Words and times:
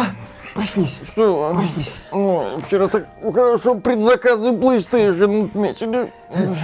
А, 0.00 0.06
проснись. 0.54 0.98
Что? 1.04 1.52
Проснись. 1.54 1.94
Ой, 2.10 2.58
вчера 2.66 2.88
так 2.88 3.06
хорошо 3.22 3.74
предзаказы 3.74 4.50
PlayStation 4.50 5.46
отметили. 5.46 6.12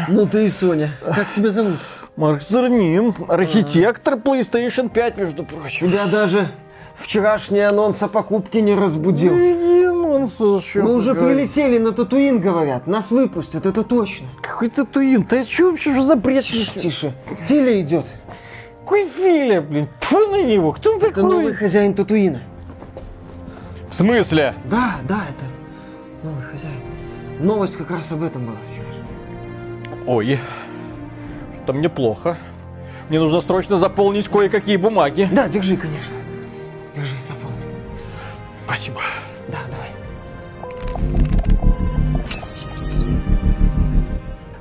Ну 0.09 0.27
ты 0.27 0.45
и 0.46 0.48
Соня. 0.48 0.93
Как 1.04 1.30
тебя 1.30 1.50
зовут? 1.50 1.75
Марк 2.16 2.43
Цернин, 2.43 3.14
архитектор 3.29 4.14
PlayStation 4.14 4.88
5, 4.88 5.18
между 5.18 5.45
прочим. 5.45 5.91
Тебя 5.91 6.07
даже 6.07 6.50
вчерашний 6.96 7.61
анонс 7.61 8.02
о 8.02 8.09
покупке 8.09 8.62
не 8.62 8.75
разбудил. 8.75 9.34
Нонсенс, 9.34 10.64
что 10.64 10.82
Мы 10.82 10.95
уже 10.95 11.14
прилетели 11.14 11.79
на 11.79 11.93
Татуин, 11.93 12.41
говорят. 12.41 12.87
Нас 12.87 13.11
выпустят, 13.11 13.66
это 13.66 13.82
точно. 13.82 14.29
Какой 14.41 14.68
татуин? 14.68 15.25
Ты 15.25 15.41
о 15.41 15.45
чем 15.45 15.73
вообще 15.73 15.93
что 15.93 16.03
за 16.03 16.16
бред 16.16 16.45
Тише, 16.45 16.79
тише. 16.79 17.12
Филя 17.46 17.80
идет. 17.80 18.07
Какой 18.84 19.07
Филя, 19.09 19.61
блин? 19.61 19.89
Тьфу 20.00 20.18
на 20.30 20.43
него, 20.43 20.73
кто 20.73 20.93
он 20.95 21.03
Это 21.03 21.23
новый 21.23 21.53
такой? 21.53 21.57
хозяин 21.57 21.93
Татуина. 21.93 22.41
В 23.90 23.95
смысле? 23.95 24.54
Да, 24.64 24.96
да, 25.08 25.26
это 25.28 25.45
новый 26.22 26.42
хозяин. 26.42 26.80
Новость 27.40 27.76
как 27.76 27.90
раз 27.90 28.10
об 28.12 28.22
этом 28.22 28.46
была 28.46 28.56
вчера. 28.70 28.86
Ой, 30.06 30.38
что-то 31.56 31.72
мне 31.72 31.88
плохо. 31.88 32.36
Мне 33.09 33.18
нужно 33.18 33.40
срочно 33.40 33.76
заполнить 33.78 34.28
кое-какие 34.28 34.76
бумаги. 34.76 35.28
Да, 35.32 35.48
держи, 35.48 35.76
конечно. 35.76 36.14
Держи, 36.95 37.14
запомни. 37.26 37.56
Спасибо. 38.64 39.00
Да, 39.48 39.59
давай. 39.70 39.90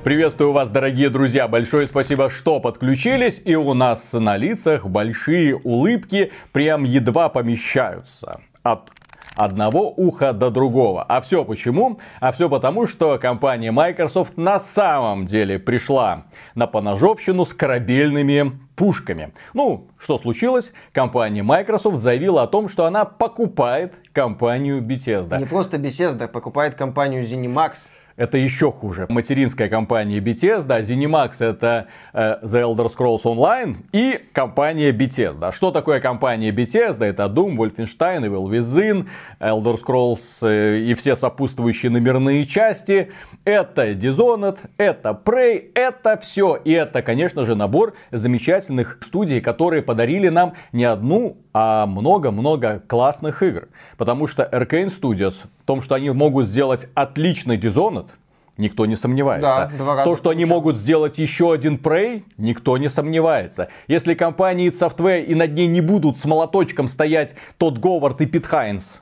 Приветствую 0.02 0.52
вас, 0.52 0.70
дорогие 0.70 1.10
друзья. 1.10 1.48
Большое 1.48 1.88
спасибо, 1.88 2.30
что 2.30 2.60
подключились. 2.60 3.40
И 3.44 3.56
у 3.56 3.74
нас 3.74 4.12
на 4.12 4.36
лицах 4.36 4.86
большие 4.86 5.56
улыбки 5.56 6.32
прям 6.52 6.84
едва 6.84 7.28
помещаются. 7.28 8.40
От 8.62 8.90
одного 9.36 9.90
уха 9.90 10.32
до 10.32 10.50
другого. 10.50 11.04
А 11.04 11.20
все 11.20 11.44
почему? 11.44 11.98
А 12.20 12.32
все 12.32 12.48
потому, 12.48 12.86
что 12.86 13.18
компания 13.18 13.70
Microsoft 13.70 14.36
на 14.36 14.58
самом 14.58 15.26
деле 15.26 15.58
пришла 15.58 16.24
на 16.54 16.66
поножовщину 16.66 17.44
с 17.44 17.52
корабельными 17.52 18.52
пушками. 18.74 19.32
Ну, 19.54 19.88
что 19.98 20.18
случилось? 20.18 20.72
Компания 20.92 21.42
Microsoft 21.42 21.98
заявила 21.98 22.42
о 22.42 22.46
том, 22.46 22.68
что 22.68 22.84
она 22.86 23.04
покупает 23.04 23.94
компанию 24.12 24.82
Bethesda. 24.82 25.38
Не 25.38 25.46
просто 25.46 25.76
Bethesda 25.76 26.28
покупает 26.28 26.74
компанию 26.74 27.24
ZeniMax. 27.24 27.72
Это 28.16 28.38
еще 28.38 28.72
хуже. 28.72 29.06
Материнская 29.10 29.68
компания 29.68 30.20
Bethesda, 30.20 30.80
ZeniMax 30.80 31.44
это 31.44 31.88
э, 32.14 32.38
The 32.42 32.62
Elder 32.62 32.88
Scrolls 32.88 33.24
Online 33.24 33.76
и 33.92 34.18
компания 34.32 34.90
Bethesda. 34.90 35.52
Что 35.54 35.70
такое 35.70 36.00
компания 36.00 36.50
Bethesda? 36.50 37.04
Это 37.04 37.24
Doom, 37.24 37.56
Wolfenstein, 37.56 38.24
Evil 38.24 38.48
Within, 38.48 39.06
Elder 39.38 39.76
Scrolls 39.76 40.38
э, 40.48 40.78
и 40.78 40.94
все 40.94 41.14
сопутствующие 41.14 41.90
номерные 41.90 42.46
части. 42.46 43.10
Это 43.46 43.92
Dishonored, 43.92 44.58
это 44.76 45.10
Prey, 45.24 45.70
это 45.76 46.18
все. 46.20 46.56
И 46.56 46.72
это, 46.72 47.00
конечно 47.00 47.46
же, 47.46 47.54
набор 47.54 47.94
замечательных 48.10 48.98
студий, 49.04 49.40
которые 49.40 49.82
подарили 49.82 50.28
нам 50.30 50.54
не 50.72 50.82
одну, 50.82 51.36
а 51.54 51.86
много-много 51.86 52.82
классных 52.88 53.44
игр. 53.44 53.68
Потому 53.98 54.26
что 54.26 54.42
Arkane 54.42 54.88
Studios 54.88 55.44
в 55.62 55.64
том, 55.64 55.80
что 55.80 55.94
они 55.94 56.10
могут 56.10 56.48
сделать 56.48 56.88
отличный 56.94 57.56
Dishonored, 57.56 58.08
никто 58.56 58.84
не 58.84 58.96
сомневается. 58.96 59.70
Да, 59.78 60.02
То, 60.02 60.16
что 60.16 60.30
они 60.30 60.44
могут 60.44 60.76
сделать 60.76 61.16
еще 61.18 61.52
один 61.52 61.76
Prey, 61.76 62.24
никто 62.38 62.76
не 62.78 62.88
сомневается. 62.88 63.68
Если 63.86 64.14
компания 64.14 64.66
id 64.66 64.76
Software 64.76 65.24
и 65.24 65.36
над 65.36 65.52
ней 65.52 65.68
не 65.68 65.80
будут 65.80 66.18
с 66.18 66.24
молоточком 66.24 66.88
стоять 66.88 67.36
тот 67.58 67.78
Говард 67.78 68.20
и 68.22 68.26
Пит 68.26 68.44
Хайнс, 68.44 69.00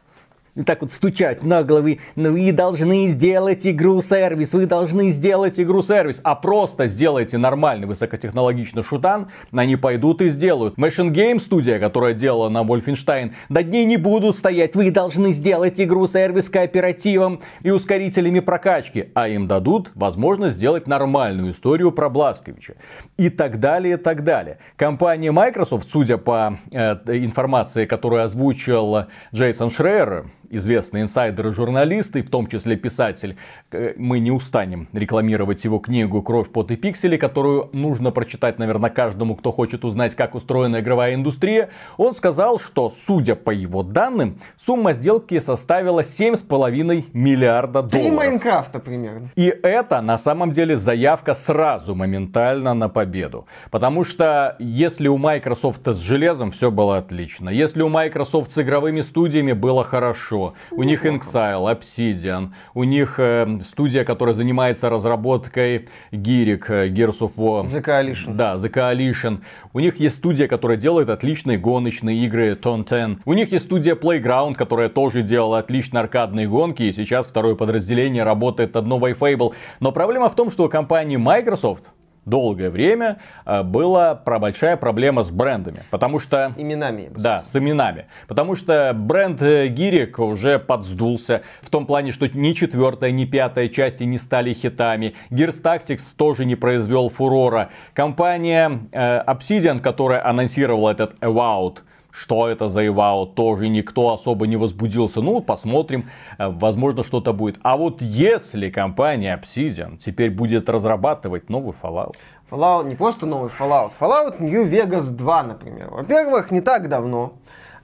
так 0.62 0.82
вот 0.82 0.92
стучать 0.92 1.42
на 1.42 1.64
головы, 1.64 1.98
ну 2.14 2.32
вы 2.32 2.52
должны 2.52 3.08
сделать 3.08 3.66
игру-сервис, 3.66 4.52
вы 4.52 4.66
должны 4.66 5.10
сделать 5.10 5.58
игру-сервис, 5.58 6.20
а 6.22 6.36
просто 6.36 6.86
сделайте 6.86 7.38
нормальный 7.38 7.88
высокотехнологичный 7.88 8.84
шутан, 8.84 9.28
они 9.52 9.76
пойдут 9.76 10.22
и 10.22 10.30
сделают. 10.30 10.78
Machine 10.78 11.10
Game 11.10 11.40
студия, 11.40 11.80
которая 11.80 12.14
делала 12.14 12.48
на 12.48 12.62
Wolfenstein, 12.62 13.32
над 13.48 13.68
ней 13.68 13.84
не 13.84 13.96
будут 13.96 14.36
стоять, 14.36 14.76
вы 14.76 14.90
должны 14.92 15.32
сделать 15.32 15.80
игру-сервис 15.80 16.48
кооперативом 16.48 17.40
и 17.62 17.70
ускорителями 17.70 18.40
прокачки, 18.40 19.10
а 19.14 19.28
им 19.28 19.48
дадут 19.48 19.90
возможность 19.94 20.56
сделать 20.56 20.86
нормальную 20.86 21.50
историю 21.50 21.90
про 21.90 22.08
Бласковича. 22.08 22.74
И 23.16 23.28
так 23.28 23.58
далее, 23.58 23.94
и 23.94 23.96
так 23.96 24.22
далее. 24.22 24.58
Компания 24.76 25.32
Microsoft, 25.32 25.88
судя 25.88 26.16
по 26.18 26.58
э, 26.70 26.94
информации, 27.06 27.86
которую 27.86 28.22
озвучил 28.22 29.06
Джейсон 29.32 29.70
Шрейер, 29.70 30.26
известный 30.56 31.02
инсайдер 31.02 31.48
и 31.48 31.52
журналист, 31.52 32.16
и 32.16 32.22
в 32.22 32.30
том 32.30 32.46
числе 32.46 32.76
писатель, 32.76 33.36
э, 33.72 33.94
мы 33.96 34.20
не 34.20 34.30
устанем 34.30 34.88
рекламировать 34.92 35.64
его 35.64 35.78
книгу 35.78 36.22
«Кровь, 36.22 36.50
пот 36.50 36.70
и 36.70 36.76
пиксели», 36.76 37.16
которую 37.16 37.70
нужно 37.72 38.10
прочитать, 38.10 38.58
наверное, 38.58 38.90
каждому, 38.90 39.34
кто 39.36 39.52
хочет 39.52 39.84
узнать, 39.84 40.14
как 40.14 40.34
устроена 40.34 40.80
игровая 40.80 41.14
индустрия. 41.14 41.70
Он 41.96 42.14
сказал, 42.14 42.58
что, 42.58 42.90
судя 42.90 43.34
по 43.34 43.50
его 43.50 43.82
данным, 43.82 44.38
сумма 44.58 44.92
сделки 44.92 45.40
составила 45.40 46.00
7,5 46.00 47.04
миллиарда 47.12 47.82
Три 47.82 48.10
долларов. 48.10 48.16
Майнкрафта 48.18 48.78
примерно. 48.78 49.30
И 49.36 49.46
это 49.62 50.00
на 50.00 50.18
самом 50.18 50.52
деле 50.52 50.76
заявка 50.76 51.34
сразу, 51.34 51.94
моментально 51.94 52.74
на 52.74 52.88
победу. 52.88 53.46
Потому 53.70 54.04
что 54.04 54.56
если 54.58 55.08
у 55.08 55.16
Microsoft 55.16 55.86
с 55.86 55.98
железом 55.98 56.50
все 56.50 56.70
было 56.70 56.98
отлично, 56.98 57.48
если 57.48 57.82
у 57.82 57.88
Microsoft 57.88 58.52
с 58.52 58.58
игровыми 58.58 59.00
студиями 59.00 59.52
было 59.52 59.84
хорошо, 59.84 60.43
у 60.70 60.82
них 60.82 61.04
Inxile, 61.04 61.72
Obsidian, 61.72 62.50
у 62.74 62.84
них 62.84 63.14
э, 63.18 63.58
студия, 63.66 64.04
которая 64.04 64.34
занимается 64.34 64.90
разработкой 64.90 65.88
Гирик, 66.12 66.68
э, 66.70 66.88
Gears 66.88 67.20
of 67.20 67.32
War, 67.36 67.64
The 67.66 67.82
Coalition. 67.82 68.34
да, 68.34 68.56
The 68.56 68.70
Coalition. 68.70 69.38
У 69.72 69.80
них 69.80 69.98
есть 69.98 70.16
студия, 70.16 70.46
которая 70.46 70.76
делает 70.76 71.08
отличные 71.08 71.58
гоночные 71.58 72.24
игры 72.24 72.52
Ton 72.52 72.84
10. 72.84 73.22
У 73.24 73.32
них 73.32 73.52
есть 73.52 73.64
студия 73.64 73.94
Playground, 73.94 74.54
которая 74.54 74.88
тоже 74.88 75.22
делала 75.22 75.58
отличные 75.58 76.00
аркадные 76.00 76.46
гонки. 76.48 76.82
И 76.82 76.92
сейчас 76.92 77.26
второе 77.26 77.54
подразделение 77.54 78.24
работает 78.24 78.74
над 78.74 78.86
новой 78.86 79.12
Fable. 79.12 79.52
Но 79.80 79.92
проблема 79.92 80.28
в 80.28 80.34
том, 80.36 80.50
что 80.50 80.64
у 80.64 80.68
компании 80.68 81.16
Microsoft 81.16 81.84
долгое 82.26 82.70
время 82.70 83.18
э, 83.44 83.62
была 83.62 84.14
про 84.14 84.38
большая 84.38 84.76
проблема 84.76 85.22
с 85.22 85.30
брендами. 85.30 85.82
Потому 85.90 86.20
что... 86.20 86.52
Именами. 86.56 87.02
я 87.02 87.10
бы 87.10 87.20
Да, 87.20 87.44
с 87.44 87.54
именами. 87.56 88.06
Потому 88.28 88.56
что 88.56 88.92
бренд 88.94 89.40
э, 89.42 89.68
Гирик 89.68 90.18
уже 90.18 90.58
подсдулся. 90.58 91.42
В 91.62 91.70
том 91.70 91.86
плане, 91.86 92.12
что 92.12 92.26
ни 92.28 92.52
четвертая, 92.52 93.10
ни 93.10 93.24
пятая 93.24 93.68
части 93.68 94.04
не 94.04 94.18
стали 94.18 94.52
хитами. 94.52 95.14
Gears 95.30 95.62
Tactics 95.62 96.02
тоже 96.16 96.44
не 96.44 96.56
произвел 96.56 97.08
фурора. 97.08 97.70
Компания 97.92 98.80
э, 98.92 99.24
Obsidian, 99.24 99.80
которая 99.80 100.26
анонсировала 100.26 100.90
этот 100.90 101.14
Avowed, 101.20 101.78
что 102.14 102.48
это 102.48 102.68
за 102.68 102.84
Avowed, 102.84 103.34
тоже 103.34 103.68
никто 103.68 104.12
особо 104.12 104.46
не 104.46 104.56
возбудился. 104.56 105.20
Ну, 105.20 105.40
посмотрим, 105.40 106.08
э, 106.38 106.48
возможно, 106.48 107.02
что-то 107.02 107.32
будет. 107.32 107.58
А 107.62 107.76
вот 107.76 108.00
если 108.00 108.70
компания 108.70 109.36
Obsidian 109.36 109.96
теперь 109.96 110.30
будет 110.30 110.68
разрабатывать 110.68 111.50
новый 111.50 111.74
Fallout, 111.82 112.14
Fallout, 112.50 112.86
не 112.86 112.94
просто 112.94 113.26
новый 113.26 113.50
Fallout, 113.50 113.92
Fallout 113.98 114.36
New 114.38 114.64
Vegas 114.64 115.10
2, 115.10 115.42
например. 115.42 115.90
Во-первых, 115.90 116.50
не 116.50 116.60
так 116.60 116.88
давно 116.88 117.32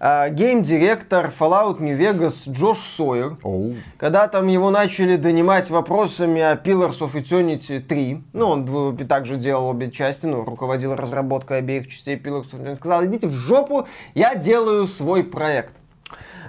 гейм-директор 0.00 1.30
Fallout 1.38 1.78
New 1.78 1.98
Vegas 1.98 2.50
Джош 2.50 2.78
Сойер, 2.78 3.36
Оу. 3.42 3.74
когда 3.98 4.28
там 4.28 4.48
его 4.48 4.70
начали 4.70 5.16
донимать 5.16 5.68
вопросами 5.68 6.40
о 6.40 6.56
Pillars 6.56 7.00
of 7.00 7.12
Eternity 7.12 7.80
3, 7.80 8.24
ну, 8.32 8.48
он 8.48 8.96
также 9.06 9.36
делал 9.36 9.68
обе 9.68 9.90
части, 9.90 10.24
ну, 10.24 10.44
руководил 10.44 10.94
разработкой 10.94 11.58
обеих 11.58 11.88
частей 11.88 12.16
Pillars 12.16 12.50
of 12.50 12.62
Eternity, 12.62 12.76
сказал, 12.76 13.04
идите 13.04 13.26
в 13.26 13.32
жопу, 13.32 13.86
я 14.14 14.34
делаю 14.34 14.86
свой 14.86 15.22
проект. 15.22 15.74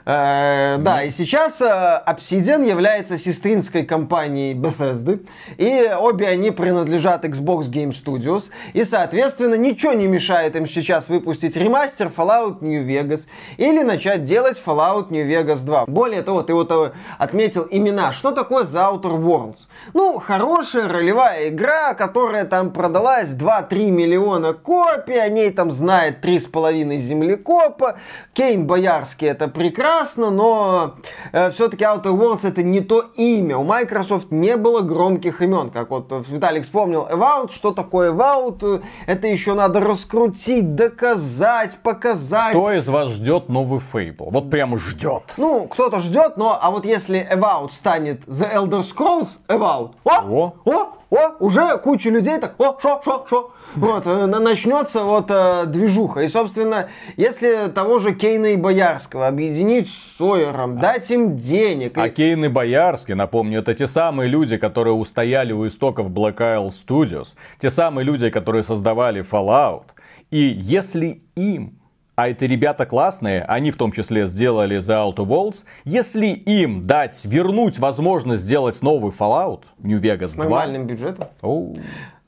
Э, 0.06 0.78
да, 0.80 1.04
и 1.04 1.12
сейчас 1.12 1.62
э, 1.62 2.04
Obsidian 2.08 2.68
является 2.68 3.18
сестринской 3.18 3.84
компанией 3.84 4.54
Bethesda, 4.56 5.24
и 5.58 5.92
обе 6.00 6.28
они 6.28 6.52
принадлежат 6.52 7.24
Xbox 7.24 7.70
Game 7.70 7.92
Studios, 7.92 8.50
и, 8.74 8.84
соответственно, 8.84 9.56
ничего 9.56 9.94
не 9.94 10.08
мешает 10.08 10.56
им 10.56 10.68
сейчас 10.68 11.10
выпустить 11.10 11.56
ремастер 11.56 12.12
Fallout 12.16 12.58
New 12.62 12.84
Vegas 12.84 13.28
или 13.58 13.84
начать 13.84 14.24
делать 14.24 14.62
Fallout 14.64 15.08
New 15.12 15.26
Vegas 15.26 15.64
2. 15.64 15.86
Более 15.86 16.24
того, 16.24 16.42
ты 16.42 16.54
вот 16.54 16.72
э, 16.72 16.92
отметил 17.20 17.68
имена. 17.70 18.12
Что 18.12 18.32
такое 18.32 18.64
The 18.64 18.94
Outer 18.94 19.22
Worlds? 19.22 19.68
Ну, 19.94 20.18
хорошая 20.18 20.90
ролевая 20.90 21.50
игра, 21.50 21.94
которая 21.94 22.46
там 22.46 22.72
продалась 22.72 23.30
2-3 23.30 23.92
миллиона 23.92 24.54
копий, 24.54 25.18
о 25.18 25.30
ней 25.30 25.52
там 25.52 25.72
знает 25.72 26.26
3,5 26.26 26.98
землекопа, 26.98 28.00
Кейн 28.34 28.66
Боярский 28.66 29.28
это 29.28 29.48
прекрасно, 29.48 29.91
прекрасно, 29.92 30.32
но 30.32 30.96
э, 31.32 31.52
все-таки 31.52 31.84
Outer 31.84 32.18
Worlds 32.18 32.48
это 32.48 32.64
не 32.64 32.80
то 32.80 33.06
имя. 33.16 33.58
У 33.58 33.64
Microsoft 33.64 34.32
не 34.32 34.56
было 34.56 34.82
громких 34.82 35.42
имен. 35.42 35.70
Как 35.70 35.90
вот 35.90 36.12
Виталик 36.28 36.64
вспомнил 36.64 37.08
Evout. 37.10 37.52
Что 37.52 37.72
такое 37.72 38.12
Evout? 38.12 38.84
Это 39.06 39.28
еще 39.28 39.54
надо 39.54 39.80
раскрутить, 39.80 40.76
доказать, 40.76 41.78
показать. 41.84 42.52
Кто 42.52 42.72
из 42.72 42.88
вас 42.88 43.10
ждет 43.12 43.50
новый 43.50 43.82
Fable? 43.94 44.30
Вот 44.32 44.50
прямо 44.50 44.78
ждет. 44.78 45.24
Ну, 45.38 45.68
кто-то 45.68 46.00
ждет, 46.00 46.38
но 46.38 46.58
а 46.60 46.72
вот 46.72 46.86
если 46.86 47.28
Evout 47.30 47.72
станет 47.72 48.22
The 48.28 48.54
Elder 48.54 48.82
Scrolls 48.82 49.40
Evout, 49.48 49.92
о, 50.06 50.10
О. 50.10 50.54
о, 50.66 50.94
о, 51.12 51.36
уже 51.40 51.78
куча 51.78 52.10
людей 52.10 52.40
так, 52.40 52.56
о, 52.58 52.78
шо, 52.82 53.02
шо, 53.06 53.26
шо. 53.30 53.52
Вот, 53.76 54.08
э, 54.08 54.26
на- 54.26 54.40
начнется 54.40 55.04
вот 55.04 55.26
э, 55.30 55.66
движуха. 55.68 56.22
И, 56.22 56.28
собственно, 56.30 56.88
если 57.18 57.68
того 57.70 58.00
же 58.00 58.16
Кейна 58.16 58.48
и 58.48 58.56
Боярского 58.56 59.28
объединить 59.28 59.90
с 59.92 60.18
Сойером, 60.18 60.80
дать 60.80 61.12
им 61.12 61.36
денег, 61.36 61.98
и- 61.98 62.02
А 62.02 62.10
Кейн 62.10 62.46
и 62.46 62.48
Боярский, 62.48 63.14
напомню, 63.14 63.60
это 63.60 63.74
те 63.76 63.88
самые 63.88 64.30
люди, 64.30 64.58
которые 64.58 64.94
устояли 64.94 65.52
у 65.54 65.68
истоков 65.68 66.08
Black 66.10 66.38
Isle 66.38 66.70
Studios. 66.70 67.36
Те 67.62 67.70
самые 67.70 68.06
люди, 68.06 68.30
которые 68.30 68.64
создавали 68.64 69.22
Fallout. 69.24 69.84
И 70.32 70.40
если 70.40 71.22
им 71.36 71.81
а 72.16 72.30
эти 72.30 72.44
ребята 72.46 72.86
классные, 72.86 73.44
они 73.44 73.72
в 73.72 73.78
том 73.78 73.92
числе 73.92 74.28
сделали 74.28 74.80
The 74.80 75.14
Outer 75.16 75.26
Worlds. 75.26 75.64
Если 75.86 76.28
им 76.28 76.86
дать, 76.86 77.24
вернуть 77.24 77.80
возможность 77.80 78.44
сделать 78.44 78.82
новый 78.82 79.12
Fallout, 79.12 79.64
New 79.80 80.00
Vegas 80.00 80.28
с 80.28 80.34
2. 80.34 80.44
нормальным 80.44 80.88
бюджетом. 80.88 81.28
Оу. 81.42 81.76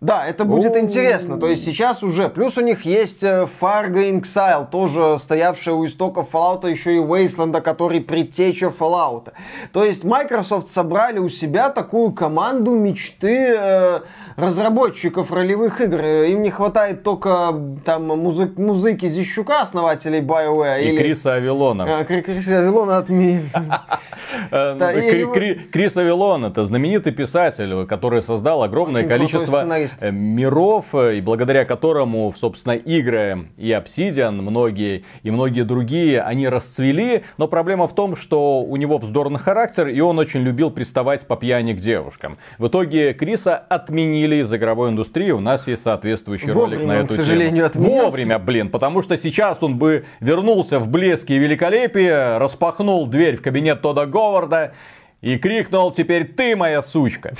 Да, 0.03 0.27
это 0.27 0.43
будет 0.43 0.75
интересно. 0.75 1.39
То 1.39 1.47
есть 1.47 1.63
сейчас 1.63 2.03
уже. 2.03 2.27
Плюс 2.27 2.57
у 2.57 2.61
них 2.61 2.83
есть 2.83 3.23
э, 3.23 3.47
Fargo 3.61 4.19
Exile, 4.19 4.69
тоже 4.69 5.17
стоявшая 5.17 5.75
у 5.75 5.85
истоков 5.85 6.33
Fallout, 6.33 6.69
еще 6.69 6.95
и 6.95 6.99
Wasteland, 6.99 7.61
который 7.61 8.01
предтеча 8.01 8.65
Fallout. 8.65 9.31
То 9.71 9.85
есть 9.85 10.03
Microsoft 10.03 10.67
собрали 10.67 11.19
у 11.19 11.29
себя 11.29 11.69
такую 11.69 12.11
команду 12.11 12.75
мечты 12.75 13.55
э, 13.57 13.99
разработчиков 14.35 15.31
ролевых 15.31 15.79
игр. 15.79 16.01
Э, 16.01 16.31
Им 16.31 16.41
не 16.41 16.51
хватает 16.51 17.03
только 17.03 17.53
там 17.85 18.11
музы- 18.11 18.51
музыки 18.57 19.07
Зищука, 19.07 19.61
основателей 19.61 20.19
BioWare. 20.19 20.83
И 20.83 20.89
или... 20.89 21.01
Криса 21.01 21.35
Авилона. 21.35 21.83
Э, 21.83 22.03
Кри- 22.03 22.23
Криса 22.23 22.59
Авилона 22.59 22.97
от 22.97 23.07
Крис 25.71 25.97
Авилон 25.97 26.45
это 26.45 26.65
знаменитый 26.65 27.13
писатель, 27.13 27.85
который 27.85 28.21
создал 28.21 28.63
огромное 28.63 29.07
количество 29.07 29.63
э, 29.99 30.11
миров, 30.11 30.85
э, 30.93 31.17
и 31.17 31.21
благодаря 31.21 31.65
которому, 31.65 32.33
собственно, 32.37 32.73
игры 32.73 33.47
и 33.57 33.69
Obsidian, 33.71 34.41
многие 34.41 35.03
и 35.23 35.31
многие 35.31 35.63
другие, 35.63 36.21
они 36.21 36.47
расцвели. 36.47 37.23
Но 37.37 37.47
проблема 37.47 37.87
в 37.87 37.95
том, 37.95 38.15
что 38.15 38.61
у 38.61 38.75
него 38.77 38.97
вздорный 38.97 39.39
характер, 39.39 39.87
и 39.87 39.99
он 39.99 40.19
очень 40.19 40.41
любил 40.41 40.71
приставать 40.71 41.27
по 41.27 41.35
пьяни 41.35 41.73
к 41.73 41.77
девушкам. 41.77 42.37
В 42.57 42.67
итоге 42.67 43.13
Криса 43.13 43.55
отменили 43.57 44.37
из 44.37 44.53
игровой 44.53 44.89
индустрии. 44.89 45.31
У 45.31 45.39
нас 45.39 45.67
есть 45.67 45.83
соответствующий 45.83 46.51
ролик 46.51 46.79
Вовремя 46.79 46.87
на 46.87 46.99
он, 46.99 47.05
эту 47.05 47.13
к 47.13 47.17
сожалению, 47.17 47.69
тему. 47.69 47.85
отменился. 47.85 48.03
Вовремя, 48.03 48.39
блин, 48.39 48.69
потому 48.69 49.01
что 49.01 49.17
сейчас 49.17 49.61
он 49.61 49.77
бы 49.77 50.05
вернулся 50.19 50.79
в 50.79 50.87
блеске 50.87 51.35
и 51.35 51.39
великолепие, 51.39 52.37
распахнул 52.37 53.07
дверь 53.07 53.37
в 53.37 53.41
кабинет 53.41 53.81
Тода 53.81 54.05
Говарда 54.05 54.73
и 55.21 55.37
крикнул 55.37 55.91
«Теперь 55.91 56.25
ты 56.25 56.55
моя 56.55 56.81
сучка!» 56.81 57.33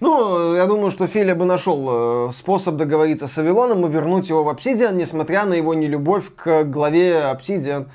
Ну, 0.00 0.54
я 0.54 0.66
думаю, 0.66 0.90
что 0.90 1.06
Филя 1.06 1.34
бы 1.34 1.44
нашел 1.44 2.28
э, 2.28 2.32
способ 2.32 2.76
договориться 2.76 3.28
с 3.28 3.36
Авилоном 3.38 3.86
и 3.86 3.90
вернуть 3.90 4.28
его 4.28 4.42
в 4.44 4.48
Obsidian, 4.48 4.94
несмотря 4.94 5.44
на 5.44 5.54
его 5.54 5.74
нелюбовь 5.74 6.34
к 6.34 6.64
главе 6.64 7.20
фа- 7.22 7.86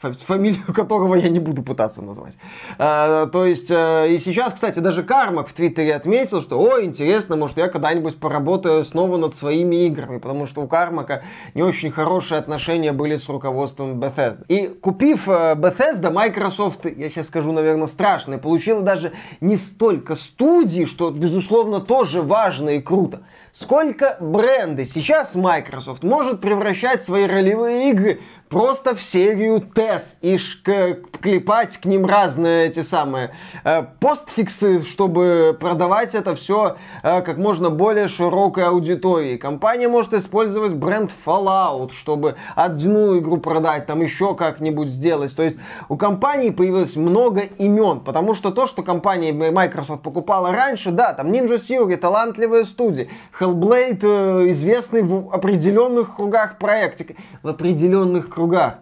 фамилию 0.00 0.64
которого 0.74 1.14
я 1.16 1.28
не 1.28 1.40
буду 1.40 1.62
пытаться 1.62 2.02
назвать. 2.02 2.36
А, 2.78 3.26
то 3.26 3.44
есть, 3.44 3.70
э, 3.70 4.08
и 4.10 4.18
сейчас, 4.18 4.54
кстати, 4.54 4.78
даже 4.78 5.02
Кармак 5.02 5.48
в 5.48 5.52
Твиттере 5.52 5.94
отметил, 5.94 6.40
что, 6.40 6.60
ой, 6.60 6.84
интересно, 6.84 7.36
может, 7.36 7.56
я 7.56 7.68
когда-нибудь 7.68 8.18
поработаю 8.18 8.84
снова 8.84 9.16
над 9.16 9.34
своими 9.34 9.86
играми, 9.86 10.18
потому 10.18 10.46
что 10.46 10.62
у 10.62 10.68
Кармака 10.68 11.22
не 11.54 11.62
очень 11.62 11.90
хорошие 11.90 12.38
отношения 12.38 12.92
были 12.92 13.16
с 13.16 13.28
руководством 13.28 13.98
Bethesda. 14.00 14.44
И 14.48 14.68
купив 14.68 15.28
э, 15.28 15.54
Bethesda, 15.54 16.10
Microsoft, 16.10 16.84
я 16.84 17.10
сейчас 17.10 17.26
скажу, 17.26 17.52
наверное, 17.52 17.86
страшно, 17.86 18.38
получила 18.38 18.82
даже 18.82 19.12
не 19.40 19.56
столько 19.56 20.14
студий, 20.14 20.86
что, 20.86 21.10
безусловно, 21.10 21.80
тоже 21.80 22.22
важно 22.22 22.70
и 22.70 22.80
круто, 22.80 23.22
сколько 23.52 24.16
бренды. 24.20 24.84
Сейчас 24.84 25.34
Microsoft 25.34 26.04
может 26.04 26.40
превращать 26.40 27.02
свои 27.02 27.26
ролевые 27.26 27.90
игры 27.90 28.20
просто 28.48 28.94
в 28.94 29.02
серию 29.02 29.60
ТЭС 29.60 30.16
и 30.20 30.38
к- 30.64 30.96
клепать 31.20 31.76
к 31.78 31.84
ним 31.84 32.06
разные 32.06 32.66
эти 32.66 32.80
самые 32.80 33.30
э, 33.64 33.84
постфиксы, 34.00 34.80
чтобы 34.80 35.56
продавать 35.58 36.14
это 36.14 36.34
все 36.34 36.76
э, 37.02 37.22
как 37.22 37.36
можно 37.36 37.70
более 37.70 38.08
широкой 38.08 38.64
аудитории. 38.64 39.36
Компания 39.36 39.88
может 39.88 40.14
использовать 40.14 40.74
бренд 40.74 41.10
Fallout, 41.26 41.92
чтобы 41.92 42.36
одну 42.54 43.18
игру 43.18 43.38
продать, 43.38 43.86
там 43.86 44.00
еще 44.00 44.34
как-нибудь 44.34 44.88
сделать. 44.88 45.34
То 45.34 45.42
есть 45.42 45.58
у 45.88 45.96
компании 45.96 46.50
появилось 46.50 46.96
много 46.96 47.40
имен, 47.58 48.00
потому 48.00 48.34
что 48.34 48.50
то, 48.50 48.66
что 48.66 48.82
компания 48.82 49.32
Microsoft 49.32 50.02
покупала 50.02 50.52
раньше, 50.52 50.90
да, 50.90 51.12
там 51.12 51.32
Ninja 51.32 51.56
Theory, 51.56 51.96
талантливая 51.96 52.64
студия, 52.64 53.08
Hellblade 53.38 54.00
э, 54.02 54.50
известный 54.50 55.02
в 55.02 55.34
определенных 55.34 56.16
кругах 56.16 56.58
проектик, 56.58 57.16
в 57.42 57.48
определенных 57.48 58.28
кругах. 58.38 58.74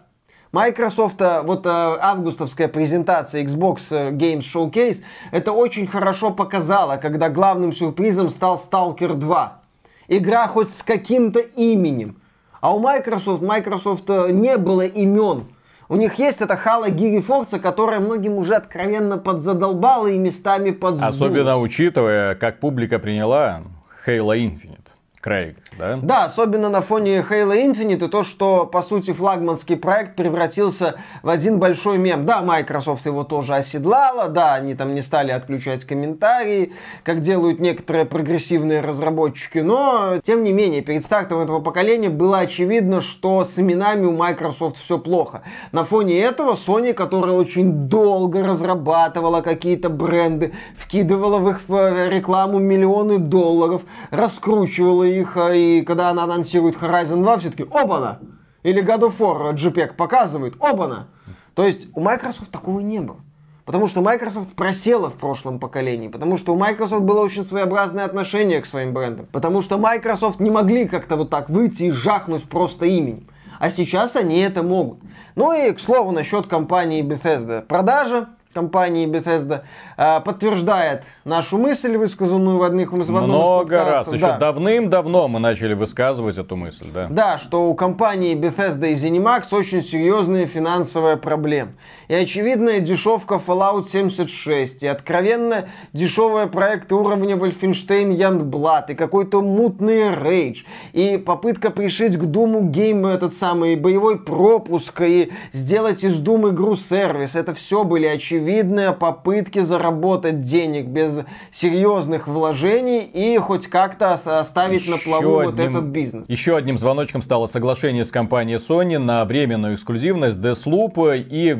Microsoft, 0.52 1.20
э, 1.20 1.40
вот 1.42 1.66
э, 1.66 1.70
августовская 1.70 2.68
презентация 2.68 3.42
Xbox 3.42 3.86
э, 3.90 4.10
Games 4.10 4.40
Showcase, 4.40 5.02
это 5.32 5.52
очень 5.52 5.86
хорошо 5.86 6.30
показала, 6.30 6.98
когда 6.98 7.30
главным 7.30 7.72
сюрпризом 7.72 8.28
стал 8.28 8.60
Stalker 8.60 9.14
2. 9.14 9.62
Игра 10.08 10.46
хоть 10.46 10.68
с 10.68 10.82
каким-то 10.82 11.40
именем. 11.40 12.20
А 12.60 12.74
у 12.74 12.80
Microsoft, 12.80 13.42
Microsoft 13.42 14.08
не 14.08 14.58
было 14.58 14.82
имен. 14.82 15.44
У 15.88 15.96
них 15.96 16.14
есть 16.18 16.40
эта 16.40 16.56
Хала 16.56 16.90
Гири 16.90 17.20
Форца, 17.22 17.58
которая 17.58 18.00
многим 18.00 18.34
уже 18.34 18.56
откровенно 18.56 19.18
подзадолбала 19.18 20.08
и 20.08 20.18
местами 20.18 20.70
подсдулась. 20.70 21.14
Особенно 21.14 21.58
учитывая, 21.58 22.34
как 22.34 22.60
публика 22.60 22.98
приняла 22.98 23.62
Halo 24.06 24.36
Infinite. 24.36 24.85
Крейг, 25.26 25.56
да? 25.76 25.98
Да, 26.00 26.24
особенно 26.26 26.68
на 26.68 26.82
фоне 26.82 27.18
Halo 27.28 27.52
Infinite 27.52 28.06
и 28.06 28.08
то, 28.08 28.22
что, 28.22 28.64
по 28.64 28.80
сути, 28.80 29.12
флагманский 29.12 29.76
проект 29.76 30.14
превратился 30.14 31.00
в 31.24 31.28
один 31.28 31.58
большой 31.58 31.98
мем. 31.98 32.24
Да, 32.24 32.42
Microsoft 32.42 33.06
его 33.06 33.24
тоже 33.24 33.56
оседлала, 33.56 34.28
да, 34.28 34.54
они 34.54 34.76
там 34.76 34.94
не 34.94 35.02
стали 35.02 35.32
отключать 35.32 35.84
комментарии, 35.84 36.74
как 37.02 37.22
делают 37.22 37.58
некоторые 37.58 38.04
прогрессивные 38.04 38.80
разработчики, 38.82 39.58
но, 39.58 40.20
тем 40.22 40.44
не 40.44 40.52
менее, 40.52 40.80
перед 40.82 41.02
стартом 41.02 41.40
этого 41.40 41.58
поколения 41.58 42.08
было 42.08 42.38
очевидно, 42.38 43.00
что 43.00 43.42
с 43.42 43.58
именами 43.58 44.06
у 44.06 44.12
Microsoft 44.12 44.76
все 44.76 44.96
плохо. 44.96 45.42
На 45.72 45.82
фоне 45.82 46.20
этого 46.20 46.54
Sony, 46.54 46.92
которая 46.92 47.34
очень 47.34 47.88
долго 47.88 48.46
разрабатывала 48.46 49.40
какие-то 49.40 49.88
бренды, 49.88 50.52
вкидывала 50.78 51.38
в 51.38 51.50
их 51.50 51.62
э, 51.66 52.10
рекламу 52.10 52.60
миллионы 52.60 53.18
долларов, 53.18 53.82
раскручивала 54.12 55.15
их, 55.20 55.36
э, 55.36 55.58
и 55.58 55.82
когда 55.82 56.10
она 56.10 56.24
анонсирует 56.24 56.76
Horizon 56.76 57.22
2, 57.22 57.38
все 57.38 57.50
таки 57.50 57.64
оба-на! 57.64 58.20
Или 58.62 58.82
God 58.82 59.00
of 59.00 59.18
War 59.18 59.54
JPEG 59.54 59.94
показывает, 59.94 60.54
оба-на! 60.58 61.08
То 61.54 61.64
есть 61.64 61.88
у 61.94 62.00
Microsoft 62.00 62.50
такого 62.50 62.80
не 62.80 63.00
было. 63.00 63.20
Потому 63.64 63.88
что 63.88 64.00
Microsoft 64.00 64.54
просела 64.54 65.10
в 65.10 65.14
прошлом 65.14 65.58
поколении. 65.58 66.06
Потому 66.06 66.36
что 66.36 66.54
у 66.54 66.56
Microsoft 66.56 67.02
было 67.02 67.20
очень 67.20 67.42
своеобразное 67.42 68.04
отношение 68.04 68.60
к 68.60 68.66
своим 68.66 68.94
брендам. 68.94 69.26
Потому 69.32 69.60
что 69.60 69.76
Microsoft 69.76 70.38
не 70.38 70.50
могли 70.50 70.86
как-то 70.86 71.16
вот 71.16 71.30
так 71.30 71.50
выйти 71.50 71.84
и 71.84 71.90
жахнуть 71.90 72.44
просто 72.44 72.86
именем. 72.86 73.28
А 73.58 73.68
сейчас 73.70 74.14
они 74.14 74.38
это 74.38 74.62
могут. 74.62 75.00
Ну 75.34 75.52
и, 75.52 75.72
к 75.72 75.80
слову, 75.80 76.12
насчет 76.12 76.46
компании 76.46 77.02
Bethesda. 77.02 77.62
Продажа 77.62 78.28
компании 78.60 79.06
Bethesda 79.06 79.60
э, 79.98 80.20
подтверждает 80.22 81.04
нашу 81.24 81.58
мысль, 81.58 81.96
высказанную 81.98 82.56
в 82.58 82.62
одних 82.62 82.90
в 82.90 82.94
одном 82.94 83.04
из 83.04 83.08
Много 83.10 83.76
раз. 83.76 83.86
подкастов. 83.86 84.14
Еще 84.14 84.26
Да. 84.26 84.38
давным-давно 84.38 85.28
мы 85.28 85.38
начали 85.40 85.74
высказывать 85.74 86.38
эту 86.38 86.56
мысль, 86.56 86.86
да. 86.94 87.06
Да, 87.10 87.38
что 87.38 87.68
у 87.68 87.74
компании 87.74 88.34
Bethesda 88.34 88.88
и 88.90 88.94
ZeniMax 88.94 89.48
очень 89.52 89.82
серьезные 89.82 90.46
финансовые 90.46 91.16
проблемы. 91.18 91.72
И 92.08 92.14
очевидная 92.14 92.80
дешевка 92.80 93.40
Fallout 93.44 93.84
76, 93.84 94.84
и 94.84 94.86
откровенно 94.86 95.68
дешевые 95.92 96.46
проекты 96.46 96.94
уровня 96.94 97.34
Wolfenstein 97.34 98.16
Youngblood, 98.16 98.92
и 98.92 98.94
какой-то 98.94 99.42
мутный 99.42 100.10
Rage, 100.10 100.58
и 100.92 101.16
попытка 101.16 101.70
пришить 101.70 102.16
к 102.16 102.24
Думу 102.24 102.68
гейм 102.68 103.06
этот 103.06 103.32
самый 103.32 103.74
боевой 103.76 104.20
пропуск, 104.20 105.00
и 105.00 105.32
сделать 105.52 106.04
из 106.04 106.22
Doom 106.22 106.50
игру 106.50 106.76
сервис. 106.76 107.34
Это 107.34 107.54
все 107.54 107.82
были 107.82 108.06
очевидные 108.06 108.92
попытки 108.92 109.58
заработать 109.58 110.42
денег 110.42 110.86
без 110.86 111.20
серьезных 111.50 112.28
вложений 112.28 113.00
и 113.12 113.36
хоть 113.38 113.66
как-то 113.66 114.12
оставить 114.12 114.88
на 114.88 114.98
плаву 114.98 115.42
вот 115.42 115.58
этот 115.58 115.84
бизнес. 115.86 116.28
Еще 116.28 116.56
одним 116.56 116.78
звоночком 116.78 117.22
стало 117.22 117.48
соглашение 117.48 118.04
с 118.04 118.10
компанией 118.10 118.58
Sony 118.58 118.98
на 118.98 119.24
временную 119.24 119.74
эксклюзивность 119.74 120.38
Deathloop 120.38 121.18
и 121.18 121.56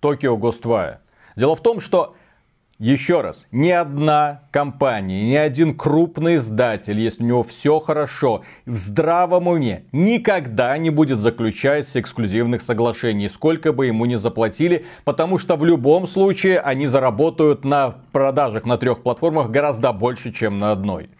Tokyo 0.00 0.38
Ghostwire. 0.38 0.98
Дело 1.36 1.54
в 1.54 1.62
том, 1.62 1.80
что 1.80 2.14
еще 2.78 3.22
раз, 3.22 3.44
ни 3.50 3.70
одна 3.70 4.42
компания, 4.52 5.28
ни 5.28 5.34
один 5.34 5.76
крупный 5.76 6.36
издатель, 6.36 7.00
если 7.00 7.24
у 7.24 7.26
него 7.26 7.42
все 7.42 7.80
хорошо, 7.80 8.42
в 8.66 8.76
здравом 8.76 9.48
уме, 9.48 9.82
никогда 9.90 10.78
не 10.78 10.90
будет 10.90 11.18
заключать 11.18 11.88
эксклюзивных 11.96 12.62
соглашений, 12.62 13.28
сколько 13.28 13.72
бы 13.72 13.86
ему 13.86 14.04
ни 14.04 14.14
заплатили, 14.14 14.86
потому 15.04 15.38
что 15.38 15.56
в 15.56 15.64
любом 15.64 16.06
случае 16.06 16.60
они 16.60 16.86
заработают 16.86 17.64
на 17.64 17.96
продажах 18.12 18.64
на 18.64 18.78
трех 18.78 19.02
платформах 19.02 19.50
гораздо 19.50 19.92
больше, 19.92 20.32
чем 20.32 20.58
на 20.58 20.70
одной. 20.70 21.10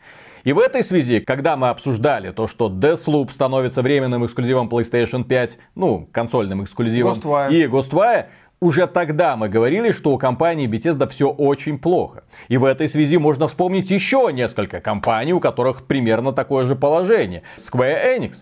И 0.45 0.53
в 0.53 0.61
этой 0.61 0.85
связи, 0.85 1.19
когда 1.19 1.57
мы 1.57 1.71
обсуждали 1.71 2.31
то, 2.31 2.47
что 2.47 2.69
Deathloop 2.71 3.33
становится 3.33 3.83
временным 3.83 4.25
эксклюзивом 4.25 4.69
PlayStation 4.69 5.25
5, 5.25 5.59
ну, 5.75 6.09
консольным 6.13 6.63
эксклюзивом, 6.63 7.15
Ghostwire. 7.19 7.53
и 7.53 7.65
Ghostwire, 7.65 8.27
уже 8.61 8.87
тогда 8.87 9.37
мы 9.37 9.49
говорили, 9.49 9.93
что 9.93 10.13
у 10.13 10.19
компании 10.19 10.69
Bethesda 10.69 11.09
все 11.09 11.29
очень 11.29 11.79
плохо. 11.79 12.25
И 12.49 12.57
в 12.57 12.65
этой 12.65 12.89
связи 12.89 13.17
можно 13.19 13.49
вспомнить 13.49 13.91
еще 13.91 14.31
несколько 14.33 14.81
компаний, 14.81 15.33
у 15.33 15.41
которых 15.41 15.87
примерно 15.87 16.33
такое 16.33 16.67
же 16.67 16.77
положение. 16.77 17.43
Square 17.57 18.19
Enix 18.19 18.35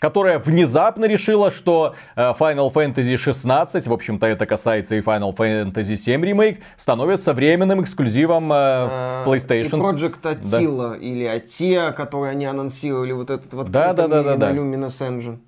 которая 0.00 0.38
внезапно 0.38 1.06
решила, 1.06 1.50
что 1.50 1.94
э, 2.14 2.34
Final 2.38 2.70
Fantasy 2.70 3.16
16, 3.16 3.86
в 3.86 3.92
общем-то 3.92 4.26
это 4.26 4.44
касается 4.44 4.96
и 4.96 5.00
Final 5.00 5.34
Fantasy 5.34 5.96
7 5.96 6.22
ремейк, 6.22 6.60
становится 6.76 7.32
временным 7.32 7.82
эксклюзивом 7.82 8.52
э, 8.52 8.56
э 8.56 9.24
PlayStation. 9.24 9.78
И 9.78 9.80
Project 9.80 10.20
Attila 10.22 10.90
да. 10.90 10.96
или 10.96 11.26
Atia, 11.26 11.92
который 11.92 12.32
они 12.32 12.44
анонсировали, 12.44 13.12
вот 13.12 13.30
этот 13.30 13.54
вот 13.54 13.70
да, 13.70 13.94
да, 13.94 14.06
да, 14.06 14.22
да, 14.22 14.36
да. 14.36 14.52
Luminous 14.52 15.00
Engine 15.00 15.38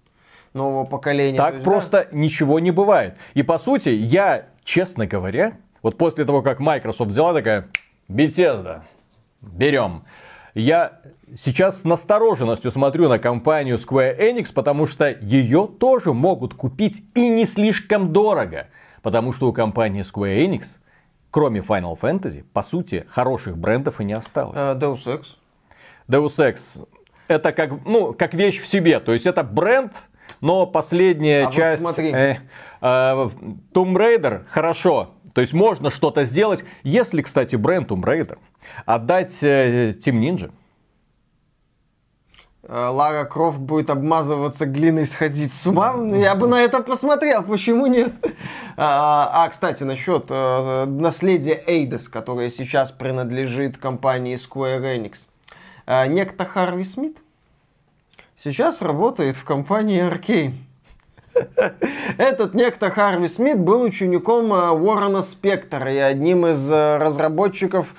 нового 0.57 0.85
поколения. 0.85 1.37
Так 1.37 1.55
есть, 1.55 1.65
просто 1.65 2.09
да? 2.11 2.17
ничего 2.17 2.59
не 2.59 2.71
бывает. 2.71 3.17
И 3.35 3.43
по 3.43 3.59
сути, 3.59 3.91
я, 3.91 4.47
честно 4.65 5.07
говоря, 5.07 5.59
вот 5.83 5.97
после 5.99 6.25
того, 6.25 6.43
как 6.43 6.59
Microsoft 6.59 7.11
взяла 7.11 7.33
такая, 7.33 7.69
Bethesda, 8.09 8.81
берем. 9.41 10.05
Я 10.55 11.01
сейчас 11.37 11.83
с 11.83 11.85
настороженностью 11.85 12.71
смотрю 12.71 13.09
на 13.09 13.19
компанию 13.19 13.77
Square 13.77 14.19
Enix, 14.19 14.53
потому 14.53 14.87
что 14.87 15.11
ее 15.11 15.69
тоже 15.79 16.13
могут 16.13 16.55
купить 16.55 17.05
и 17.15 17.29
не 17.29 17.45
слишком 17.45 18.13
дорого. 18.13 18.69
Потому 19.03 19.33
что 19.33 19.49
у 19.49 19.53
компании 19.53 20.03
Square 20.03 20.47
Enix, 20.47 20.65
кроме 21.31 21.61
Final 21.61 21.99
Fantasy, 22.01 22.45
по 22.53 22.63
сути, 22.63 23.07
хороших 23.11 23.59
брендов 23.59 24.01
и 24.01 24.05
не 24.05 24.15
осталось. 24.15 24.57
Uh, 24.57 24.79
Deus 24.79 25.05
Ex. 25.07 25.27
Deus 26.09 26.39
Ex 26.39 26.87
это 27.29 27.53
как, 27.53 27.85
ну, 27.85 28.13
как 28.13 28.35
вещь 28.35 28.61
в 28.61 28.67
себе. 28.67 29.01
То 29.01 29.13
есть 29.13 29.27
это 29.27 29.43
бренд, 29.43 29.93
но 30.41 30.67
последняя 30.67 31.49
а 31.49 31.53
часть... 31.53 31.83
Вот 31.83 31.95
смотри. 31.95 32.13
Э, 32.13 32.37
э, 32.81 33.29
Tomb 33.73 33.95
Raider 33.95 34.45
хорошо. 34.49 35.11
То 35.37 35.43
есть 35.43 35.53
можно 35.53 35.91
что-то 35.91 36.25
сделать. 36.25 36.65
Если, 36.83 37.21
кстати, 37.21 37.57
бренд 37.57 37.91
Tomb 37.91 38.03
Raider 38.03 38.39
отдать 38.87 39.37
э, 39.43 39.91
Team 39.91 40.21
Ninja, 40.21 40.51
э, 42.63 42.87
Лара 42.89 43.27
Крофт 43.27 43.59
будет 43.59 43.91
обмазываться 43.91 44.65
глиной, 44.65 45.07
сходить 45.07 45.53
с 45.53 45.67
ума. 45.67 45.95
Я 46.17 46.35
бы 46.37 46.49
на 46.49 46.61
это 46.61 46.81
посмотрел, 46.81 47.43
почему 47.43 47.87
нет? 47.87 48.15
А, 48.79 49.45
а 49.45 49.49
кстати, 49.51 49.83
насчет 49.83 50.27
э, 50.31 50.85
наследия 50.87 51.63
Эйдес, 51.67 52.09
которое 52.09 52.49
сейчас 52.49 52.91
принадлежит 52.91 53.77
компании 53.77 54.37
Square 54.37 54.97
Enix. 54.97 55.27
Э, 55.87 56.07
некто 56.07 56.47
Харви 56.47 56.85
Смит 56.85 57.19
сейчас 58.37 58.83
работает 58.83 59.37
в 59.37 59.45
компании 59.45 60.03
Arkane. 60.03 60.55
Этот 62.19 62.55
некто 62.55 62.91
Харви 62.91 63.29
Смит 63.29 63.59
был 63.59 63.83
учеником 63.83 64.53
э, 64.53 64.71
Уоррена 64.71 65.23
Спектора 65.23 65.93
и 65.93 65.99
одним 65.99 66.47
из 66.47 66.71
э, 66.71 66.97
разработчиков 66.99 67.95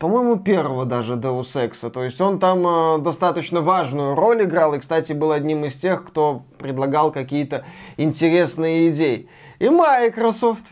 по-моему, 0.00 0.38
первого 0.38 0.86
даже 0.86 1.16
Deus 1.16 1.54
Ex. 1.54 1.90
То 1.90 2.04
есть 2.04 2.18
он 2.22 2.38
там 2.38 2.66
э, 2.66 2.98
достаточно 3.00 3.60
важную 3.60 4.14
роль 4.14 4.44
играл 4.44 4.72
и, 4.72 4.78
кстати, 4.78 5.12
был 5.12 5.30
одним 5.30 5.66
из 5.66 5.76
тех, 5.76 6.06
кто 6.06 6.42
предлагал 6.56 7.12
какие-то 7.12 7.66
интересные 7.98 8.88
идеи. 8.88 9.28
И 9.58 9.68
Microsoft, 9.68 10.64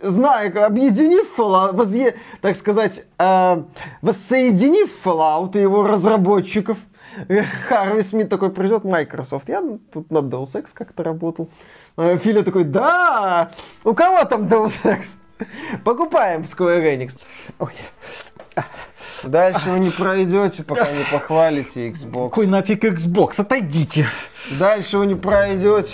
зная, 0.00 0.64
объединив 0.64 1.36
Fallout, 1.36 1.74
возъе, 1.74 2.14
так 2.40 2.54
сказать, 2.54 3.04
э, 3.18 3.62
воссоединив 4.02 5.04
Fallout 5.04 5.58
и 5.58 5.62
его 5.62 5.84
разработчиков, 5.84 6.78
Харви 7.68 8.02
Смит 8.02 8.28
такой 8.28 8.50
придет, 8.50 8.84
Microsoft, 8.84 9.48
я 9.48 9.62
тут 9.92 10.10
на 10.10 10.18
Deus 10.18 10.54
Ex 10.54 10.68
как-то 10.72 11.02
работал. 11.02 11.48
А 11.96 12.16
Филя 12.16 12.42
такой, 12.42 12.64
да, 12.64 13.50
у 13.84 13.94
кого 13.94 14.24
там 14.24 14.44
Deus 14.44 14.74
Ex? 14.84 15.06
Покупаем 15.84 16.42
Square 16.42 16.96
Enix. 16.96 17.18
Ой. 17.58 17.72
Дальше 19.22 19.70
вы 19.70 19.80
не 19.80 19.90
пройдете, 19.90 20.62
пока 20.62 20.90
не 20.90 21.04
похвалите 21.04 21.90
Xbox. 21.90 22.30
Какой 22.30 22.46
нафиг 22.46 22.84
Xbox? 22.84 23.34
Отойдите. 23.38 24.06
Дальше 24.58 24.98
вы 24.98 25.06
не 25.06 25.14
пройдете, 25.14 25.92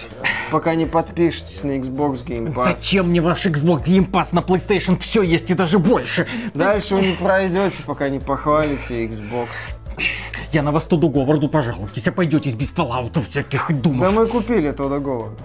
пока 0.51 0.75
не 0.75 0.87
подпишетесь 0.87 1.63
на 1.65 1.79
Xbox 1.79 2.25
Game 2.25 2.53
Pass. 2.53 2.65
Зачем 2.65 3.09
мне 3.09 3.21
ваш 3.21 3.47
Xbox 3.47 3.85
Game 3.85 4.11
Pass 4.11 4.29
на 4.33 4.41
PlayStation? 4.41 4.99
Все 4.99 5.23
есть 5.23 5.51
и 5.51 5.55
даже 5.55 5.79
больше. 5.79 6.27
Дальше 6.55 6.95
вы 6.95 7.03
не 7.03 7.15
пройдете, 7.15 7.79
пока 7.87 8.09
не 8.09 8.19
похвалите 8.19 9.07
Xbox. 9.07 9.49
Я 10.53 10.63
на 10.63 10.71
вас 10.71 10.85
Тодду 10.85 11.09
Говарду 11.09 11.49
пожалуйтесь, 11.49 12.07
а 12.09 12.13
пойдетесь 12.13 12.55
без 12.55 12.71
фоллаутов 12.71 13.29
всяких 13.31 13.81
думов. 13.81 14.01
Да 14.01 14.11
мы 14.11 14.27
купили 14.27 14.71
Тодда 14.71 14.99
Говарда. 14.99 15.43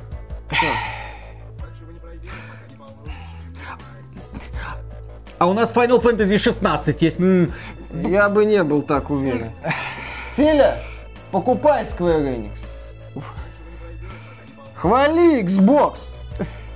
А 5.39 5.47
у 5.47 5.53
нас 5.53 5.71
Final 5.71 6.01
Fantasy 6.01 6.37
16 6.37 7.01
есть. 7.01 7.17
Я 7.91 8.29
бы 8.29 8.45
не 8.45 8.63
был 8.63 8.81
так 8.81 9.09
уверен. 9.09 9.51
Филя, 10.35 10.79
покупай 11.31 11.83
Square 11.85 12.35
Enix. 12.35 13.23
Хвали 14.75 15.41
Xbox. 15.43 15.99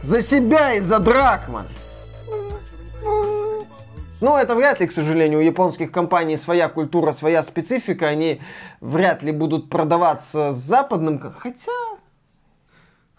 За 0.01 0.21
себя 0.21 0.73
и 0.73 0.79
за 0.79 0.99
Дракмана. 0.99 1.67
Ну, 4.21 4.37
это 4.37 4.55
вряд 4.55 4.79
ли, 4.79 4.85
к 4.85 4.91
сожалению, 4.91 5.39
у 5.39 5.41
японских 5.41 5.91
компаний 5.91 6.37
своя 6.37 6.69
культура, 6.69 7.11
своя 7.11 7.41
специфика, 7.41 8.07
они 8.07 8.39
вряд 8.79 9.23
ли 9.23 9.31
будут 9.31 9.67
продаваться 9.67 10.53
с 10.53 10.57
западным, 10.57 11.19
хотя 11.35 11.71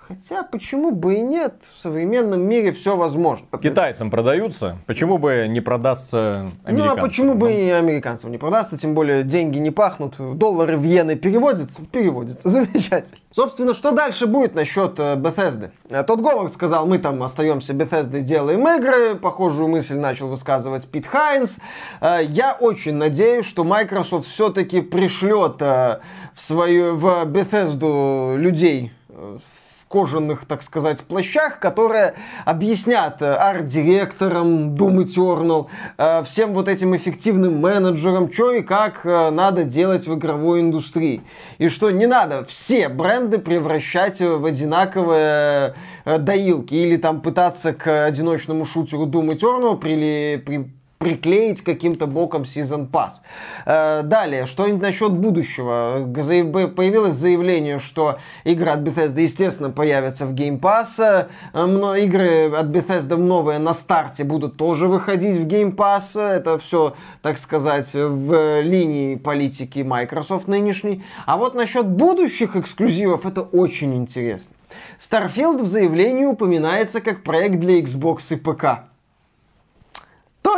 Хотя, 0.08 0.42
почему 0.42 0.90
бы 0.90 1.14
и 1.14 1.20
нет? 1.20 1.54
В 1.72 1.80
современном 1.80 2.42
мире 2.42 2.72
все 2.72 2.96
возможно. 2.96 3.46
Китайцам 3.62 4.10
продаются, 4.10 4.78
почему 4.86 5.18
бы 5.18 5.46
не 5.48 5.60
продастся 5.60 6.48
американцам? 6.64 6.96
Ну, 6.96 7.02
а 7.02 7.06
почему 7.06 7.34
бы 7.34 7.52
и 7.52 7.70
американцам 7.70 8.32
не 8.32 8.38
продастся? 8.38 8.76
Тем 8.76 8.94
более, 8.94 9.22
деньги 9.22 9.58
не 9.58 9.70
пахнут, 9.70 10.16
доллары 10.36 10.76
в 10.76 10.84
иены 10.84 11.14
переводятся? 11.14 11.82
Переводятся, 11.86 12.48
замечательно. 12.50 13.18
Собственно, 13.30 13.74
что 13.74 13.92
дальше 13.92 14.26
будет 14.26 14.56
насчет 14.56 14.98
э, 14.98 15.14
Bethesda? 15.14 15.70
Э, 15.88 16.02
тот 16.02 16.20
Говард 16.20 16.52
сказал, 16.52 16.86
мы 16.86 16.98
там 16.98 17.22
остаемся 17.22 17.72
Bethesda, 17.72 18.20
делаем 18.20 18.66
игры. 18.66 19.14
Похожую 19.14 19.68
мысль 19.68 19.96
начал 19.96 20.26
высказывать 20.28 20.86
Пит 20.88 21.06
Хайнс. 21.06 21.58
Э, 22.00 22.18
я 22.22 22.56
очень 22.58 22.94
надеюсь, 22.94 23.46
что 23.46 23.62
Microsoft 23.62 24.26
все-таки 24.26 24.80
пришлет 24.80 25.60
в 25.60 26.00
свою, 26.34 26.96
в 26.96 27.24
Bethesda 27.24 28.36
людей 28.36 28.92
кожаных, 29.92 30.46
так 30.46 30.62
сказать, 30.62 31.02
плащах, 31.02 31.58
которые 31.58 32.14
объяснят 32.46 33.20
э, 33.20 33.30
арт-директорам 33.30 34.74
Doom 34.74 35.04
Eternal, 35.04 35.66
э, 35.98 36.24
всем 36.24 36.54
вот 36.54 36.68
этим 36.68 36.96
эффективным 36.96 37.60
менеджерам, 37.60 38.32
что 38.32 38.52
и 38.52 38.62
как 38.62 39.04
э, 39.04 39.30
надо 39.30 39.64
делать 39.64 40.06
в 40.06 40.14
игровой 40.14 40.60
индустрии. 40.60 41.20
И 41.58 41.68
что 41.68 41.90
не 41.90 42.06
надо 42.06 42.42
все 42.44 42.88
бренды 42.88 43.38
превращать 43.38 44.20
в 44.20 44.46
одинаковые 44.46 45.74
доилки 46.06 46.74
или 46.74 46.96
там 46.96 47.20
пытаться 47.20 47.74
к 47.74 48.06
одиночному 48.06 48.64
шутеру 48.64 49.06
Doom 49.06 49.36
Eternal 49.36 49.76
при, 49.76 50.42
при 50.44 50.72
приклеить 51.02 51.62
каким-то 51.62 52.06
боком 52.06 52.42
Season 52.42 52.88
Pass. 52.88 53.10
Э, 53.66 54.02
далее, 54.04 54.46
что-нибудь 54.46 54.82
насчет 54.82 55.10
будущего. 55.10 56.08
Появилось 56.14 57.14
заявление, 57.14 57.80
что 57.80 58.18
игры 58.44 58.70
от 58.70 58.80
Bethesda, 58.80 59.20
естественно, 59.20 59.70
появятся 59.70 60.26
в 60.26 60.34
Game 60.34 60.60
Pass. 60.60 61.26
Но 61.52 61.96
игры 61.96 62.52
от 62.52 62.66
Bethesda 62.66 63.16
новые 63.16 63.58
на 63.58 63.74
старте 63.74 64.22
будут 64.22 64.56
тоже 64.56 64.86
выходить 64.86 65.36
в 65.36 65.46
Game 65.46 65.74
Pass. 65.74 66.20
Это 66.20 66.58
все, 66.60 66.94
так 67.20 67.36
сказать, 67.36 67.92
в 67.94 68.60
линии 68.60 69.16
политики 69.16 69.80
Microsoft 69.80 70.46
нынешней. 70.46 71.02
А 71.26 71.36
вот 71.36 71.54
насчет 71.54 71.86
будущих 71.86 72.54
эксклюзивов 72.54 73.26
это 73.26 73.42
очень 73.42 73.96
интересно. 73.96 74.54
Starfield 75.00 75.62
в 75.62 75.66
заявлении 75.66 76.24
упоминается 76.24 77.00
как 77.00 77.24
проект 77.24 77.56
для 77.56 77.80
Xbox 77.80 78.18
и 78.30 78.36
ПК. 78.36 78.91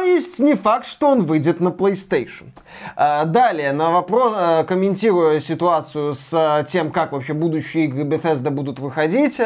Есть 0.00 0.38
не 0.38 0.54
факт, 0.54 0.86
что 0.86 1.08
он 1.08 1.24
выйдет 1.24 1.60
на 1.60 1.68
PlayStation. 1.68 2.50
А, 2.96 3.24
далее, 3.24 3.72
на 3.72 3.90
вопрос, 3.90 4.32
а, 4.36 4.64
комментируя 4.64 5.40
ситуацию 5.40 6.14
с 6.14 6.30
а, 6.32 6.62
тем, 6.64 6.90
как 6.90 7.12
вообще 7.12 7.32
будущие 7.32 7.84
игры 7.84 8.04
Bethesda 8.04 8.50
будут 8.50 8.78
выходить, 8.78 9.40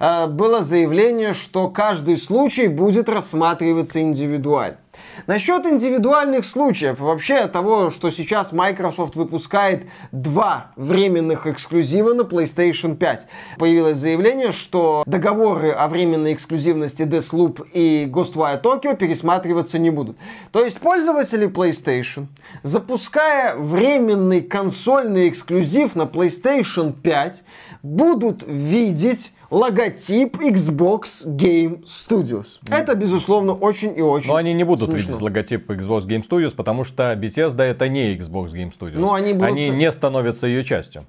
было 0.00 0.62
заявление, 0.62 1.34
что 1.34 1.68
каждый 1.68 2.18
случай 2.18 2.68
будет 2.68 3.08
рассматриваться 3.08 4.00
индивидуально. 4.00 4.78
Насчет 5.26 5.66
индивидуальных 5.66 6.44
случаев, 6.44 7.00
вообще 7.00 7.46
того, 7.46 7.90
что 7.90 8.10
сейчас 8.10 8.52
Microsoft 8.52 9.16
выпускает 9.16 9.86
два 10.12 10.72
временных 10.76 11.46
эксклюзива 11.46 12.12
на 12.12 12.22
PlayStation 12.22 12.96
5. 12.96 13.26
Появилось 13.58 13.96
заявление, 13.96 14.52
что 14.52 15.02
договоры 15.06 15.70
о 15.70 15.88
временной 15.88 16.34
эксклюзивности 16.34 17.02
Deathloop 17.02 17.66
и 17.72 18.08
Ghostwire 18.12 18.60
Tokyo 18.62 18.96
пересматриваться 18.96 19.78
не 19.78 19.90
будут. 19.90 20.16
То 20.52 20.64
есть 20.64 20.78
пользователи 20.78 21.48
PlayStation, 21.48 22.26
запуская 22.62 23.56
временный 23.56 24.42
консольный 24.42 25.28
эксклюзив 25.28 25.96
на 25.96 26.02
PlayStation 26.02 26.92
5, 26.92 27.42
будут 27.82 28.44
видеть 28.46 29.32
логотип 29.50 30.36
Xbox 30.38 31.26
Game 31.26 31.84
Studios. 31.84 32.46
Это, 32.68 32.94
безусловно, 32.94 33.52
очень 33.52 33.96
и 33.96 34.02
очень 34.02 34.28
Но 34.28 34.36
они 34.36 34.52
не 34.54 34.64
будут 34.64 34.90
смешно. 34.90 35.12
видеть 35.12 35.22
логотип 35.22 35.70
Xbox 35.70 36.06
Game 36.06 36.28
Studios, 36.28 36.54
потому 36.54 36.84
что 36.84 37.12
Bethesda 37.14 37.62
это 37.62 37.88
не 37.88 38.16
Xbox 38.16 38.52
Game 38.52 38.72
Studios. 38.76 38.94
Ну, 38.96 39.12
они 39.12 39.32
будут 39.32 39.48
они 39.48 39.68
не 39.70 39.90
становятся 39.92 40.46
ее 40.46 40.64
частью. 40.64 41.06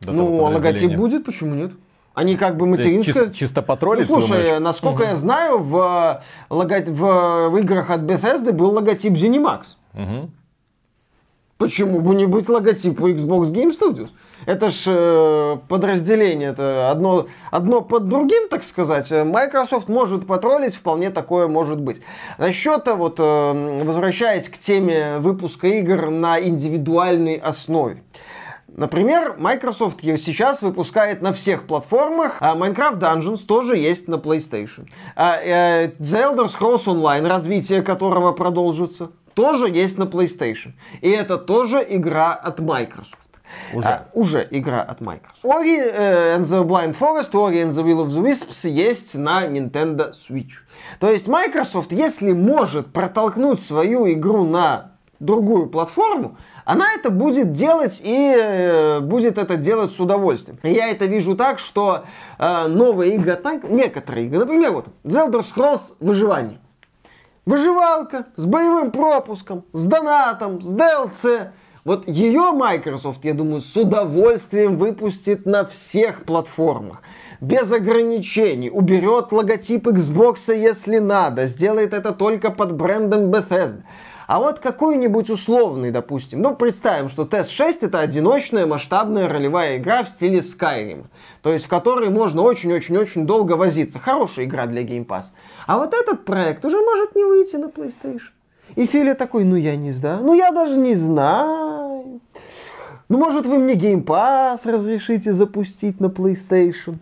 Ну, 0.00 0.44
а 0.46 0.50
логотип 0.50 0.94
будет, 0.96 1.24
почему 1.24 1.54
нет? 1.54 1.72
Они 2.12 2.34
как 2.36 2.56
бы 2.56 2.66
материнская... 2.66 3.24
Чисто, 3.26 3.38
чисто 3.38 3.60
Ну, 3.60 3.66
потроллить, 3.66 4.06
слушай, 4.06 4.42
думаешь? 4.42 4.60
насколько 4.60 5.04
я 5.04 5.14
знаю, 5.16 5.58
в, 5.58 5.76
э, 5.76 6.52
лого- 6.52 7.48
в 7.50 7.56
играх 7.58 7.88
от 7.90 8.00
Bethesda 8.00 8.52
был 8.52 8.70
логотип 8.72 9.12
ZeniMax. 9.12 9.60
Мгм. 9.92 10.30
Почему 11.60 12.00
бы 12.00 12.14
не 12.14 12.24
быть 12.24 12.48
логотипу 12.48 13.06
Xbox 13.10 13.52
Game 13.52 13.70
Studios? 13.78 14.08
Это 14.46 14.70
ж 14.70 14.84
э, 14.86 15.58
подразделение, 15.68 16.52
это 16.52 16.90
одно, 16.90 17.26
одно 17.50 17.82
под 17.82 18.08
другим, 18.08 18.48
так 18.48 18.64
сказать. 18.64 19.10
Microsoft 19.10 19.86
может 19.90 20.26
потроллить, 20.26 20.74
вполне 20.74 21.10
такое 21.10 21.48
может 21.48 21.78
быть. 21.78 22.00
Насчет, 22.38 22.88
э, 22.88 22.94
вот, 22.94 23.16
э, 23.18 23.84
возвращаясь 23.84 24.48
к 24.48 24.56
теме 24.56 25.18
выпуска 25.18 25.66
игр 25.66 26.08
на 26.08 26.40
индивидуальной 26.40 27.34
основе. 27.34 28.02
Например, 28.76 29.34
Microsoft 29.38 30.00
сейчас 30.00 30.62
выпускает 30.62 31.20
на 31.20 31.34
всех 31.34 31.66
платформах. 31.66 32.38
а 32.40 32.56
Minecraft 32.56 32.98
Dungeons 32.98 33.44
тоже 33.44 33.76
есть 33.76 34.08
на 34.08 34.14
PlayStation. 34.14 34.88
А, 35.14 35.36
э, 35.36 35.88
The 35.98 36.34
Elder 36.34 36.46
Scrolls 36.46 36.86
Online, 36.86 37.28
развитие 37.28 37.82
которого 37.82 38.32
продолжится, 38.32 39.10
тоже 39.40 39.70
есть 39.70 39.96
на 39.96 40.04
PlayStation. 40.04 40.72
И 41.00 41.08
это 41.08 41.38
тоже 41.38 41.86
игра 41.88 42.34
от 42.34 42.60
Microsoft. 42.60 43.16
Уже. 43.72 43.88
А, 43.88 44.06
уже 44.12 44.46
игра 44.50 44.82
от 44.82 45.00
Microsoft. 45.00 45.42
Ori 45.42 45.78
э, 45.78 46.36
and 46.36 46.42
the 46.42 46.62
Blind 46.62 46.94
Forest, 46.96 47.32
Ori 47.32 47.62
and 47.62 47.70
the 47.70 47.82
Will 47.82 48.04
of 48.04 48.10
the 48.10 48.22
Wisps 48.22 48.68
есть 48.68 49.14
на 49.14 49.46
Nintendo 49.46 50.12
Switch. 50.12 50.52
То 51.00 51.10
есть 51.10 51.26
Microsoft, 51.26 51.88
если 51.90 52.32
может 52.32 52.92
протолкнуть 52.92 53.60
свою 53.60 54.12
игру 54.12 54.44
на 54.44 54.92
другую 55.18 55.68
платформу, 55.68 56.36
она 56.64 56.92
это 56.94 57.10
будет 57.10 57.52
делать 57.52 58.00
и 58.04 58.36
э, 58.38 59.00
будет 59.00 59.38
это 59.38 59.56
делать 59.56 59.90
с 59.90 59.98
удовольствием. 59.98 60.58
Я 60.62 60.88
это 60.88 61.06
вижу 61.06 61.34
так, 61.34 61.58
что 61.58 62.04
э, 62.38 62.68
новые 62.68 63.14
игры 63.14 63.32
от 63.32 63.42
Microsoft, 63.42 63.72
некоторые 63.72 64.26
игры, 64.26 64.40
например, 64.40 64.72
вот 64.72 64.86
The 65.04 65.28
Elder 65.28 65.42
Scrolls 65.42 65.94
Выживание. 65.98 66.58
Выживалка 67.50 68.26
с 68.36 68.46
боевым 68.46 68.92
пропуском, 68.92 69.64
с 69.72 69.84
донатом, 69.84 70.62
с 70.62 70.72
DLC. 70.72 71.48
Вот 71.84 72.06
ее 72.06 72.52
Microsoft, 72.52 73.24
я 73.24 73.34
думаю, 73.34 73.60
с 73.60 73.76
удовольствием 73.76 74.76
выпустит 74.76 75.46
на 75.46 75.64
всех 75.64 76.26
платформах. 76.26 77.02
Без 77.40 77.72
ограничений. 77.72 78.70
Уберет 78.70 79.32
логотип 79.32 79.88
Xbox, 79.88 80.56
если 80.56 80.98
надо. 80.98 81.46
Сделает 81.46 81.92
это 81.92 82.12
только 82.12 82.52
под 82.52 82.76
брендом 82.76 83.32
Bethesda. 83.32 83.82
А 84.30 84.38
вот 84.38 84.60
какой-нибудь 84.60 85.28
условный, 85.28 85.90
допустим, 85.90 86.40
ну, 86.40 86.54
представим, 86.54 87.08
что 87.08 87.24
TES-6 87.24 87.78
это 87.80 87.98
одиночная 87.98 88.64
масштабная 88.64 89.28
ролевая 89.28 89.78
игра 89.78 90.04
в 90.04 90.08
стиле 90.08 90.38
Skyrim, 90.38 91.06
то 91.42 91.52
есть 91.52 91.64
в 91.64 91.68
которой 91.68 92.10
можно 92.10 92.42
очень-очень-очень 92.42 93.26
долго 93.26 93.54
возиться. 93.54 93.98
Хорошая 93.98 94.44
игра 94.44 94.66
для 94.66 94.84
Game 94.84 95.04
Pass. 95.04 95.32
А 95.66 95.78
вот 95.78 95.94
этот 95.94 96.24
проект 96.24 96.64
уже 96.64 96.76
может 96.76 97.16
не 97.16 97.24
выйти 97.24 97.56
на 97.56 97.70
PlayStation. 97.70 98.30
И 98.76 98.86
Филя 98.86 99.16
такой, 99.16 99.42
ну 99.42 99.56
я 99.56 99.74
не 99.74 99.90
знаю, 99.90 100.22
ну 100.22 100.32
я 100.34 100.52
даже 100.52 100.76
не 100.76 100.94
знаю. 100.94 102.20
Ну, 103.08 103.18
может, 103.18 103.46
вы 103.46 103.58
мне 103.58 103.74
Game 103.74 104.04
Pass 104.04 104.60
разрешите 104.62 105.32
запустить 105.32 105.98
на 105.98 106.06
PlayStation? 106.06 106.98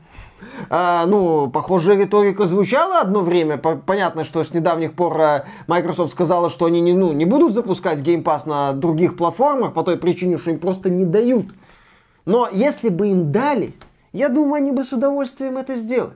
А, 0.71 1.07
ну, 1.07 1.49
похожая 1.51 1.97
риторика 1.97 2.47
звучала 2.47 3.01
одно 3.01 3.21
время. 3.21 3.57
По- 3.59 3.77
Понятно, 3.77 4.25
что 4.25 4.43
с 4.45 4.53
недавних 4.53 4.95
пор 4.95 5.21
а, 5.21 5.45
Microsoft 5.67 6.13
сказала, 6.13 6.51
что 6.51 6.67
они 6.67 6.81
не, 6.81 6.93
ну, 6.93 7.13
не 7.13 7.25
будут 7.25 7.55
запускать 7.55 8.01
Game 8.01 8.23
Pass 8.23 8.49
на 8.49 8.73
других 8.73 9.17
платформах 9.17 9.73
по 9.75 9.83
той 9.83 9.97
причине, 9.97 10.39
что 10.39 10.51
им 10.51 10.59
просто 10.59 10.91
не 10.91 11.05
дают. 11.05 11.47
Но 12.25 12.49
если 12.53 12.89
бы 12.89 13.09
им 13.09 13.33
дали, 13.33 13.75
я 14.13 14.29
думаю, 14.29 14.55
они 14.55 14.73
бы 14.73 14.85
с 14.85 14.93
удовольствием 14.93 15.57
это 15.57 15.77
сделали. 15.77 16.13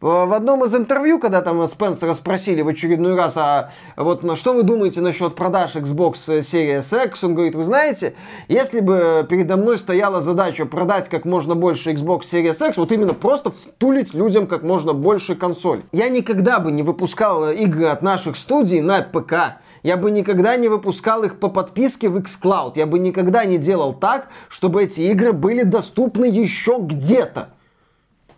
В 0.00 0.24
в 0.24 0.32
одном 0.32 0.64
из 0.64 0.74
интервью, 0.74 1.18
когда 1.18 1.42
там 1.42 1.66
Спенсера 1.66 2.14
спросили 2.14 2.62
в 2.62 2.68
очередной 2.68 3.16
раз, 3.16 3.36
а 3.36 3.70
вот 3.96 4.22
на 4.22 4.34
что 4.34 4.54
вы 4.54 4.62
думаете 4.62 5.02
насчет 5.02 5.34
продаж 5.34 5.76
Xbox 5.76 6.40
Series 6.40 7.06
X, 7.06 7.22
он 7.22 7.34
говорит, 7.34 7.54
вы 7.54 7.64
знаете, 7.64 8.14
если 8.48 8.80
бы 8.80 9.26
передо 9.28 9.58
мной 9.58 9.76
стояла 9.76 10.22
задача 10.22 10.64
продать 10.64 11.10
как 11.10 11.26
можно 11.26 11.54
больше 11.54 11.90
Xbox 11.90 12.22
Series 12.32 12.66
X, 12.66 12.78
вот 12.78 12.92
именно 12.92 13.12
просто 13.12 13.50
втулить 13.50 14.14
людям 14.14 14.46
как 14.46 14.62
можно 14.62 14.94
больше 14.94 15.34
консоль. 15.34 15.82
Я 15.92 16.08
никогда 16.08 16.60
бы 16.60 16.72
не 16.72 16.82
выпускал 16.82 17.50
игры 17.50 17.84
от 17.84 18.00
наших 18.00 18.36
студий 18.36 18.80
на 18.80 19.02
ПК. 19.02 19.58
Я 19.82 19.98
бы 19.98 20.10
никогда 20.10 20.56
не 20.56 20.68
выпускал 20.68 21.24
их 21.24 21.38
по 21.38 21.48
подписке 21.48 22.08
в 22.08 22.16
xCloud. 22.16 22.72
Я 22.76 22.86
бы 22.86 22.98
никогда 22.98 23.44
не 23.44 23.58
делал 23.58 23.92
так, 23.92 24.28
чтобы 24.48 24.82
эти 24.82 25.02
игры 25.02 25.34
были 25.34 25.62
доступны 25.62 26.24
еще 26.24 26.78
где-то. 26.80 27.50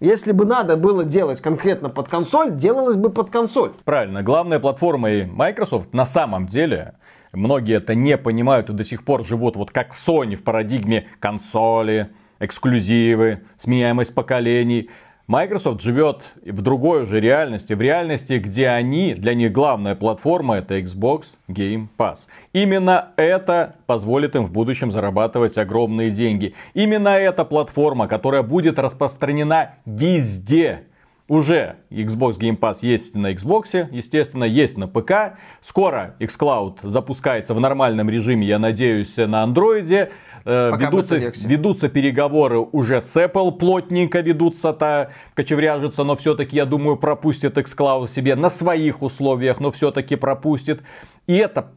Если 0.02 0.32
бы 0.32 0.44
надо 0.44 0.76
было 0.76 1.04
делать 1.04 1.40
конкретно 1.40 1.88
под 1.88 2.08
консоль, 2.08 2.56
делалось 2.56 2.96
бы 2.96 3.08
под 3.08 3.30
консоль. 3.30 3.70
Правильно, 3.84 4.24
главной 4.24 4.58
платформой 4.58 5.26
Microsoft 5.26 5.94
на 5.94 6.06
самом 6.06 6.48
деле, 6.48 6.94
многие 7.30 7.76
это 7.76 7.94
не 7.94 8.18
понимают 8.18 8.68
и 8.68 8.72
до 8.72 8.84
сих 8.84 9.04
пор 9.04 9.24
живут 9.24 9.54
вот 9.54 9.70
как 9.70 9.92
Sony 9.92 10.34
в 10.34 10.42
парадигме 10.42 11.06
консоли, 11.20 12.10
эксклюзивы, 12.40 13.42
сменяемость 13.60 14.12
поколений. 14.12 14.90
Microsoft 15.32 15.80
живет 15.80 16.30
в 16.44 16.60
другой 16.60 17.04
уже 17.04 17.18
реальности, 17.18 17.72
в 17.72 17.80
реальности, 17.80 18.34
где 18.34 18.68
они, 18.68 19.14
для 19.14 19.32
них 19.32 19.50
главная 19.50 19.94
платформа 19.94 20.56
это 20.56 20.78
Xbox 20.78 21.28
Game 21.48 21.86
Pass. 21.96 22.26
Именно 22.52 23.12
это 23.16 23.76
позволит 23.86 24.36
им 24.36 24.44
в 24.44 24.52
будущем 24.52 24.92
зарабатывать 24.92 25.56
огромные 25.56 26.10
деньги. 26.10 26.52
Именно 26.74 27.16
эта 27.16 27.46
платформа, 27.46 28.08
которая 28.08 28.42
будет 28.42 28.78
распространена 28.78 29.76
везде, 29.86 30.82
уже 31.28 31.76
Xbox 31.88 32.38
Game 32.38 32.58
Pass 32.58 32.80
есть 32.82 33.14
на 33.14 33.32
Xbox, 33.32 33.88
естественно, 33.90 34.44
есть 34.44 34.76
на 34.76 34.86
ПК. 34.86 35.38
Скоро 35.62 36.14
xCloud 36.20 36.80
запускается 36.82 37.54
в 37.54 37.60
нормальном 37.60 38.10
режиме, 38.10 38.46
я 38.46 38.58
надеюсь, 38.58 39.16
на 39.16 39.42
Андроиде. 39.42 40.10
Э, 40.44 40.72
Ведутся, 40.76 41.16
ведутся 41.16 41.88
переговоры 41.88 42.58
уже 42.58 43.00
с 43.00 43.16
Apple, 43.16 43.52
плотненько 43.52 44.20
ведутся-то, 44.20 45.12
кочевряжутся, 45.34 46.04
но 46.04 46.16
все-таки, 46.16 46.56
я 46.56 46.66
думаю, 46.66 46.96
пропустит 46.96 47.56
xCloud 47.56 48.10
себе 48.10 48.34
на 48.34 48.50
своих 48.50 49.02
условиях, 49.02 49.60
но 49.60 49.70
все-таки 49.70 50.16
пропустит. 50.16 50.80
И 51.26 51.36
это 51.36 51.72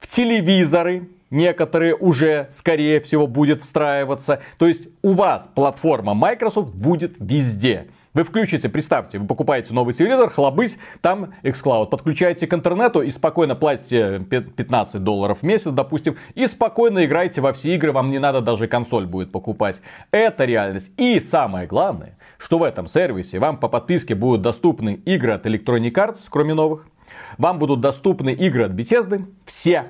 в 0.00 0.06
телевизоры 0.06 1.08
некоторые 1.30 1.94
уже, 1.94 2.48
скорее 2.52 3.00
всего, 3.00 3.26
будет 3.26 3.62
встраиваться. 3.62 4.40
То 4.58 4.66
есть 4.66 4.88
у 5.02 5.12
вас 5.12 5.48
платформа 5.54 6.14
Microsoft 6.14 6.74
будет 6.74 7.16
везде. 7.18 7.88
Вы 8.14 8.24
включите, 8.24 8.68
представьте, 8.68 9.18
вы 9.18 9.26
покупаете 9.26 9.74
новый 9.74 9.94
телевизор, 9.94 10.30
хлобысь, 10.30 10.78
там 11.02 11.34
xCloud. 11.42 11.88
Подключаете 11.88 12.46
к 12.46 12.54
интернету 12.54 13.02
и 13.02 13.10
спокойно 13.10 13.54
платите 13.54 14.20
пе- 14.20 14.40
15 14.40 15.02
долларов 15.04 15.38
в 15.40 15.42
месяц, 15.42 15.70
допустим, 15.70 16.16
и 16.34 16.46
спокойно 16.46 17.04
играете 17.04 17.40
во 17.40 17.52
все 17.52 17.74
игры, 17.74 17.92
вам 17.92 18.10
не 18.10 18.18
надо 18.18 18.40
даже 18.40 18.66
консоль 18.66 19.06
будет 19.06 19.30
покупать. 19.30 19.80
Это 20.10 20.44
реальность. 20.46 20.90
И 20.96 21.20
самое 21.20 21.66
главное, 21.66 22.16
что 22.38 22.58
в 22.58 22.62
этом 22.62 22.86
сервисе 22.86 23.38
вам 23.38 23.58
по 23.58 23.68
подписке 23.68 24.14
будут 24.14 24.42
доступны 24.42 24.94
игры 25.04 25.32
от 25.32 25.44
Electronic 25.46 25.92
Arts, 25.92 26.20
кроме 26.30 26.54
новых. 26.54 26.86
Вам 27.36 27.58
будут 27.58 27.80
доступны 27.80 28.32
игры 28.32 28.64
от 28.64 28.72
Bethesda, 28.72 29.24
все 29.44 29.86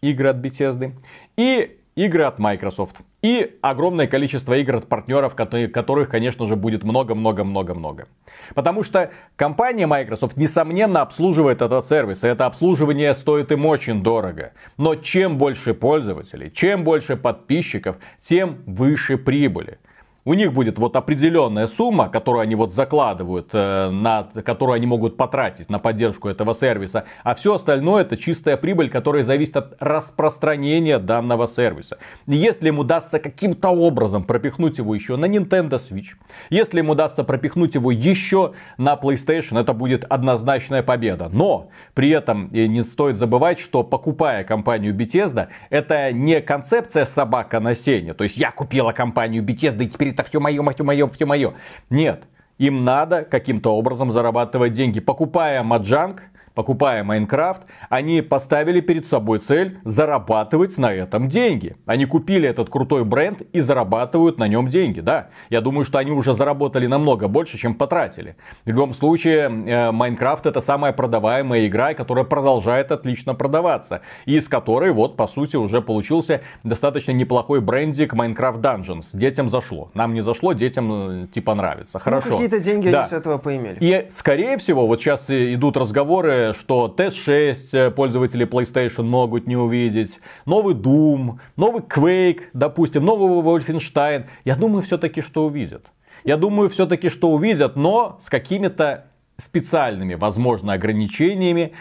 игры 0.00 0.28
от 0.28 0.36
Bethesda 0.36 0.92
и 1.36 1.78
игры 1.94 2.24
от 2.24 2.38
Microsoft. 2.38 2.96
И 3.22 3.58
огромное 3.60 4.06
количество 4.06 4.54
игр 4.54 4.76
от 4.76 4.88
партнеров, 4.88 5.34
которых, 5.34 6.08
конечно 6.08 6.46
же, 6.46 6.56
будет 6.56 6.84
много-много-много-много. 6.84 8.08
Потому 8.54 8.82
что 8.82 9.10
компания 9.36 9.86
Microsoft, 9.86 10.38
несомненно, 10.38 11.02
обслуживает 11.02 11.60
этот 11.60 11.86
сервис. 11.86 12.24
И 12.24 12.28
это 12.28 12.46
обслуживание 12.46 13.12
стоит 13.14 13.52
им 13.52 13.66
очень 13.66 14.02
дорого. 14.02 14.52
Но 14.78 14.94
чем 14.94 15.36
больше 15.36 15.74
пользователей, 15.74 16.50
чем 16.50 16.82
больше 16.82 17.16
подписчиков, 17.16 17.96
тем 18.22 18.62
выше 18.66 19.18
прибыли 19.18 19.78
у 20.24 20.34
них 20.34 20.52
будет 20.52 20.78
вот 20.78 20.96
определенная 20.96 21.66
сумма, 21.66 22.08
которую 22.08 22.42
они 22.42 22.54
вот 22.54 22.72
закладывают, 22.72 23.48
э, 23.52 23.90
на, 23.90 24.24
которую 24.44 24.74
они 24.74 24.86
могут 24.86 25.16
потратить 25.16 25.70
на 25.70 25.78
поддержку 25.78 26.28
этого 26.28 26.54
сервиса, 26.54 27.04
а 27.24 27.34
все 27.34 27.54
остальное 27.54 28.02
это 28.02 28.16
чистая 28.16 28.56
прибыль, 28.56 28.90
которая 28.90 29.22
зависит 29.22 29.56
от 29.56 29.76
распространения 29.80 30.98
данного 30.98 31.46
сервиса. 31.46 31.98
Если 32.26 32.68
им 32.68 32.78
удастся 32.78 33.18
каким-то 33.18 33.70
образом 33.70 34.24
пропихнуть 34.24 34.78
его 34.78 34.94
еще 34.94 35.16
на 35.16 35.26
Nintendo 35.26 35.80
Switch, 35.80 36.16
если 36.50 36.80
им 36.80 36.90
удастся 36.90 37.24
пропихнуть 37.24 37.74
его 37.74 37.90
еще 37.90 38.52
на 38.76 38.94
PlayStation, 38.94 39.58
это 39.58 39.72
будет 39.72 40.04
однозначная 40.04 40.82
победа. 40.82 41.28
Но 41.32 41.70
при 41.94 42.10
этом 42.10 42.50
э, 42.52 42.66
не 42.66 42.82
стоит 42.82 43.16
забывать, 43.16 43.58
что 43.58 43.82
покупая 43.82 44.44
компанию 44.44 44.94
Bethesda, 44.94 45.48
это 45.70 46.12
не 46.12 46.40
концепция 46.40 47.06
собака 47.06 47.60
на 47.60 47.74
сене, 47.74 48.12
то 48.12 48.24
есть 48.24 48.36
я 48.36 48.50
купила 48.50 48.92
компанию 48.92 49.42
Bethesda 49.42 49.84
и 49.84 49.88
теперь 49.88 50.09
это 50.10 50.22
все 50.24 50.40
мое, 50.40 50.62
все 50.72 50.84
мое, 50.84 51.08
все 51.08 51.26
мое. 51.26 51.54
Нет, 51.88 52.24
им 52.58 52.84
надо 52.84 53.24
каким-то 53.24 53.74
образом 53.74 54.12
зарабатывать 54.12 54.72
деньги. 54.72 55.00
Покупая 55.00 55.62
Маджанг, 55.62 56.22
покупая 56.60 57.02
Майнкрафт, 57.04 57.62
они 57.88 58.20
поставили 58.20 58.82
перед 58.82 59.06
собой 59.06 59.38
цель 59.38 59.78
зарабатывать 59.84 60.76
на 60.76 60.92
этом 60.92 61.30
деньги. 61.30 61.74
Они 61.86 62.04
купили 62.04 62.46
этот 62.46 62.68
крутой 62.68 63.06
бренд 63.06 63.40
и 63.54 63.60
зарабатывают 63.60 64.36
на 64.36 64.46
нем 64.46 64.68
деньги. 64.68 65.00
Да, 65.00 65.28
я 65.48 65.62
думаю, 65.62 65.86
что 65.86 65.96
они 65.96 66.10
уже 66.10 66.34
заработали 66.34 66.86
намного 66.86 67.28
больше, 67.28 67.56
чем 67.56 67.74
потратили. 67.74 68.36
В 68.66 68.68
любом 68.68 68.92
случае, 68.92 69.48
э, 69.48 69.90
Майнкрафт 69.90 70.44
это 70.44 70.60
самая 70.60 70.92
продаваемая 70.92 71.66
игра, 71.66 71.94
которая 71.94 72.26
продолжает 72.26 72.92
отлично 72.92 73.34
продаваться. 73.34 74.02
И 74.26 74.36
из 74.36 74.46
которой, 74.46 74.92
вот, 74.92 75.16
по 75.16 75.28
сути, 75.28 75.56
уже 75.56 75.80
получился 75.80 76.42
достаточно 76.62 77.12
неплохой 77.12 77.62
брендик 77.62 78.12
Minecraft 78.12 78.60
Dungeons. 78.60 79.04
Детям 79.14 79.48
зашло. 79.48 79.90
Нам 79.94 80.12
не 80.12 80.20
зашло, 80.20 80.52
детям 80.52 81.22
э, 81.22 81.26
типа 81.28 81.54
нравится. 81.54 81.92
Ну, 81.94 82.00
Хорошо. 82.00 82.28
Ну, 82.28 82.34
какие-то 82.34 82.60
деньги 82.60 82.90
да. 82.90 83.04
они 83.04 83.08
с 83.08 83.12
этого 83.14 83.38
поимели. 83.38 83.78
И, 83.80 84.08
скорее 84.10 84.58
всего, 84.58 84.86
вот 84.86 85.00
сейчас 85.00 85.24
идут 85.30 85.78
разговоры 85.78 86.49
что 86.54 86.92
TS6 86.96 87.56
э, 87.72 87.90
пользователи 87.90 88.46
PlayStation 88.46 89.04
могут 89.04 89.46
не 89.46 89.56
увидеть, 89.56 90.20
новый 90.46 90.74
Doom, 90.74 91.38
новый 91.56 91.82
Quake, 91.82 92.42
допустим, 92.52 93.04
новый 93.04 93.28
Wolfenstein. 93.42 94.26
Я 94.44 94.56
думаю 94.56 94.82
все-таки, 94.82 95.20
что 95.20 95.46
увидят. 95.46 95.86
Я 96.24 96.36
думаю 96.36 96.68
все-таки, 96.68 97.08
что 97.08 97.30
увидят, 97.30 97.76
но 97.76 98.18
с 98.22 98.28
какими-то 98.28 99.06
специальными, 99.38 100.14
возможно, 100.14 100.74
ограничениями 100.74 101.72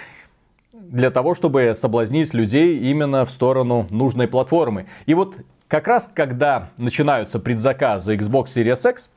для 0.71 1.11
того, 1.11 1.35
чтобы 1.35 1.75
соблазнить 1.75 2.33
людей 2.33 2.79
именно 2.79 3.25
в 3.25 3.31
сторону 3.31 3.87
нужной 3.89 4.27
платформы. 4.27 4.85
И 5.05 5.13
вот 5.13 5.35
как 5.67 5.87
раз 5.87 6.11
когда 6.13 6.69
начинаются 6.77 7.39
предзаказы 7.39 8.15
Xbox 8.15 8.47
Series 8.55 8.91
X, 8.91 9.09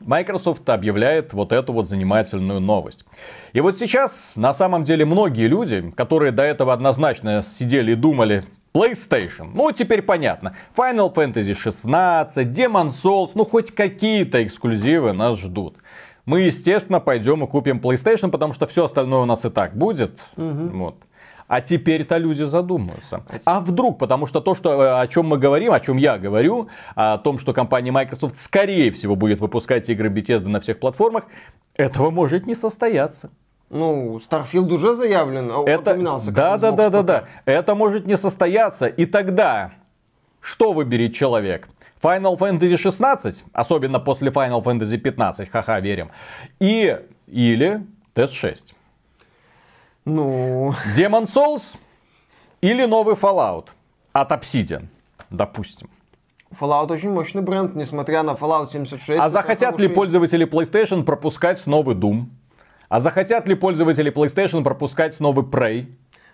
Microsoft 0.00 0.68
объявляет 0.68 1.32
вот 1.32 1.52
эту 1.52 1.72
вот 1.72 1.88
занимательную 1.88 2.60
новость. 2.60 3.04
И 3.52 3.60
вот 3.60 3.78
сейчас, 3.78 4.32
на 4.36 4.54
самом 4.54 4.84
деле, 4.84 5.04
многие 5.04 5.46
люди, 5.46 5.92
которые 5.96 6.32
до 6.32 6.42
этого 6.42 6.72
однозначно 6.72 7.42
сидели 7.42 7.92
и 7.92 7.94
думали, 7.94 8.44
PlayStation. 8.74 9.50
Ну, 9.54 9.72
теперь 9.72 10.02
понятно. 10.02 10.56
Final 10.76 11.12
Fantasy 11.12 11.54
16, 11.54 12.48
Demon 12.48 12.90
Souls, 12.90 13.30
ну, 13.34 13.44
хоть 13.44 13.74
какие-то 13.74 14.44
эксклюзивы 14.44 15.12
нас 15.12 15.38
ждут. 15.38 15.76
Мы, 16.26 16.42
естественно, 16.42 17.00
пойдем 17.00 17.42
и 17.42 17.46
купим 17.46 17.78
PlayStation, 17.78 18.30
потому 18.30 18.52
что 18.52 18.66
все 18.66 18.84
остальное 18.84 19.20
у 19.20 19.24
нас 19.24 19.44
и 19.44 19.50
так 19.50 19.74
будет. 19.74 20.20
Угу. 20.36 20.76
Вот. 20.76 20.96
А 21.48 21.62
теперь-то 21.62 22.18
люди 22.18 22.42
задумаются. 22.42 23.22
А 23.46 23.60
вдруг, 23.60 23.98
потому 23.98 24.26
что 24.26 24.40
то, 24.40 24.54
что, 24.54 24.82
э, 24.82 25.00
о 25.00 25.06
чем 25.08 25.26
мы 25.26 25.38
говорим, 25.38 25.72
о 25.72 25.80
чем 25.80 25.96
я 25.96 26.18
говорю, 26.18 26.68
о 26.94 27.16
том, 27.18 27.38
что 27.38 27.54
компания 27.54 27.90
Microsoft 27.90 28.38
скорее 28.38 28.90
всего 28.90 29.16
будет 29.16 29.40
выпускать 29.40 29.88
игры 29.88 30.10
Bethesda 30.10 30.48
на 30.48 30.60
всех 30.60 30.78
платформах, 30.78 31.24
этого 31.74 32.10
может 32.10 32.46
не 32.46 32.54
состояться. 32.54 33.30
Ну, 33.70 34.18
Starfield 34.18 34.72
уже 34.72 34.94
заявлен, 34.94 35.50
а 35.50 35.62
это, 35.66 35.94
да, 36.30 36.58
да, 36.58 36.72
да, 36.72 36.90
да, 36.90 37.02
да. 37.02 37.24
Это 37.44 37.74
может 37.74 38.06
не 38.06 38.16
состояться. 38.16 38.86
И 38.86 39.06
тогда 39.06 39.72
что 40.40 40.72
выберет 40.72 41.14
человек? 41.14 41.68
Final 42.02 42.38
Fantasy 42.38 42.76
16, 42.76 43.44
особенно 43.52 44.00
после 44.00 44.30
Final 44.30 44.62
Fantasy 44.62 44.98
15, 44.98 45.50
ха-ха, 45.50 45.80
верим. 45.80 46.10
И, 46.60 46.96
или 47.26 47.82
TES-6. 48.14 48.74
Ну... 50.08 50.74
Demon 50.96 51.26
Souls 51.26 51.76
или 52.62 52.86
новый 52.86 53.14
Fallout 53.14 53.66
от 54.12 54.32
Obsidian, 54.32 54.86
допустим. 55.30 55.90
Fallout 56.50 56.90
очень 56.90 57.10
мощный 57.10 57.42
бренд, 57.42 57.74
несмотря 57.74 58.22
на 58.22 58.30
Fallout 58.30 58.70
76. 58.70 59.20
А 59.20 59.28
захотят 59.28 59.72
хороший... 59.72 59.88
ли 59.88 59.94
пользователи 59.94 60.46
PlayStation 60.46 61.04
пропускать 61.04 61.66
новый 61.66 61.94
Doom? 61.94 62.26
А 62.88 63.00
захотят 63.00 63.46
ли 63.48 63.54
пользователи 63.54 64.10
PlayStation 64.10 64.64
пропускать 64.64 65.20
новый 65.20 65.44
Prey? 65.44 65.92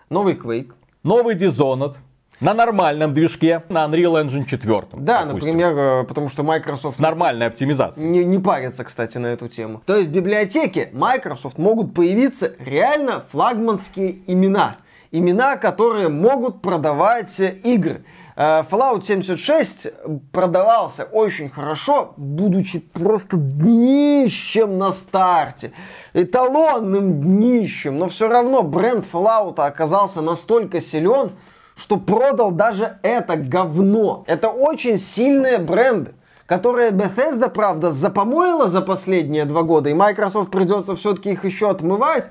Новый 0.09 0.35
Quake. 0.35 0.73
Новый 1.03 1.35
Dishonored. 1.35 1.97
На 2.45 2.53
нормальном 2.53 3.15
движке, 3.15 3.63
на 3.71 3.87
Unreal 3.87 4.23
Engine 4.23 4.45
4. 4.45 4.83
Да, 4.93 5.25
допустим. 5.25 5.57
например, 5.57 5.73
э, 5.79 6.05
потому 6.05 6.29
что 6.29 6.43
Microsoft... 6.43 6.97
С 6.97 6.99
нормальной 6.99 7.47
оптимизацией. 7.47 8.07
Не, 8.07 8.23
не 8.23 8.39
парится, 8.39 8.85
кстати, 8.85 9.17
на 9.17 9.29
эту 9.29 9.49
тему. 9.49 9.81
То 9.87 9.97
есть 9.97 10.11
в 10.11 10.13
библиотеке 10.13 10.91
Microsoft 10.93 11.57
могут 11.57 11.95
появиться 11.95 12.53
реально 12.59 13.25
флагманские 13.31 14.17
имена. 14.27 14.77
Имена, 15.11 15.57
которые 15.57 16.11
могут 16.11 16.61
продавать 16.61 17.41
игры. 17.41 18.05
Э, 18.37 18.63
Fallout 18.71 19.05
76 19.05 19.87
продавался 20.31 21.05
очень 21.05 21.49
хорошо, 21.49 22.13
будучи 22.19 22.79
просто 22.79 23.39
днищем 23.39 24.77
на 24.77 24.93
старте. 24.93 25.73
Эталонным 26.13 27.23
днищем. 27.23 27.99
Но 27.99 28.09
все 28.09 28.29
равно 28.29 28.63
бренд 28.63 29.07
Fallout 29.11 29.59
оказался 29.61 30.21
настолько 30.21 30.83
силен, 30.83 31.31
что 31.77 31.97
продал 31.97 32.53
даже 32.53 32.99
это 33.03 33.37
говно. 33.37 34.25
Это 34.27 34.49
очень 34.49 34.99
сильные 34.99 35.59
бренды 35.59 36.15
которые 36.47 36.91
Bethesda, 36.91 37.49
правда, 37.49 37.93
запомоила 37.93 38.69
за 38.69 38.83
последние 38.83 39.45
два 39.45 39.63
года, 39.63 39.89
и 39.89 39.95
Microsoft 39.95 40.51
придется 40.51 40.95
все-таки 40.95 41.33
их 41.33 41.45
еще 41.45 41.71
отмывать. 41.71 42.29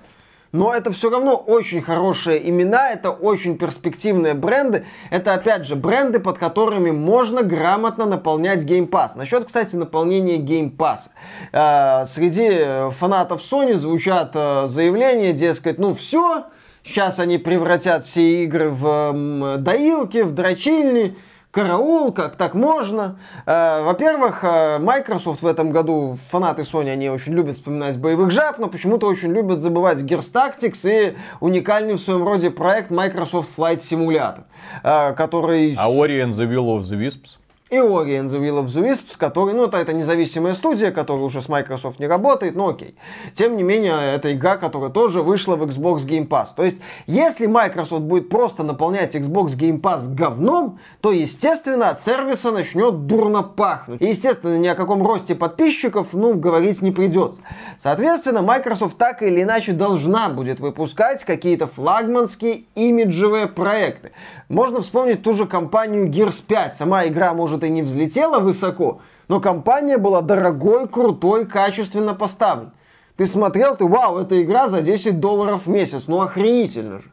Но 0.52 0.72
это 0.72 0.92
все 0.92 1.10
равно 1.10 1.36
очень 1.36 1.82
хорошие 1.82 2.48
имена, 2.48 2.92
это 2.92 3.10
очень 3.10 3.58
перспективные 3.58 4.36
бренды. 4.36 4.86
Это, 5.10 5.34
опять 5.34 5.66
же, 5.66 5.76
бренды, 5.76 6.20
под 6.20 6.38
которыми 6.38 6.92
можно 6.92 7.42
грамотно 7.42 8.06
наполнять 8.06 8.64
Game 8.64 8.88
Pass. 8.88 9.14
Насчет, 9.16 9.46
кстати, 9.46 9.76
наполнения 9.76 10.38
Game 10.38 10.70
Pass. 10.78 11.10
Э, 11.52 12.06
среди 12.06 12.92
фанатов 12.92 13.42
Sony 13.42 13.74
звучат 13.74 14.34
э, 14.36 14.68
заявления, 14.68 15.34
дескать, 15.34 15.80
ну 15.80 15.96
все, 15.96 16.46
Сейчас 16.84 17.20
они 17.20 17.38
превратят 17.38 18.06
все 18.06 18.44
игры 18.44 18.70
в 18.70 19.58
доилки, 19.60 20.22
в 20.22 20.34
дрочильни, 20.34 21.16
караул, 21.54 22.12
как 22.12 22.36
так 22.36 22.56
можно. 22.56 23.20
Э, 23.46 23.84
во-первых, 23.84 24.44
э, 24.44 24.80
Microsoft 24.80 25.44
в 25.44 25.48
этом 25.48 25.72
году, 25.72 26.18
фанаты 26.32 26.64
Sony, 26.64 26.90
они 26.90 27.10
очень 27.10 27.34
любят 27.34 27.56
вспоминать 27.56 27.98
боевых 27.98 28.32
жаб, 28.32 28.58
но 28.58 28.68
почему-то 28.68 29.08
очень 29.08 29.32
любят 29.32 29.60
забывать 29.60 30.00
Gears 30.00 30.34
Tactics 30.34 30.90
и 30.90 31.16
уникальный 31.40 31.94
в 31.94 32.00
своем 32.00 32.28
роде 32.28 32.50
проект 32.50 32.90
Microsoft 32.90 33.52
Flight 33.56 33.78
Simulator, 33.78 34.44
э, 34.84 35.14
который... 35.14 35.76
А 35.78 35.90
Ori 35.90 36.24
and 36.24 36.34
the 36.34 36.50
Will 36.50 36.76
of 36.76 36.82
the 36.82 37.00
Wisps? 37.00 37.38
И 37.74 37.78
Ori 37.78 38.20
and 38.20 38.30
the 38.30 38.40
Will 38.40 38.64
of 38.64 38.68
the 38.68 38.84
Wisps, 38.84 39.18
который, 39.18 39.54
ну, 39.54 39.66
это, 39.66 39.78
это 39.78 39.94
независимая 39.94 40.54
студия, 40.54 40.92
которая 40.92 41.26
уже 41.26 41.42
с 41.42 41.50
Microsoft 41.50 42.00
не 42.00 42.08
работает, 42.08 42.56
но 42.56 42.70
окей. 42.70 42.96
Тем 43.34 43.58
не 43.58 43.64
менее, 43.64 43.96
это 44.14 44.34
игра, 44.34 44.58
которая 44.58 44.92
тоже 44.92 45.24
вышла 45.24 45.56
в 45.56 45.64
Xbox 45.64 46.08
Game 46.08 46.28
Pass. 46.28 46.50
То 46.56 46.64
есть, 46.64 46.78
если 47.08 47.48
Microsoft 47.48 48.04
будет 48.04 48.30
просто 48.30 48.64
наполнять 48.64 49.16
Xbox 49.16 49.58
Game 49.58 49.82
Pass 49.82 50.08
говном, 50.08 50.80
то, 51.02 51.12
естественно, 51.12 51.90
от 51.90 52.04
сервиса 52.04 52.52
начнет 52.52 53.08
дурно 53.08 53.42
пахнуть. 53.42 54.02
И, 54.02 54.08
естественно, 54.08 54.58
ни 54.58 54.68
о 54.68 54.76
каком 54.76 55.06
росте 55.06 55.34
подписчиков, 55.34 56.10
ну, 56.14 56.36
говорить 56.36 56.82
не 56.82 56.92
придется. 56.92 57.42
Соответственно, 57.80 58.42
Microsoft 58.42 58.98
так 58.98 59.24
или 59.24 59.42
иначе 59.42 59.74
должна 59.74 60.30
будет 60.30 60.60
выпускать 60.60 61.24
какие-то 61.24 61.66
флагманские 61.66 62.66
имиджевые 62.76 63.48
проекты. 63.48 64.12
Можно 64.50 64.82
вспомнить 64.82 65.24
ту 65.24 65.34
же 65.34 65.48
компанию 65.48 66.08
Gears 66.08 66.44
5. 66.46 66.76
Сама 66.76 67.08
игра, 67.08 67.34
может, 67.34 67.63
и 67.66 67.70
не 67.70 67.82
взлетела 67.82 68.40
высоко, 68.40 69.02
но 69.28 69.40
компания 69.40 69.98
была 69.98 70.22
дорогой, 70.22 70.88
крутой, 70.88 71.46
качественно 71.46 72.14
поставлена. 72.14 72.74
Ты 73.16 73.26
смотрел, 73.26 73.76
ты, 73.76 73.86
вау, 73.86 74.18
эта 74.20 74.42
игра 74.42 74.68
за 74.68 74.82
10 74.82 75.20
долларов 75.20 75.66
в 75.66 75.70
месяц. 75.70 76.08
Ну, 76.08 76.22
охренительно 76.22 77.00
же. 77.00 77.12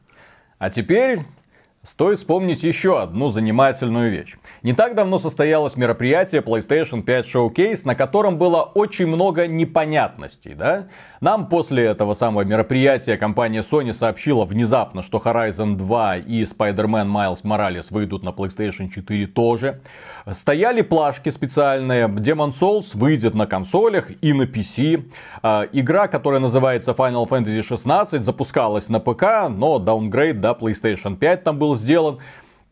А 0.58 0.70
теперь 0.70 1.26
Стоит 1.82 2.18
вспомнить 2.18 2.62
еще 2.62 3.00
одну 3.00 3.30
занимательную 3.30 4.10
вещь. 4.10 4.36
Не 4.62 4.74
так 4.74 4.94
давно 4.94 5.18
состоялось 5.18 5.76
мероприятие 5.76 6.42
PlayStation 6.42 7.00
5 7.02 7.26
Showcase, 7.26 7.80
на 7.84 7.94
котором 7.94 8.36
было 8.36 8.60
очень 8.60 9.06
много 9.06 9.46
непонятностей, 9.46 10.52
да? 10.52 10.88
Нам 11.20 11.48
после 11.48 11.85
этого 11.85 12.14
самого 12.14 12.44
мероприятия 12.44 13.18
компания 13.18 13.61
Sony 13.61 13.92
сообщила 13.92 14.46
внезапно, 14.46 15.02
что 15.02 15.18
Horizon 15.22 15.76
2 15.76 16.16
и 16.16 16.44
Spider-Man 16.44 17.12
Miles 17.12 17.42
Morales 17.42 17.88
выйдут 17.90 18.22
на 18.22 18.30
PlayStation 18.30 18.88
4 18.88 19.26
тоже. 19.26 19.83
Стояли 20.33 20.80
плашки 20.80 21.28
специальные. 21.28 22.09
Demon 22.09 22.52
Souls 22.59 22.92
выйдет 22.94 23.35
на 23.35 23.46
консолях 23.46 24.06
и 24.22 24.33
на 24.33 24.44
PC. 24.44 25.11
А, 25.42 25.66
игра, 25.72 26.09
которая 26.09 26.40
называется 26.40 26.92
Final 26.92 27.28
Fantasy 27.28 27.62
16, 27.62 28.24
запускалась 28.24 28.88
на 28.88 28.98
ПК, 28.98 29.50
но 29.50 29.78
даунгрейд 29.78 30.40
до 30.40 30.52
PlayStation 30.52 31.16
5 31.16 31.44
там 31.44 31.59
был 31.59 31.76
сделан. 31.76 32.18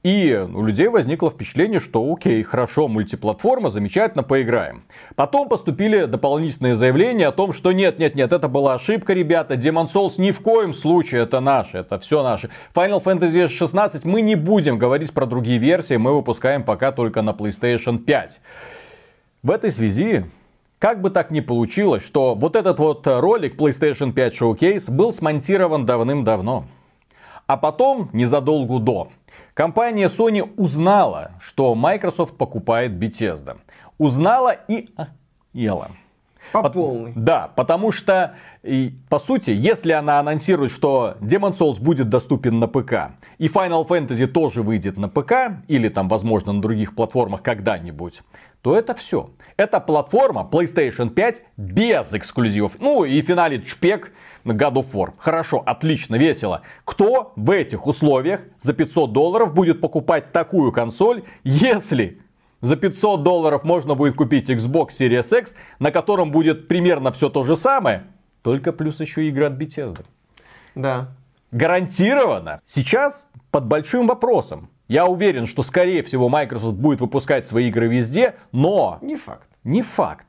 И 0.05 0.47
у 0.55 0.65
людей 0.65 0.87
возникло 0.87 1.29
впечатление, 1.29 1.81
что 1.81 2.13
окей, 2.13 2.45
хорошо, 2.45 2.87
мультиплатформа, 2.87 3.69
замечательно, 3.69 4.23
поиграем. 4.23 4.85
Потом 5.17 5.49
поступили 5.49 6.05
дополнительные 6.05 6.77
заявления 6.77 7.27
о 7.27 7.33
том, 7.33 7.53
что 7.53 7.73
нет, 7.73 7.99
нет, 7.99 8.15
нет, 8.15 8.33
это 8.33 8.47
была 8.47 8.75
ошибка, 8.75 9.13
ребята, 9.13 9.55
Demon 9.55 9.93
Souls 9.93 10.15
ни 10.19 10.31
в 10.31 10.41
коем 10.41 10.73
случае 10.73 11.23
это 11.23 11.41
наше, 11.41 11.79
это 11.79 11.99
все 11.99 12.23
наше. 12.23 12.49
Final 12.75 13.03
Fantasy 13.03 13.49
16 13.49 14.05
мы 14.05 14.21
не 14.21 14.37
будем 14.37 14.79
говорить 14.79 15.13
про 15.13 15.27
другие 15.27 15.59
версии, 15.59 15.97
мы 15.97 16.15
выпускаем 16.15 16.63
пока 16.63 16.93
только 16.93 17.23
на 17.23 17.31
PlayStation 17.31 17.99
5. 17.99 18.41
В 19.43 19.51
этой 19.51 19.73
связи 19.73 20.27
как 20.79 21.01
бы 21.01 21.11
так 21.11 21.33
ни 21.33 21.41
получилось, 21.41 22.05
что 22.05 22.37
вот 22.37 22.55
этот 22.55 22.79
вот 22.79 23.05
ролик 23.05 23.57
PlayStation 23.57 24.13
5 24.13 24.41
Showcase 24.41 24.91
был 24.93 25.13
смонтирован 25.13 25.87
давным-давно. 25.87 26.67
А 27.49 27.57
потом, 27.57 28.11
незадолго 28.13 28.79
до, 28.79 29.09
Компания 29.59 30.07
Sony 30.07 30.49
узнала, 30.57 31.33
что 31.40 31.75
Microsoft 31.75 32.37
покупает 32.37 32.92
Bethesda. 32.92 33.57
Узнала 33.99 34.53
и 34.53 34.88
ела. 35.53 35.88
По 36.53 36.71
полной. 36.71 37.12
Да, 37.16 37.51
потому 37.57 37.90
что, 37.90 38.37
и, 38.62 38.94
по 39.09 39.18
сути, 39.18 39.51
если 39.51 39.90
она 39.90 40.21
анонсирует, 40.21 40.71
что 40.71 41.16
Demon 41.21 41.59
Souls 41.59 41.81
будет 41.81 42.09
доступен 42.09 42.61
на 42.61 42.68
ПК, 42.68 43.16
и 43.38 43.49
Final 43.49 43.85
Fantasy 43.85 44.29
тоже 44.29 44.62
выйдет 44.62 44.97
на 44.97 45.09
ПК, 45.09 45.61
или 45.66 45.88
там, 45.88 46.09
возможно, 46.09 46.53
на 46.53 46.62
других 46.62 46.94
платформах 46.94 47.42
когда-нибудь, 47.42 48.23
то 48.62 48.79
это 48.79 48.94
все. 48.94 49.31
Это 49.59 49.81
платформа 49.81 50.49
PlayStation 50.49 51.11
5 51.11 51.42
без 51.57 52.14
эксклюзивов. 52.14 52.77
Ну 52.79 53.05
и 53.05 53.21
финалит 53.23 53.66
шпек 53.66 54.12
God 54.44 54.75
of 54.75 54.92
War. 54.92 55.14
Хорошо, 55.18 55.64
отлично, 55.66 56.14
весело. 56.14 56.62
Кто 56.85 57.33
в 57.35 57.51
этих 57.51 57.88
условиях 57.88 58.42
за 58.62 58.73
500 58.73 59.12
долларов 59.12 59.55
будет 59.55 59.81
покупать 59.81 60.31
такую 60.31 60.71
консоль, 60.71 61.25
если 61.42 62.21
за 62.61 62.77
500 62.77 63.25
долларов 63.25 63.64
можно 63.64 63.97
будет 63.97 64.14
купить 64.14 64.49
Xbox 64.49 64.90
Series 64.97 65.37
X, 65.37 65.55
на 65.81 65.90
котором 65.90 66.31
будет 66.31 66.68
примерно 66.68 67.11
все 67.11 67.29
то 67.29 67.42
же 67.42 67.57
самое, 67.57 68.05
только 68.42 68.73
плюс 68.73 69.01
еще 69.01 69.27
игры 69.27 69.47
от 69.47 69.55
Bethesda. 69.55 70.05
Да. 70.77 71.09
Гарантированно. 71.51 72.61
Сейчас 72.64 73.27
под 73.51 73.66
большим 73.66 74.07
вопросом. 74.07 74.68
Я 74.87 75.07
уверен, 75.07 75.47
что 75.47 75.64
скорее 75.64 76.05
всего 76.05 76.29
Microsoft 76.29 76.77
будет 76.77 77.01
выпускать 77.01 77.49
свои 77.49 77.68
игры 77.68 77.88
везде, 77.88 78.37
но... 78.53 78.99
Не 79.03 79.16
факт. 79.16 79.48
Не 79.69 79.83
факт. 79.83 80.27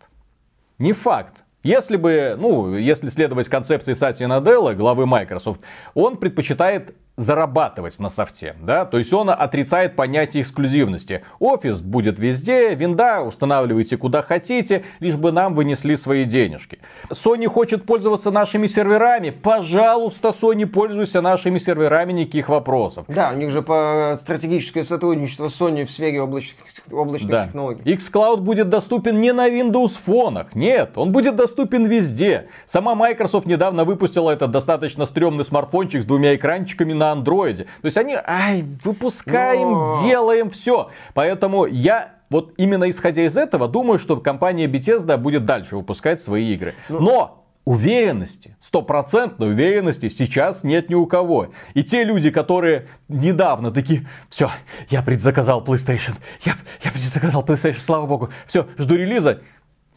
Не 0.79 0.91
факт. 0.91 1.45
Если 1.63 1.95
бы, 1.95 2.35
ну, 2.37 2.75
если 2.75 3.07
следовать 3.07 3.47
концепции 3.47 3.93
Сати 3.93 4.25
Наделла, 4.25 4.73
главы 4.73 5.05
Microsoft, 5.05 5.61
он 5.93 6.17
предпочитает 6.17 6.93
зарабатывать 7.19 7.99
на 7.99 8.09
софте, 8.09 8.55
да, 8.61 8.85
то 8.85 8.97
есть 8.97 9.11
он 9.11 9.29
отрицает 9.29 9.95
понятие 9.95 10.43
эксклюзивности. 10.43 11.23
Офис 11.39 11.81
будет 11.81 12.17
везде, 12.17 12.73
винда 12.75 13.21
устанавливайте 13.21 13.97
куда 13.97 14.21
хотите, 14.21 14.85
лишь 14.99 15.15
бы 15.15 15.33
нам 15.33 15.53
вынесли 15.53 15.95
свои 15.95 16.23
денежки. 16.23 16.79
Sony 17.09 17.47
хочет 17.47 17.85
пользоваться 17.85 18.31
нашими 18.31 18.67
серверами, 18.67 19.31
пожалуйста, 19.31 20.29
Sony, 20.29 20.65
пользуйся 20.65 21.21
нашими 21.21 21.59
серверами, 21.59 22.13
никаких 22.13 22.47
вопросов. 22.47 23.05
Да, 23.09 23.31
у 23.33 23.37
них 23.37 23.51
же 23.51 23.61
по 23.61 24.17
стратегическое 24.19 24.85
сотрудничество 24.85 25.47
Sony 25.47 25.85
в 25.85 25.91
сфере 25.91 26.21
облачных, 26.21 26.63
облачных 26.89 27.31
да. 27.31 27.45
технологий. 27.47 27.81
xCloud 27.95 28.37
будет 28.37 28.69
доступен 28.69 29.19
не 29.19 29.33
на 29.33 29.49
Windows 29.49 29.97
фонах, 30.03 30.55
нет, 30.55 30.91
он 30.95 31.11
будет 31.11 31.35
доступен 31.35 31.85
везде. 31.85 32.47
Сама 32.65 32.95
Microsoft 32.95 33.45
недавно 33.45 33.83
выпустила 33.83 34.31
этот 34.31 34.51
достаточно 34.51 35.05
стрёмный 35.05 35.43
смартфончик 35.43 36.03
с 36.03 36.05
двумя 36.05 36.35
экранчиками 36.35 36.93
на 36.93 37.08
андроиде. 37.11 37.65
То 37.81 37.85
есть 37.85 37.97
они, 37.97 38.17
ай, 38.25 38.65
выпускаем, 38.83 39.71
Но... 39.71 40.01
делаем 40.03 40.49
все. 40.49 40.89
Поэтому 41.13 41.65
я 41.65 42.13
вот 42.29 42.53
именно 42.57 42.89
исходя 42.89 43.23
из 43.23 43.37
этого 43.37 43.67
думаю, 43.67 43.99
что 43.99 44.17
компания 44.17 44.67
Bethesda 44.67 45.17
будет 45.17 45.45
дальше 45.45 45.75
выпускать 45.75 46.21
свои 46.21 46.53
игры. 46.53 46.75
Ну... 46.89 46.99
Но 46.99 47.35
уверенности, 47.65 48.55
стопроцентной 48.61 49.49
уверенности 49.51 50.09
сейчас 50.09 50.63
нет 50.63 50.89
ни 50.89 50.95
у 50.95 51.05
кого. 51.05 51.49
И 51.75 51.83
те 51.83 52.03
люди, 52.03 52.31
которые 52.31 52.87
недавно 53.07 53.71
такие, 53.71 54.07
все, 54.27 54.49
я 54.89 55.03
предзаказал 55.03 55.63
PlayStation, 55.63 56.15
я, 56.43 56.55
я 56.83 56.91
предзаказал 56.91 57.43
PlayStation, 57.43 57.79
слава 57.79 58.07
богу, 58.07 58.29
все, 58.47 58.67
жду 58.77 58.95
релиза. 58.95 59.41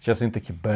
Сейчас 0.01 0.21
они 0.21 0.33
такие, 0.33 0.55
блин. 0.55 0.75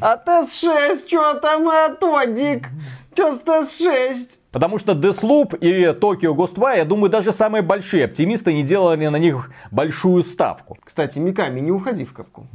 А 0.00 0.16
ТС-6, 0.16 1.08
что 1.08 1.34
там, 1.40 1.68
а 1.68 1.88
то, 1.90 2.24
Дик? 2.24 2.68
Что 3.16 3.32
с 3.32 3.40
ТС-6? 3.40 4.38
Потому 4.52 4.78
что 4.78 4.92
Deathloop 4.92 5.58
и 5.60 5.86
Tokyo 5.98 6.34
Ghost 6.34 6.54
2, 6.56 6.74
я 6.74 6.84
думаю, 6.84 7.08
даже 7.08 7.32
самые 7.32 7.62
большие 7.62 8.04
оптимисты 8.04 8.52
не 8.52 8.62
делали 8.62 9.06
на 9.06 9.16
них 9.16 9.50
большую 9.70 10.22
ставку. 10.22 10.76
Кстати, 10.84 11.18
Миками, 11.18 11.60
не 11.60 11.70
уходи 11.70 12.04
в 12.04 12.12
капку. 12.12 12.46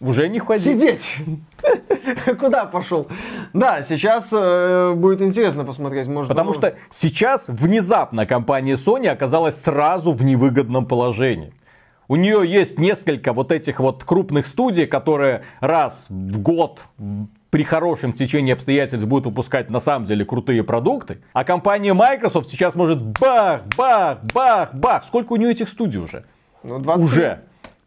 Уже 0.00 0.28
не 0.28 0.38
входи. 0.38 0.60
Сидеть! 0.60 1.16
Куда 2.40 2.66
пошел? 2.66 3.08
Да, 3.54 3.82
сейчас 3.82 4.28
э, 4.32 4.92
будет 4.94 5.22
интересно 5.22 5.64
посмотреть. 5.64 6.06
Может, 6.08 6.28
Потому 6.28 6.52
что 6.52 6.74
сейчас 6.90 7.44
внезапно 7.48 8.26
компания 8.26 8.74
Sony 8.74 9.06
оказалась 9.06 9.58
сразу 9.62 10.12
в 10.12 10.22
невыгодном 10.22 10.84
положении. 10.84 11.54
У 12.08 12.16
нее 12.16 12.42
есть 12.46 12.78
несколько 12.78 13.32
вот 13.32 13.50
этих 13.50 13.80
вот 13.80 14.04
крупных 14.04 14.46
студий, 14.46 14.86
которые 14.86 15.44
раз 15.60 16.04
в 16.10 16.38
год 16.38 16.82
при 17.52 17.64
хорошем 17.64 18.14
течении 18.14 18.50
обстоятельств 18.54 19.06
будут 19.06 19.26
выпускать 19.26 19.68
на 19.68 19.78
самом 19.78 20.06
деле 20.06 20.24
крутые 20.24 20.64
продукты. 20.64 21.18
А 21.34 21.44
компания 21.44 21.92
Microsoft 21.92 22.48
сейчас 22.48 22.74
может 22.74 23.02
бах, 23.20 23.60
бах, 23.76 24.20
бах, 24.32 24.72
бах. 24.72 25.04
Сколько 25.04 25.34
у 25.34 25.36
нее 25.36 25.50
этих 25.50 25.68
студий 25.68 26.00
уже? 26.00 26.24
Ну, 26.62 26.78
23. 26.78 27.04
Уже. 27.04 27.40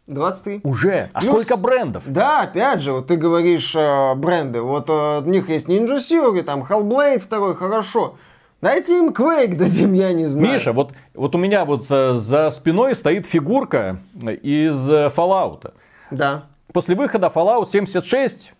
23. 0.06 0.60
Уже. 0.62 1.10
А 1.12 1.18
Плюс, 1.18 1.30
сколько 1.32 1.56
брендов? 1.56 2.04
Да, 2.06 2.42
опять 2.42 2.80
же, 2.80 2.92
вот 2.92 3.08
ты 3.08 3.16
говоришь 3.16 3.74
э, 3.74 4.14
бренды. 4.14 4.60
Вот 4.60 4.88
э, 4.88 5.22
у 5.26 5.28
них 5.28 5.48
есть 5.48 5.68
Ninja 5.68 5.96
Theory, 5.96 6.42
там 6.42 6.62
Hellblade 6.62 7.18
второй, 7.18 7.56
хорошо. 7.56 8.18
Дайте 8.60 8.96
им 8.96 9.08
Quake 9.08 9.56
дадим, 9.56 9.94
я 9.94 10.12
не 10.12 10.26
знаю. 10.26 10.54
Миша, 10.54 10.72
вот, 10.72 10.92
вот 11.12 11.34
у 11.34 11.38
меня 11.38 11.64
вот 11.64 11.86
э, 11.90 12.20
за 12.20 12.52
спиной 12.52 12.94
стоит 12.94 13.26
фигурка 13.26 13.98
из 14.14 14.88
э, 14.88 15.10
Fallout. 15.16 15.72
Да. 16.12 16.44
После 16.72 16.94
выхода 16.94 17.32
Fallout 17.34 17.68
76 17.68 18.52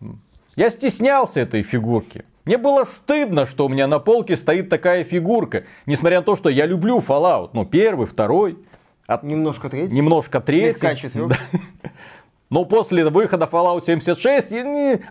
я 0.57 0.71
стеснялся 0.71 1.41
этой 1.41 1.63
фигурки. 1.63 2.25
Мне 2.47 2.59
было 2.59 2.85
стыдно, 2.85 3.47
что 3.47 3.67
у 3.67 3.69
меня 3.69 3.87
на 3.87 3.99
полке 3.99 4.37
стоит 4.37 4.69
такая 4.69 5.05
фигурка. 5.05 5.65
Несмотря 5.85 6.19
на 6.19 6.25
то, 6.25 6.37
что 6.37 6.49
я 6.49 6.65
люблю 6.67 6.99
Fallout. 6.99 7.51
Ну, 7.53 7.67
первый, 7.67 8.07
второй. 8.07 8.59
От... 9.07 9.23
Немножко 9.23 9.69
третий. 9.69 9.95
Немножко 9.95 10.41
третий. 10.41 10.79
Слегка 10.79 10.97
четвертый. 10.97 11.39
Но 12.51 12.65
после 12.65 13.05
выхода 13.05 13.49
Fallout 13.51 13.85
76, 13.85 14.53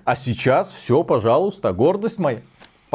а 0.05 0.15
сейчас 0.15 0.71
все, 0.71 1.03
пожалуйста, 1.03 1.73
гордость 1.73 2.17
моя. 2.17 2.39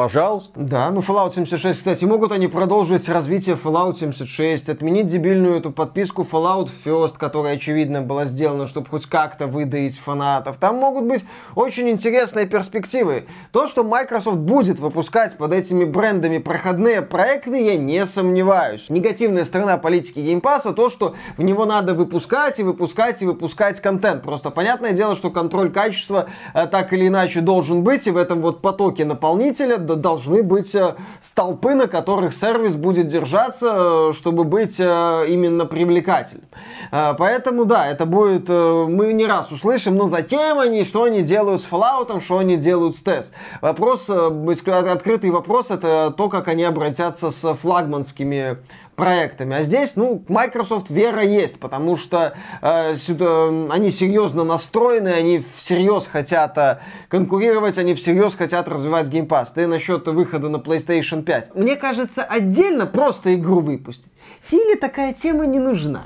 Пожалуйста. 0.01 0.51
Да, 0.55 0.89
ну 0.89 1.01
Fallout 1.01 1.35
76, 1.35 1.77
кстати, 1.77 2.05
могут 2.05 2.31
они 2.31 2.47
продолжить 2.47 3.07
развитие 3.07 3.55
Fallout 3.55 3.99
76, 3.99 4.67
отменить 4.67 5.05
дебильную 5.05 5.59
эту 5.59 5.69
подписку 5.69 6.23
Fallout 6.23 6.71
First, 6.83 7.19
которая, 7.19 7.57
очевидно, 7.57 8.01
была 8.01 8.25
сделана, 8.25 8.65
чтобы 8.65 8.87
хоть 8.87 9.05
как-то 9.05 9.45
выдаить 9.45 9.99
фанатов. 9.99 10.57
Там 10.57 10.77
могут 10.77 11.03
быть 11.03 11.23
очень 11.53 11.87
интересные 11.87 12.47
перспективы. 12.47 13.25
То, 13.51 13.67
что 13.67 13.83
Microsoft 13.83 14.39
будет 14.39 14.79
выпускать 14.79 15.37
под 15.37 15.53
этими 15.53 15.85
брендами 15.85 16.39
проходные 16.39 17.03
проекты, 17.03 17.63
я 17.63 17.77
не 17.77 18.03
сомневаюсь. 18.07 18.89
Негативная 18.89 19.43
сторона 19.43 19.77
политики 19.77 20.17
Game 20.17 20.41
Pass 20.41 20.73
то, 20.73 20.89
что 20.89 21.13
в 21.37 21.43
него 21.43 21.65
надо 21.65 21.93
выпускать 21.93 22.59
и 22.59 22.63
выпускать 22.63 23.21
и 23.21 23.27
выпускать 23.27 23.79
контент. 23.79 24.23
Просто 24.23 24.49
понятное 24.49 24.93
дело, 24.93 25.15
что 25.15 25.29
контроль 25.29 25.71
качества 25.71 26.25
э, 26.55 26.65
так 26.65 26.91
или 26.91 27.07
иначе 27.07 27.41
должен 27.41 27.83
быть, 27.83 28.07
и 28.07 28.09
в 28.09 28.17
этом 28.17 28.41
вот 28.41 28.63
потоке 28.63 29.05
наполнителя 29.05 29.77
должны 29.95 30.43
быть 30.43 30.73
э, 30.75 30.95
столпы, 31.21 31.73
на 31.73 31.87
которых 31.87 32.33
сервис 32.33 32.75
будет 32.75 33.07
держаться, 33.07 34.09
э, 34.09 34.13
чтобы 34.13 34.43
быть 34.43 34.75
э, 34.79 35.25
именно 35.27 35.65
привлекательным. 35.65 36.47
Поэтому, 36.91 37.65
да, 37.65 37.87
это 37.87 38.05
будет, 38.05 38.49
мы 38.49 39.13
не 39.13 39.25
раз 39.25 39.51
услышим, 39.51 39.95
но 39.95 40.07
затем 40.07 40.59
они, 40.59 40.83
что 40.83 41.03
они 41.03 41.21
делают 41.21 41.61
с 41.61 41.65
Fallout, 41.65 42.21
что 42.21 42.39
они 42.39 42.57
делают 42.57 42.95
с 42.97 43.03
TES. 43.03 43.27
Вопрос, 43.61 44.09
открытый 44.09 45.29
вопрос, 45.29 45.71
это 45.71 46.13
то, 46.15 46.27
как 46.27 46.47
они 46.47 46.63
обратятся 46.63 47.31
с 47.31 47.53
флагманскими 47.53 48.57
проектами. 48.95 49.55
А 49.55 49.63
здесь, 49.63 49.95
ну, 49.95 50.23
Microsoft 50.27 50.89
вера 50.89 51.23
есть, 51.23 51.59
потому 51.59 51.95
что 51.95 52.33
э, 52.61 52.95
сюда- 52.97 53.49
они 53.69 53.91
серьезно 53.91 54.43
настроены, 54.43 55.09
они 55.09 55.43
всерьез 55.55 56.07
хотят 56.07 56.57
э, 56.57 56.79
конкурировать, 57.07 57.77
они 57.77 57.95
всерьез 57.95 58.35
хотят 58.35 58.67
развивать 58.67 59.07
Game 59.07 59.27
Pass. 59.27 59.47
Ты 59.53 59.67
насчет 59.67 60.07
выхода 60.07 60.49
на 60.49 60.57
PlayStation 60.57 61.23
5. 61.23 61.55
Мне 61.55 61.75
кажется, 61.75 62.23
отдельно 62.23 62.85
просто 62.85 63.33
игру 63.35 63.61
выпустить. 63.61 64.11
Филе 64.41 64.75
такая 64.75 65.13
тема 65.13 65.45
не 65.45 65.59
нужна. 65.59 66.05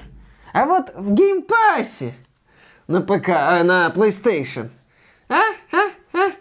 А 0.54 0.66
вот 0.66 0.94
в 0.96 1.14
Game 1.14 1.46
Pass 1.46 2.12
на 2.88 3.02
ПК, 3.02 3.30
а, 3.30 3.64
на 3.64 3.92
PlayStation. 3.94 4.70
А? 5.28 5.42
А? 5.72 5.90
А? 6.14 6.32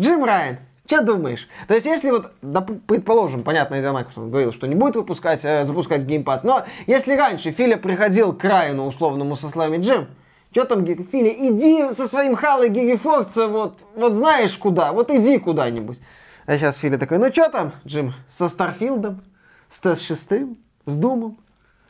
Джим 0.00 0.24
Райан, 0.24 0.58
что 0.92 1.02
думаешь? 1.02 1.48
То 1.68 1.74
есть, 1.74 1.86
если 1.86 2.10
вот, 2.10 2.32
доп- 2.42 2.80
предположим, 2.86 3.42
понятное 3.42 3.80
дело, 3.80 3.94
Microsoft 3.94 4.28
говорил, 4.28 4.52
что 4.52 4.66
не 4.66 4.74
будет 4.74 4.96
выпускать, 4.96 5.40
э, 5.42 5.64
запускать 5.64 6.04
Game 6.04 6.22
Pass, 6.22 6.40
но 6.44 6.64
если 6.86 7.14
раньше 7.14 7.50
Филя 7.50 7.78
приходил 7.78 8.34
к 8.34 8.44
Райану 8.44 8.86
условному 8.86 9.34
со 9.36 9.48
словами 9.48 9.78
Джим, 9.78 10.08
что 10.50 10.64
там, 10.64 10.84
Филя, 10.84 11.30
иди 11.48 11.90
со 11.92 12.06
своим 12.06 12.36
Халой 12.36 12.68
Гигифорца, 12.68 13.48
вот, 13.48 13.80
вот 13.94 14.12
знаешь 14.12 14.54
куда, 14.58 14.92
вот 14.92 15.10
иди 15.10 15.38
куда-нибудь. 15.38 15.98
А 16.44 16.58
сейчас 16.58 16.76
Филя 16.76 16.98
такой, 16.98 17.18
ну 17.18 17.32
что 17.32 17.48
там, 17.48 17.72
Джим, 17.86 18.12
со 18.28 18.48
Старфилдом, 18.48 19.22
с 19.68 19.78
Т-6, 19.78 20.56
с 20.84 20.96
Думом? 20.96 21.38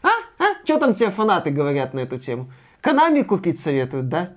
А? 0.03 0.11
А? 0.39 0.65
Что 0.65 0.79
там 0.79 0.95
тебе 0.95 1.11
фанаты 1.11 1.51
говорят 1.51 1.93
на 1.93 2.01
эту 2.01 2.19
тему? 2.21 2.53
Канами 2.81 3.23
купить 3.23 3.59
советуют, 3.59 4.09
да? 4.09 4.31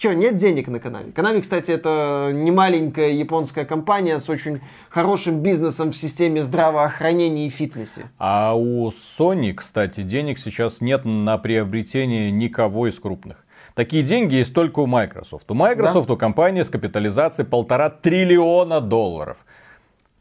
Че, 0.00 0.14
нет 0.14 0.38
денег 0.38 0.68
на 0.68 0.80
Канами? 0.80 1.10
Канами, 1.10 1.40
кстати, 1.42 1.70
это 1.70 2.30
не 2.32 2.50
маленькая 2.50 3.10
японская 3.10 3.66
компания 3.66 4.18
с 4.18 4.30
очень 4.30 4.62
хорошим 4.88 5.40
бизнесом 5.40 5.92
в 5.92 5.96
системе 5.96 6.42
здравоохранения 6.42 7.46
и 7.46 7.50
фитнесе. 7.50 8.08
А 8.18 8.54
у 8.56 8.88
Sony, 8.88 9.52
кстати, 9.52 10.02
денег 10.02 10.38
сейчас 10.38 10.80
нет 10.80 11.04
на 11.04 11.36
приобретение 11.36 12.30
никого 12.30 12.86
из 12.86 12.98
крупных. 12.98 13.44
Такие 13.74 14.02
деньги 14.02 14.36
есть 14.36 14.54
только 14.54 14.80
у 14.80 14.86
Microsoft. 14.86 15.50
У 15.50 15.54
Microsoft 15.54 16.08
у 16.08 16.16
компании 16.16 16.62
с 16.62 16.70
капитализацией 16.70 17.46
полтора 17.46 17.90
триллиона 17.90 18.80
долларов. 18.80 19.36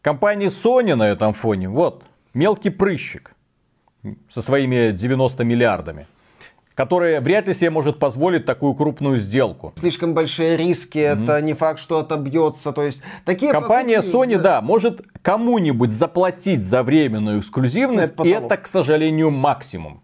Компания 0.01 0.47
Sony 0.47 0.95
на 0.95 1.07
этом 1.07 1.33
фоне, 1.33 1.69
вот, 1.69 2.03
мелкий 2.33 2.69
прыщик 2.69 3.31
со 4.29 4.41
своими 4.41 4.91
90 4.91 5.45
миллиардами, 5.45 6.05
который 6.79 7.19
вряд 7.19 7.45
ли 7.45 7.53
себе 7.53 7.71
может 7.71 7.99
позволить 7.99 8.45
такую 8.45 8.73
крупную 8.73 9.19
сделку. 9.19 9.73
Слишком 9.75 10.13
большие 10.13 10.55
риски, 10.55 10.97
это 10.97 11.41
не 11.41 11.53
факт, 11.53 11.77
что 11.77 11.99
отобьется. 11.99 12.71
То 12.71 12.83
есть 12.83 13.03
такие 13.25 13.51
Компания 13.51 13.97
покупки, 13.97 14.15
Sony, 14.15 14.37
да, 14.37 14.61
может 14.61 15.01
кому-нибудь 15.21 15.91
заплатить 15.91 16.63
за 16.63 16.81
временную 16.83 17.41
эксклюзивность, 17.41 18.13
и 18.23 18.29
это, 18.29 18.55
к 18.55 18.65
сожалению, 18.65 19.29
максимум. 19.29 20.03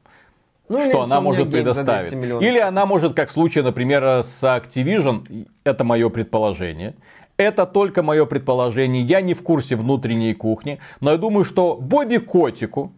Ну, 0.68 0.84
что 0.84 1.04
она 1.04 1.22
может 1.22 1.48
Games 1.48 1.74
за 1.74 1.84
200 1.86 2.10
предоставить. 2.10 2.42
Или 2.42 2.60
она 2.60 2.86
может, 2.86 3.14
как 3.14 3.30
в 3.30 3.32
случае, 3.32 3.64
например, 3.64 4.04
с 4.26 4.44
Activision, 4.44 5.48
это 5.64 5.86
мое 5.86 6.10
предположение, 6.10 6.96
это 7.38 7.66
только 7.66 8.04
мое 8.04 8.26
предположение, 8.26 9.02
я 9.02 9.22
не 9.22 9.34
в 9.34 9.44
курсе 9.44 9.78
внутренней 9.78 10.34
кухни, 10.34 10.80
но 11.00 11.12
я 11.12 11.18
думаю, 11.18 11.46
что 11.46 11.78
Бобби 11.80 12.18
Котику 12.18 12.92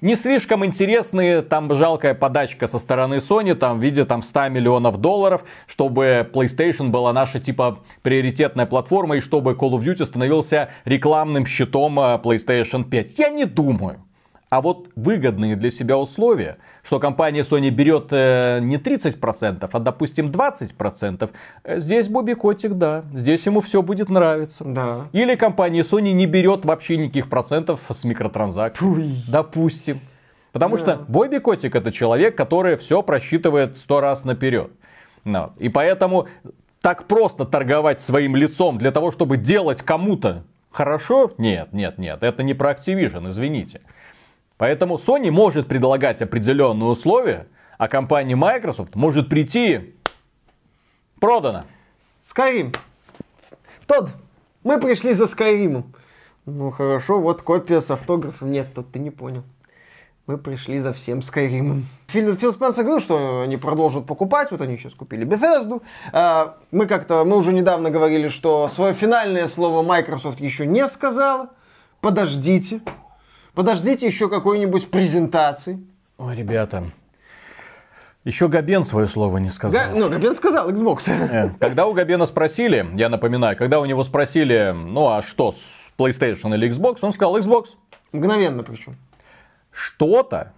не 0.00 0.14
слишком 0.16 0.64
интересные, 0.64 1.42
там 1.42 1.72
жалкая 1.74 2.14
подачка 2.14 2.68
со 2.68 2.78
стороны 2.78 3.16
Sony, 3.16 3.54
там 3.54 3.78
в 3.78 3.82
виде 3.82 4.04
там 4.04 4.22
100 4.22 4.48
миллионов 4.48 4.98
долларов, 4.98 5.44
чтобы 5.66 6.28
PlayStation 6.32 6.88
была 6.88 7.12
наша 7.12 7.40
типа 7.40 7.78
приоритетная 8.02 8.66
платформа 8.66 9.16
и 9.16 9.20
чтобы 9.20 9.52
Call 9.52 9.70
of 9.70 9.82
Duty 9.82 10.04
становился 10.04 10.70
рекламным 10.84 11.46
щитом 11.46 11.98
э, 11.98 12.18
PlayStation 12.22 12.84
5. 12.84 13.18
Я 13.18 13.28
не 13.30 13.44
думаю. 13.44 14.04
А 14.54 14.60
вот 14.60 14.88
выгодные 14.94 15.56
для 15.56 15.72
себя 15.72 15.98
условия, 15.98 16.58
что 16.84 17.00
компания 17.00 17.40
Sony 17.40 17.70
берет 17.70 18.06
э, 18.12 18.60
не 18.62 18.76
30%, 18.76 19.68
а 19.72 19.78
допустим 19.80 20.30
20%, 20.30 21.30
э, 21.64 21.80
здесь 21.80 22.06
Бобби 22.06 22.34
Котик, 22.34 22.74
да, 22.74 23.02
здесь 23.12 23.44
ему 23.46 23.60
все 23.60 23.82
будет 23.82 24.10
нравиться. 24.10 24.62
Да. 24.64 25.08
Или 25.10 25.34
компания 25.34 25.80
Sony 25.80 26.12
не 26.12 26.26
берет 26.26 26.64
вообще 26.64 26.98
никаких 26.98 27.28
процентов 27.28 27.80
с 27.90 28.04
микротранзакций. 28.04 29.24
Допустим. 29.28 29.98
Потому 30.52 30.78
что 30.78 31.04
Бобби 31.08 31.38
Котик 31.38 31.74
это 31.74 31.90
человек, 31.90 32.36
который 32.36 32.76
все 32.76 33.02
просчитывает 33.02 33.76
сто 33.76 34.00
раз 34.00 34.24
наперед. 34.24 34.70
Ну, 35.24 35.50
И 35.58 35.68
поэтому 35.68 36.28
так 36.80 37.08
просто 37.08 37.44
торговать 37.44 38.00
своим 38.00 38.36
лицом 38.36 38.78
для 38.78 38.92
того, 38.92 39.10
чтобы 39.10 39.36
делать 39.36 39.82
кому-то 39.82 40.44
хорошо, 40.74 41.32
нет, 41.38 41.72
нет, 41.72 41.98
нет, 41.98 42.22
это 42.22 42.44
не 42.44 42.54
про 42.54 42.72
Activision, 42.72 43.30
извините. 43.30 43.80
Поэтому 44.64 44.94
Sony 44.94 45.30
может 45.30 45.68
предлагать 45.68 46.22
определенные 46.22 46.88
условия, 46.88 47.48
а 47.76 47.86
компания 47.86 48.34
Microsoft 48.34 48.94
может 48.94 49.28
прийти 49.28 49.94
продано. 51.20 51.64
Skyrim. 52.22 52.74
Тод, 53.86 54.08
мы 54.62 54.80
пришли 54.80 55.12
за 55.12 55.26
Скайримом. 55.26 55.92
Ну 56.46 56.70
хорошо, 56.70 57.20
вот 57.20 57.42
копия 57.42 57.82
с 57.82 57.90
автографом. 57.90 58.52
Нет, 58.52 58.68
тот 58.74 58.90
ты 58.90 59.00
не 59.00 59.10
понял. 59.10 59.42
Мы 60.26 60.38
пришли 60.38 60.78
за 60.78 60.94
всем 60.94 61.20
Скайримом. 61.20 61.84
Фил, 62.06 62.34
Фил 62.34 62.50
Спенсер 62.50 62.84
говорил, 62.84 63.00
что 63.00 63.42
они 63.42 63.58
продолжат 63.58 64.06
покупать. 64.06 64.50
Вот 64.50 64.62
они 64.62 64.78
сейчас 64.78 64.94
купили 64.94 65.26
Bethesda. 65.26 65.82
А, 66.10 66.56
мы 66.70 66.86
как-то, 66.86 67.26
мы 67.26 67.36
уже 67.36 67.52
недавно 67.52 67.90
говорили, 67.90 68.28
что 68.28 68.70
свое 68.70 68.94
финальное 68.94 69.46
слово 69.46 69.82
Microsoft 69.82 70.40
еще 70.40 70.64
не 70.64 70.88
сказала. 70.88 71.50
Подождите. 72.00 72.80
Подождите 73.54 74.06
еще 74.06 74.28
какой-нибудь 74.28 74.90
презентации. 74.90 75.80
Ой, 76.18 76.34
ребята, 76.36 76.90
еще 78.24 78.48
Габен 78.48 78.84
свое 78.84 79.06
слово 79.06 79.38
не 79.38 79.50
сказал. 79.50 79.80
Га- 79.90 79.94
ну, 79.94 80.08
Габен 80.08 80.34
сказал, 80.34 80.70
Xbox. 80.70 81.08
Э, 81.08 81.50
Когда 81.60 81.86
у 81.86 81.92
Габена 81.92 82.26
спросили, 82.26 82.86
я 82.94 83.08
напоминаю, 83.08 83.56
когда 83.56 83.80
у 83.80 83.84
него 83.84 84.02
спросили, 84.04 84.72
ну 84.74 85.08
а 85.08 85.22
что, 85.22 85.52
с 85.52 85.90
PlayStation 85.98 86.54
или 86.54 86.68
Xbox, 86.70 86.98
он 87.02 87.12
сказал 87.12 87.38
Xbox. 87.38 87.66
Мгновенно 88.12 88.62
причем. 88.62 88.94
Что-то, 89.70 90.52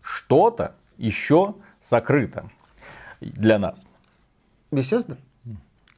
что-то 0.00 0.74
еще 0.96 1.54
сокрыто 1.82 2.48
для 3.20 3.58
нас. 3.58 3.84
Bethesda 4.72 5.16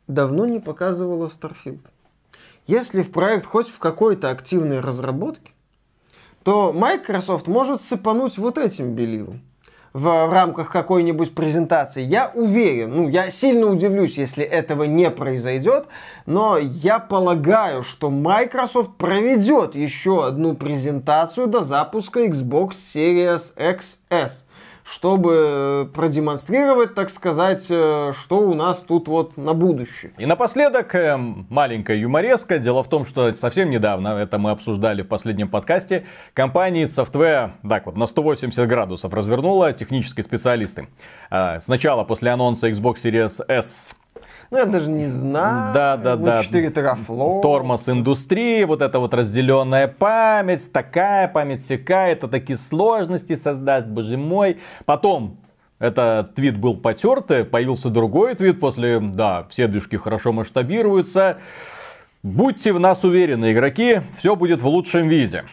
давно 0.06 0.46
не 0.46 0.58
показывала 0.58 1.28
Starfield. 1.28 1.80
Если 2.66 3.02
в 3.02 3.10
проект 3.12 3.46
хоть 3.46 3.68
в 3.68 3.78
какой-то 3.78 4.30
активной 4.30 4.80
разработке, 4.80 5.52
то 6.46 6.72
Microsoft 6.72 7.48
может 7.48 7.82
сыпануть 7.82 8.38
вот 8.38 8.56
этим 8.56 8.94
белилом 8.94 9.40
в 9.92 10.30
рамках 10.30 10.70
какой-нибудь 10.70 11.34
презентации. 11.34 12.02
Я 12.02 12.30
уверен, 12.34 12.94
ну, 12.94 13.08
я 13.08 13.30
сильно 13.30 13.66
удивлюсь, 13.66 14.16
если 14.16 14.44
этого 14.44 14.84
не 14.84 15.10
произойдет, 15.10 15.86
но 16.24 16.56
я 16.56 17.00
полагаю, 17.00 17.82
что 17.82 18.10
Microsoft 18.10 18.94
проведет 18.96 19.74
еще 19.74 20.24
одну 20.24 20.54
презентацию 20.54 21.48
до 21.48 21.64
запуска 21.64 22.24
Xbox 22.24 22.74
Series 22.94 23.52
XS 23.56 24.44
чтобы 24.86 25.90
продемонстрировать, 25.92 26.94
так 26.94 27.10
сказать, 27.10 27.66
э, 27.68 28.12
что 28.18 28.38
у 28.38 28.54
нас 28.54 28.82
тут 28.82 29.08
вот 29.08 29.36
на 29.36 29.52
будущее. 29.52 30.12
И 30.16 30.26
напоследок 30.26 30.94
э, 30.94 31.16
маленькая 31.16 31.96
юмореска. 31.96 32.60
Дело 32.60 32.84
в 32.84 32.88
том, 32.88 33.04
что 33.04 33.34
совсем 33.34 33.70
недавно, 33.70 34.08
это 34.08 34.38
мы 34.38 34.50
обсуждали 34.52 35.02
в 35.02 35.08
последнем 35.08 35.48
подкасте, 35.48 36.06
компания 36.34 36.84
Software 36.84 37.50
так 37.68 37.86
вот 37.86 37.96
на 37.96 38.06
180 38.06 38.68
градусов 38.68 39.12
развернула 39.12 39.72
технические 39.72 40.22
специалисты. 40.22 40.88
Сначала 41.60 42.04
после 42.04 42.30
анонса 42.30 42.68
Xbox 42.68 42.96
Series 43.02 43.44
S 43.48 43.96
Ну, 44.50 44.58
я 44.58 44.66
даже 44.66 44.88
не 44.88 45.08
знаю. 45.08 45.74
Да, 45.74 45.96
да, 45.96 46.16
Ну, 46.16 46.24
да. 46.24 46.42
4 46.42 46.70
терафлопса. 46.70 47.42
тормоз 47.42 47.88
индустрии, 47.88 48.64
вот 48.64 48.80
эта 48.80 48.98
вот 49.00 49.12
разделенная 49.14 49.88
память, 49.88 50.70
такая 50.72 51.28
память, 51.28 51.62
всякая, 51.62 52.12
это 52.12 52.28
такие 52.28 52.56
сложности 52.56 53.34
создать, 53.34 53.86
боже 53.88 54.16
мой. 54.16 54.58
Потом 54.84 55.38
этот 55.78 56.34
твит 56.34 56.56
был 56.58 56.76
потертый, 56.76 57.44
появился 57.44 57.90
другой 57.90 58.34
твит 58.34 58.60
после, 58.60 59.00
да, 59.00 59.46
все 59.50 59.66
движки 59.66 59.96
хорошо 59.96 60.32
масштабируются. 60.32 61.38
Будьте 62.22 62.72
в 62.72 62.80
нас 62.80 63.04
уверены, 63.04 63.52
игроки, 63.52 64.02
все 64.16 64.36
будет 64.36 64.62
в 64.62 64.66
лучшем 64.66 65.08
виде. 65.08 65.44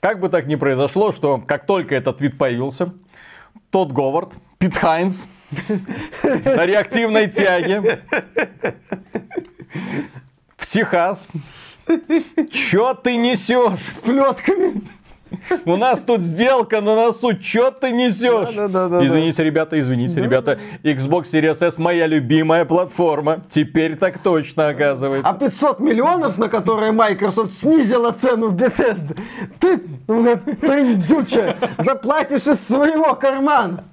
Как 0.00 0.20
бы 0.20 0.28
так 0.28 0.46
ни 0.46 0.54
произошло, 0.54 1.12
что 1.12 1.42
как 1.44 1.66
только 1.66 1.94
этот 1.96 2.18
твит 2.18 2.38
появился, 2.38 2.92
тот 3.70 3.92
Говард, 3.92 4.32
Пит 4.58 4.76
Хайнс, 4.76 5.26
на 6.22 6.66
реактивной 6.66 7.28
тяге 7.28 8.00
в 10.56 10.66
Техас 10.66 11.26
Чё 12.50 12.94
ты 12.94 13.16
несешь? 13.16 13.80
С 13.94 13.98
плетками. 13.98 14.82
У 15.64 15.76
нас 15.76 16.02
тут 16.02 16.20
сделка 16.20 16.80
на 16.80 16.94
носу, 16.94 17.34
чё 17.34 17.70
ты 17.70 17.90
несешь? 17.90 18.54
Да-да-да-да-да. 18.54 19.06
Извините, 19.06 19.44
ребята, 19.44 19.78
извините, 19.78 20.20
ребята. 20.20 20.58
Xbox 20.82 21.30
Series 21.32 21.64
S 21.66 21.78
моя 21.78 22.06
любимая 22.06 22.64
платформа. 22.64 23.40
Теперь 23.50 23.96
так 23.96 24.18
точно 24.18 24.68
оказывается. 24.68 25.28
А 25.28 25.34
500 25.34 25.80
миллионов, 25.80 26.38
на 26.38 26.48
которые 26.48 26.92
Microsoft 26.92 27.52
снизила 27.52 28.12
цену 28.12 28.48
в 28.48 28.56
Bethesda, 28.56 29.16
ты, 29.60 29.80
ну, 30.06 30.36
трындючая, 30.60 31.56
заплатишь 31.78 32.46
из 32.46 32.66
своего 32.66 33.14
кармана. 33.14 33.84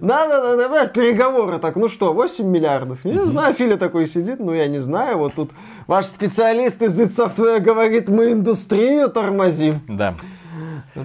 Надо, 0.00 0.56
надо, 0.56 0.88
переговоры 0.88 1.58
так, 1.58 1.76
ну 1.76 1.88
что, 1.88 2.12
8 2.12 2.44
миллиардов? 2.46 2.98
Я 3.04 3.12
не 3.14 3.26
знаю, 3.26 3.54
Филя 3.54 3.76
такой 3.76 4.06
сидит, 4.06 4.38
ну 4.38 4.52
я 4.52 4.66
не 4.66 4.78
знаю, 4.78 5.18
вот 5.18 5.34
тут 5.34 5.50
ваш 5.86 6.06
специалист 6.06 6.80
из 6.82 6.98
id 7.00 7.08
Software 7.08 7.60
говорит, 7.60 8.08
мы 8.08 8.32
индустрию 8.32 9.08
тормозим. 9.08 9.80
Да. 9.88 10.14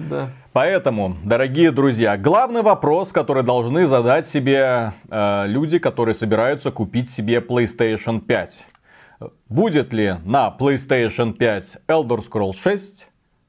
Да. 0.00 0.30
Поэтому, 0.52 1.16
дорогие 1.24 1.70
друзья, 1.70 2.16
главный 2.16 2.62
вопрос, 2.62 3.12
который 3.12 3.42
должны 3.42 3.86
задать 3.86 4.28
себе 4.28 4.94
э, 5.08 5.44
люди, 5.46 5.78
которые 5.78 6.14
собираются 6.14 6.70
купить 6.70 7.10
себе 7.10 7.38
PlayStation 7.38 8.20
5. 8.20 8.66
Будет 9.48 9.92
ли 9.92 10.16
на 10.24 10.54
PlayStation 10.58 11.32
5 11.32 11.78
Elder 11.88 12.24
Scrolls 12.28 12.56
6, 12.62 13.06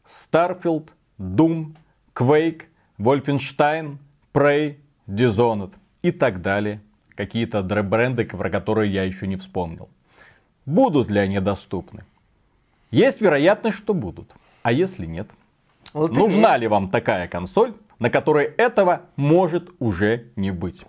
Starfield, 0.08 0.89
Doom, 1.20 1.76
Quake, 2.14 2.64
Wolfenstein, 3.00 3.98
Prey, 4.34 4.78
Dishonored 5.08 5.74
и 6.02 6.12
так 6.12 6.41
далее. 6.41 6.82
Какие-то 7.16 7.64
бренды, 7.64 8.26
про 8.26 8.50
которые 8.50 8.91
я 8.91 9.04
еще 9.04 9.28
не 9.28 9.38
вспомнил. 9.38 9.89
Будут 10.66 11.10
ли 11.10 11.20
они 11.20 11.39
доступны? 11.39 12.04
Есть 12.91 13.22
вероятность, 13.22 13.78
что 13.78 13.93
будут. 13.93 14.34
А 14.64 14.72
если 14.72 15.06
нет? 15.06 15.28
Вот 15.96 16.12
и- 16.12 16.16
Нужна 16.16 16.58
ли 16.58 16.68
вам 16.68 16.89
такая 16.89 17.26
консоль, 17.30 17.74
на 18.00 18.10
которой 18.10 18.46
этого 18.58 19.04
может 19.16 19.70
уже 19.80 20.26
не 20.36 20.52
быть? 20.52 20.82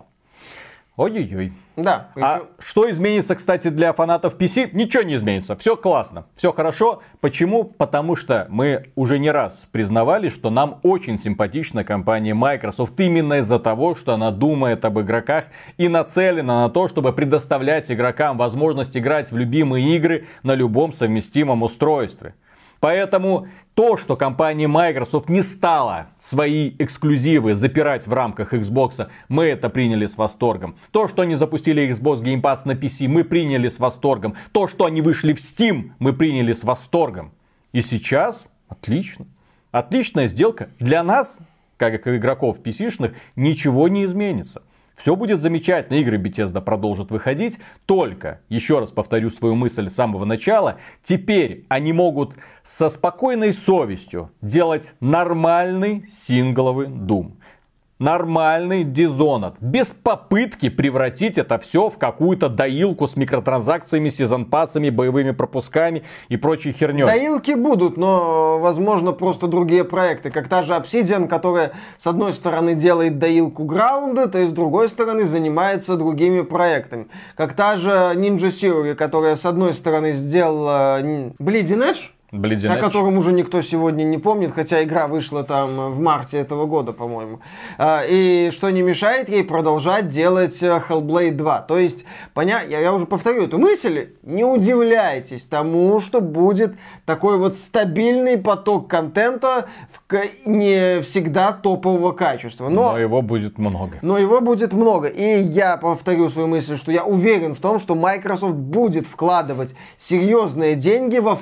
Ой-ой-ой. 0.97 1.53
Да. 1.77 2.07
А 2.19 2.41
что 2.59 2.89
изменится, 2.91 3.35
кстати, 3.35 3.69
для 3.69 3.93
фанатов 3.93 4.35
PC? 4.35 4.71
Ничего 4.73 5.03
не 5.03 5.15
изменится. 5.15 5.55
Все 5.55 5.77
классно, 5.77 6.25
все 6.35 6.51
хорошо. 6.51 7.03
Почему? 7.21 7.63
Потому 7.63 8.17
что 8.17 8.47
мы 8.49 8.87
уже 8.95 9.17
не 9.17 9.31
раз 9.31 9.67
признавали, 9.71 10.27
что 10.27 10.49
нам 10.49 10.79
очень 10.83 11.17
симпатична 11.17 11.85
компания 11.85 12.33
Microsoft 12.33 12.99
именно 12.99 13.35
из-за 13.35 13.59
того, 13.59 13.95
что 13.95 14.13
она 14.13 14.31
думает 14.31 14.83
об 14.83 14.99
игроках 14.99 15.45
и 15.77 15.87
нацелена 15.87 16.63
на 16.63 16.69
то, 16.69 16.89
чтобы 16.89 17.13
предоставлять 17.13 17.89
игрокам 17.89 18.37
возможность 18.37 18.97
играть 18.97 19.31
в 19.31 19.37
любимые 19.37 19.95
игры 19.95 20.25
на 20.43 20.53
любом 20.53 20.91
совместимом 20.91 21.63
устройстве. 21.63 22.33
Поэтому 22.79 23.47
то, 23.73 23.97
что 23.97 24.15
компания 24.15 24.67
Microsoft 24.67 25.29
не 25.29 25.41
стала 25.41 26.07
свои 26.21 26.73
эксклюзивы 26.79 27.55
запирать 27.55 28.07
в 28.07 28.13
рамках 28.13 28.53
Xbox, 28.53 29.09
мы 29.29 29.45
это 29.45 29.69
приняли 29.69 30.07
с 30.07 30.17
восторгом. 30.17 30.75
То, 30.91 31.07
что 31.07 31.21
они 31.21 31.35
запустили 31.35 31.87
Xbox 31.91 32.21
Game 32.21 32.41
Pass 32.41 32.61
на 32.65 32.71
PC, 32.71 33.07
мы 33.07 33.23
приняли 33.23 33.69
с 33.69 33.79
восторгом. 33.79 34.35
То, 34.51 34.67
что 34.67 34.85
они 34.85 35.01
вышли 35.01 35.33
в 35.33 35.37
Steam, 35.37 35.91
мы 35.99 36.13
приняли 36.13 36.53
с 36.53 36.63
восторгом. 36.63 37.31
И 37.71 37.81
сейчас 37.81 38.43
отлично. 38.67 39.25
Отличная 39.71 40.27
сделка. 40.27 40.69
Для 40.79 41.03
нас, 41.03 41.37
как 41.77 42.07
и 42.07 42.17
игроков 42.17 42.57
PC-шных, 42.63 43.13
ничего 43.35 43.87
не 43.87 44.05
изменится. 44.05 44.63
Все 44.97 45.15
будет 45.15 45.41
замечательно, 45.41 45.97
игры 45.97 46.17
Bethesda 46.17 46.59
продолжат 46.59 47.11
выходить, 47.11 47.59
только, 47.85 48.41
еще 48.49 48.79
раз 48.79 48.91
повторю 48.91 49.29
свою 49.29 49.53
мысль 49.53 49.91
с 49.91 49.93
самого 49.93 50.25
начала, 50.25 50.77
теперь 51.03 51.65
они 51.69 51.93
могут 51.93 52.33
со 52.65 52.89
спокойной 52.89 53.53
совестью 53.53 54.31
делать 54.41 54.95
нормальный 54.99 56.03
сингловый 56.07 56.87
Doom. 56.87 57.33
Нормальный 57.99 58.83
Dishonored. 58.83 59.55
Без 59.59 59.87
попытки 59.87 60.69
превратить 60.69 61.39
это 61.39 61.57
все 61.57 61.89
в 61.89 61.97
какую-то 61.97 62.47
доилку 62.47 63.07
с 63.07 63.15
микротранзакциями, 63.15 64.09
сезон-пассами, 64.09 64.91
боевыми 64.91 65.31
пропусками 65.31 66.03
и 66.29 66.37
прочей 66.37 66.73
херней. 66.73 67.05
Доилки 67.05 67.53
будут, 67.53 67.97
но, 67.97 68.59
возможно, 68.59 69.13
просто 69.13 69.47
другие 69.47 69.83
проекты. 69.83 70.29
Как 70.29 70.47
та 70.47 70.61
же 70.61 70.73
Obsidian, 70.73 71.27
которая, 71.27 71.71
с 71.97 72.05
одной 72.05 72.33
стороны, 72.33 72.75
делает 72.75 73.17
доилку 73.17 73.63
Grounded, 73.63 74.35
а 74.35 74.45
с 74.45 74.53
другой 74.53 74.89
стороны, 74.89 75.25
занимается 75.25 75.95
другими 75.95 76.41
проектами. 76.41 77.07
Как 77.35 77.53
та 77.53 77.77
же 77.77 77.89
Ninja 77.89 78.49
Theory, 78.49 78.93
которая, 78.93 79.35
с 79.35 79.45
одной 79.45 79.73
стороны, 79.73 80.13
сделала 80.13 81.01
Bleeding 81.01 81.91
Edge, 81.91 82.11
Bleeding 82.31 82.67
о 82.67 82.75
котором 82.77 83.17
уже 83.17 83.31
никто 83.31 83.61
сегодня 83.61 84.03
не 84.03 84.17
помнит, 84.17 84.51
хотя 84.53 84.83
игра 84.83 85.07
вышла 85.07 85.45
там 85.45 85.91
в 85.91 86.01
марте 86.01 86.37
этого 86.37 86.65
года, 86.65 86.91
по-моему. 86.91 87.39
А, 87.77 88.03
И 88.05 88.51
что 88.51 88.69
не 88.69 88.81
мешает 88.81 89.29
ей 89.29 89.45
продолжать 89.45 90.09
делать 90.09 90.61
э, 90.61 90.81
Hellblade 90.89 91.31
2. 91.31 91.61
То 91.61 91.77
есть, 91.77 92.03
поня... 92.33 92.61
я, 92.63 92.79
я 92.81 92.93
уже 92.93 93.05
повторю 93.05 93.43
эту 93.43 93.57
мысль, 93.57 94.09
не 94.23 94.43
удивляйтесь 94.43 95.45
тому, 95.45 96.01
что 96.01 96.19
будет 96.19 96.75
такой 97.05 97.37
вот 97.37 97.55
стабильный 97.55 98.37
поток 98.37 98.89
контента 98.89 99.69
в 99.91 100.47
не 100.47 101.01
всегда 101.01 101.53
топового 101.53 102.11
качества. 102.11 102.67
Но 102.67 102.91
Но 102.93 102.99
его 102.99 103.21
будет 103.21 103.57
много. 103.57 103.99
но 104.01 104.17
его 104.17 104.41
будет 104.41 104.73
много. 104.73 105.07
И 105.07 105.41
я 105.43 105.77
повторю 105.77 106.29
свою 106.29 106.49
мысль, 106.49 106.75
что 106.75 106.91
я 106.91 107.05
уверен 107.05 107.55
в 107.55 107.59
том, 107.59 107.79
что 107.79 107.95
Microsoft 107.95 108.55
будет 108.55 109.07
вкладывать 109.07 109.75
серьезные 109.97 110.75
деньги 110.75 111.19
во 111.19 111.35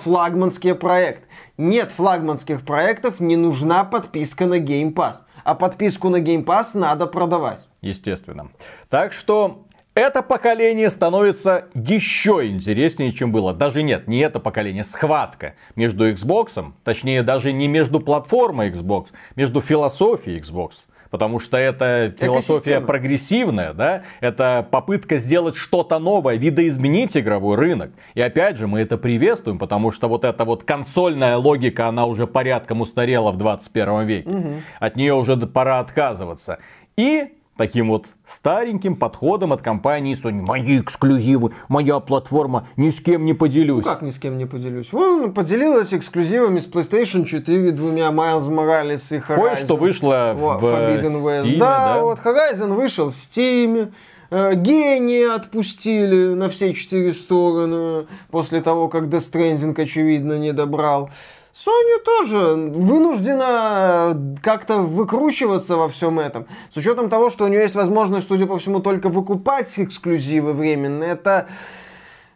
проект. 0.75 1.23
Нет 1.57 1.91
флагманских 1.91 2.65
проектов, 2.65 3.19
не 3.19 3.35
нужна 3.35 3.83
подписка 3.83 4.45
на 4.45 4.59
Game 4.59 4.93
Pass. 4.93 5.15
А 5.43 5.55
подписку 5.55 6.09
на 6.09 6.21
Game 6.21 6.43
Pass 6.43 6.69
надо 6.73 7.07
продавать. 7.07 7.67
естественно. 7.81 8.49
Так 8.89 9.13
что 9.13 9.65
это 9.95 10.21
поколение 10.21 10.89
становится 10.89 11.69
еще 11.73 12.47
интереснее, 12.47 13.13
чем 13.13 13.31
было. 13.31 13.53
Даже 13.53 13.81
нет, 13.81 14.07
не 14.07 14.19
это 14.19 14.41
поколение, 14.41 14.83
схватка 14.83 15.55
между 15.77 16.11
Xbox, 16.11 16.73
точнее 16.83 17.23
даже 17.23 17.53
не 17.53 17.69
между 17.69 18.01
платформой 18.01 18.71
Xbox, 18.71 19.07
между 19.37 19.61
философией 19.61 20.41
Xbox. 20.41 20.71
Потому 21.09 21.39
что 21.39 21.57
это 21.57 22.13
философия 22.19 22.59
Экосистема. 22.59 22.87
прогрессивная, 22.87 23.73
да? 23.73 24.03
Это 24.21 24.67
попытка 24.69 25.17
сделать 25.17 25.55
что-то 25.55 25.99
новое, 25.99 26.35
видоизменить 26.35 27.15
игровой 27.15 27.57
рынок. 27.57 27.91
И 28.13 28.21
опять 28.21 28.57
же, 28.57 28.67
мы 28.67 28.81
это 28.81 28.97
приветствуем, 28.97 29.59
потому 29.59 29.91
что 29.91 30.07
вот 30.07 30.23
эта 30.23 30.45
вот 30.45 30.63
консольная 30.63 31.37
логика, 31.37 31.87
она 31.87 32.05
уже 32.05 32.27
порядком 32.27 32.81
устарела 32.81 33.31
в 33.31 33.37
21 33.37 34.05
веке. 34.05 34.63
От 34.79 34.95
нее 34.95 35.13
уже 35.13 35.35
пора 35.37 35.79
отказываться. 35.79 36.59
И 36.97 37.29
таким 37.57 37.89
вот 37.89 38.07
стареньким 38.27 38.95
подходом 38.95 39.53
от 39.53 39.61
компании 39.61 40.15
Sony. 40.15 40.41
Мои 40.45 40.79
эксклюзивы, 40.79 41.53
моя 41.67 41.99
платформа, 41.99 42.67
ни 42.75 42.89
с 42.89 42.99
кем 42.99 43.25
не 43.25 43.33
поделюсь. 43.33 43.85
Ну 43.85 43.91
как 43.91 44.01
ни 44.01 44.09
с 44.09 44.19
кем 44.19 44.37
не 44.37 44.45
поделюсь? 44.45 44.91
Вон, 44.91 45.33
поделилась 45.33 45.93
эксклюзивами 45.93 46.59
с 46.59 46.67
PlayStation 46.67 47.25
4 47.25 47.71
двумя 47.71 48.09
Miles 48.09 48.49
Morales 48.49 49.03
и 49.11 49.19
Horizon. 49.19 49.35
Кое-что 49.35 49.75
вышло 49.77 50.33
Вот, 50.37 50.61
в 50.61 50.65
Forbidden 50.65 51.21
West. 51.21 51.45
Steam, 51.45 51.57
да, 51.57 51.95
да? 51.95 52.01
вот 52.01 52.19
Horizon 52.19 52.73
вышел 52.73 53.11
в 53.11 53.13
Steam. 53.15 53.91
Э, 54.31 54.55
Гении 54.55 55.33
отпустили 55.33 56.33
на 56.33 56.49
все 56.49 56.73
четыре 56.73 57.13
стороны 57.13 58.07
после 58.31 58.61
того, 58.61 58.87
как 58.87 59.03
Death 59.03 59.31
Stranding, 59.31 59.79
очевидно, 59.79 60.37
не 60.37 60.51
добрал. 60.51 61.09
Sony 61.55 62.03
тоже 62.03 62.37
вынуждена 62.55 64.37
как-то 64.43 64.79
выкручиваться 64.79 65.77
во 65.77 65.87
всем 65.87 66.19
этом. 66.19 66.47
С 66.73 66.75
учетом 66.75 67.09
того, 67.09 67.29
что 67.29 67.45
у 67.45 67.47
нее 67.47 67.61
есть 67.61 67.75
возможность, 67.75 68.27
судя 68.27 68.45
по 68.45 68.57
всему, 68.57 68.81
только 68.81 69.07
выкупать 69.07 69.71
эксклюзивы 69.79 70.51
временно. 70.51 71.05
Это 71.05 71.47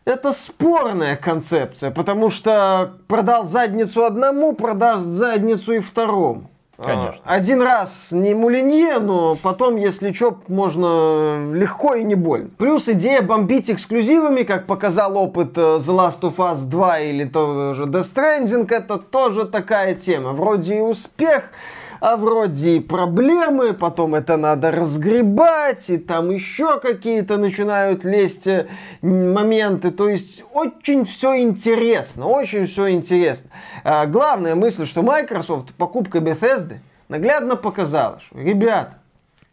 это 0.05 0.31
спорная 0.31 1.17
концепция, 1.17 1.91
потому 1.91 2.29
что 2.29 2.93
продал 3.07 3.45
задницу 3.45 4.05
одному, 4.05 4.53
продаст 4.53 5.03
задницу 5.03 5.73
и 5.73 5.79
второму. 5.79 6.49
Конечно. 6.85 7.21
А, 7.25 7.35
Один 7.35 7.61
раз 7.61 8.07
не 8.11 8.33
мулинье, 8.33 8.99
но 8.99 9.35
потом, 9.35 9.75
если 9.75 10.13
что, 10.13 10.39
можно 10.47 11.53
легко 11.53 11.95
и 11.95 12.03
не 12.03 12.15
больно. 12.15 12.49
Плюс 12.57 12.87
идея 12.87 13.21
бомбить 13.21 13.69
эксклюзивами, 13.69 14.43
как 14.43 14.65
показал 14.65 15.17
опыт 15.17 15.57
э, 15.57 15.61
The 15.61 15.79
Last 15.95 16.21
of 16.21 16.37
Us 16.37 16.65
2 16.65 16.99
или 16.99 17.25
тоже 17.25 17.83
Death 17.83 18.13
Stranding, 18.13 18.67
это 18.73 18.97
тоже 18.97 19.45
такая 19.45 19.93
тема. 19.95 20.31
Вроде 20.31 20.77
и 20.77 20.81
успех, 20.81 21.51
а 21.99 22.17
вроде 22.17 22.77
и 22.77 22.79
проблемы, 22.79 23.73
потом 23.73 24.15
это 24.15 24.37
надо 24.37 24.71
разгребать, 24.71 25.89
и 25.89 25.97
там 25.97 26.29
еще 26.29 26.79
какие-то 26.79 27.37
начинают 27.37 28.03
лезть 28.05 28.47
э, 28.47 28.67
моменты. 29.01 29.91
То 29.91 30.09
есть 30.09 30.43
очень 30.53 31.05
все 31.05 31.39
интересно, 31.39 32.27
очень 32.27 32.65
все 32.65 32.89
интересно. 32.91 33.49
А, 33.83 34.05
главная 34.05 34.55
мысль, 34.55 34.85
что 34.85 35.01
Microsoft 35.01 35.73
покупка 35.75 36.19
Bethesda 36.19 36.77
наглядно 37.09 37.55
показала, 37.55 38.19
что, 38.19 38.39
ребята, 38.39 38.95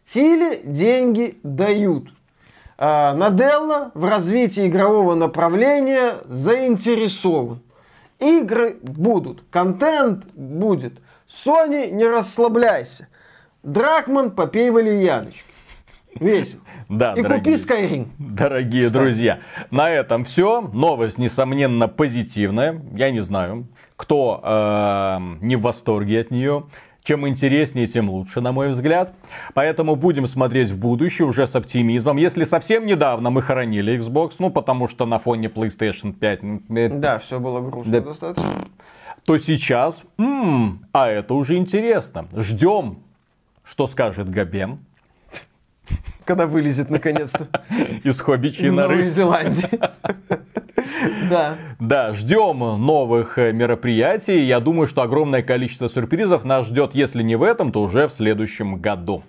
Фили 0.05 0.61
деньги 0.63 1.37
дают. 1.43 2.09
А, 2.77 3.13
Наделла 3.13 3.91
в 3.93 4.05
развитии 4.05 4.67
игрового 4.67 5.15
направления 5.15 6.13
заинтересован. 6.25 7.61
Игры 8.19 8.77
будут, 8.81 9.43
контент 9.51 10.25
будет. 10.33 10.99
Sony, 11.29 11.91
не 11.91 12.05
расслабляйся. 12.05 13.07
Дракман, 13.63 14.31
попей 14.31 14.69
валерьяночки. 14.69 15.41
Весело. 16.19 16.61
Да, 16.89 17.13
И 17.15 17.21
дорогие. 17.21 17.57
купи 17.57 17.73
Skyrim. 17.73 18.07
Дорогие 18.17 18.83
Кстати. 18.85 19.01
друзья, 19.01 19.39
на 19.71 19.89
этом 19.89 20.23
все. 20.23 20.61
Новость, 20.61 21.17
несомненно, 21.17 21.87
позитивная. 21.87 22.81
Я 22.93 23.11
не 23.11 23.19
знаю, 23.19 23.67
кто 23.97 24.39
э, 24.41 25.17
не 25.41 25.55
в 25.57 25.61
восторге 25.61 26.21
от 26.21 26.31
нее. 26.31 26.63
Чем 27.03 27.27
интереснее, 27.27 27.87
тем 27.87 28.09
лучше, 28.09 28.41
на 28.41 28.51
мой 28.51 28.69
взгляд. 28.69 29.13
Поэтому 29.53 29.95
будем 29.95 30.27
смотреть 30.27 30.69
в 30.69 30.79
будущее 30.79 31.25
уже 31.27 31.45
с 31.47 31.55
оптимизмом. 31.55 32.17
Если 32.17 32.43
совсем 32.45 32.85
недавно 32.85 33.29
мы 33.29 33.41
хоронили 33.41 33.97
Xbox, 33.97 34.35
ну 34.39 34.49
потому 34.49 34.87
что 34.87 35.05
на 35.05 35.19
фоне 35.19 35.47
PlayStation 35.47 36.13
5, 36.13 36.39
э, 36.69 36.89
Да, 36.89 37.19
все 37.19 37.39
было 37.39 37.61
грустно 37.61 37.91
Да. 37.91 38.01
достаточно. 38.01 38.49
То 39.27 39.37
сейчас, 39.37 40.03
м, 40.17 40.85
а 40.93 41.09
это 41.09 41.33
уже 41.33 41.57
интересно. 41.57 42.29
Ждем, 42.33 42.99
что 43.65 43.85
скажет 43.87 44.29
Габен 44.29 44.79
Когда 46.23 46.47
вылезет 46.47 46.89
наконец-то 46.89 47.49
из 48.05 48.21
Хоббичьей 48.21 48.69
в 48.69 48.73
Новой 48.73 48.95
норы. 48.95 49.09
Зеландии. 49.09 49.69
Да. 51.29 51.57
Да, 51.79 52.13
ждем 52.13 52.59
новых 52.59 53.37
э, 53.37 53.51
мероприятий. 53.51 54.45
Я 54.45 54.59
думаю, 54.61 54.87
что 54.87 55.01
огромное 55.01 55.41
количество 55.41 55.89
сюрпризов 55.89 56.45
нас 56.45 56.67
ждет, 56.67 56.95
если 56.95 57.21
не 57.21 57.35
в 57.35 57.43
этом, 57.43 57.71
то 57.73 57.81
уже 57.81 58.07
в 58.07 58.13
следующем 58.13 58.77
году. 58.77 59.23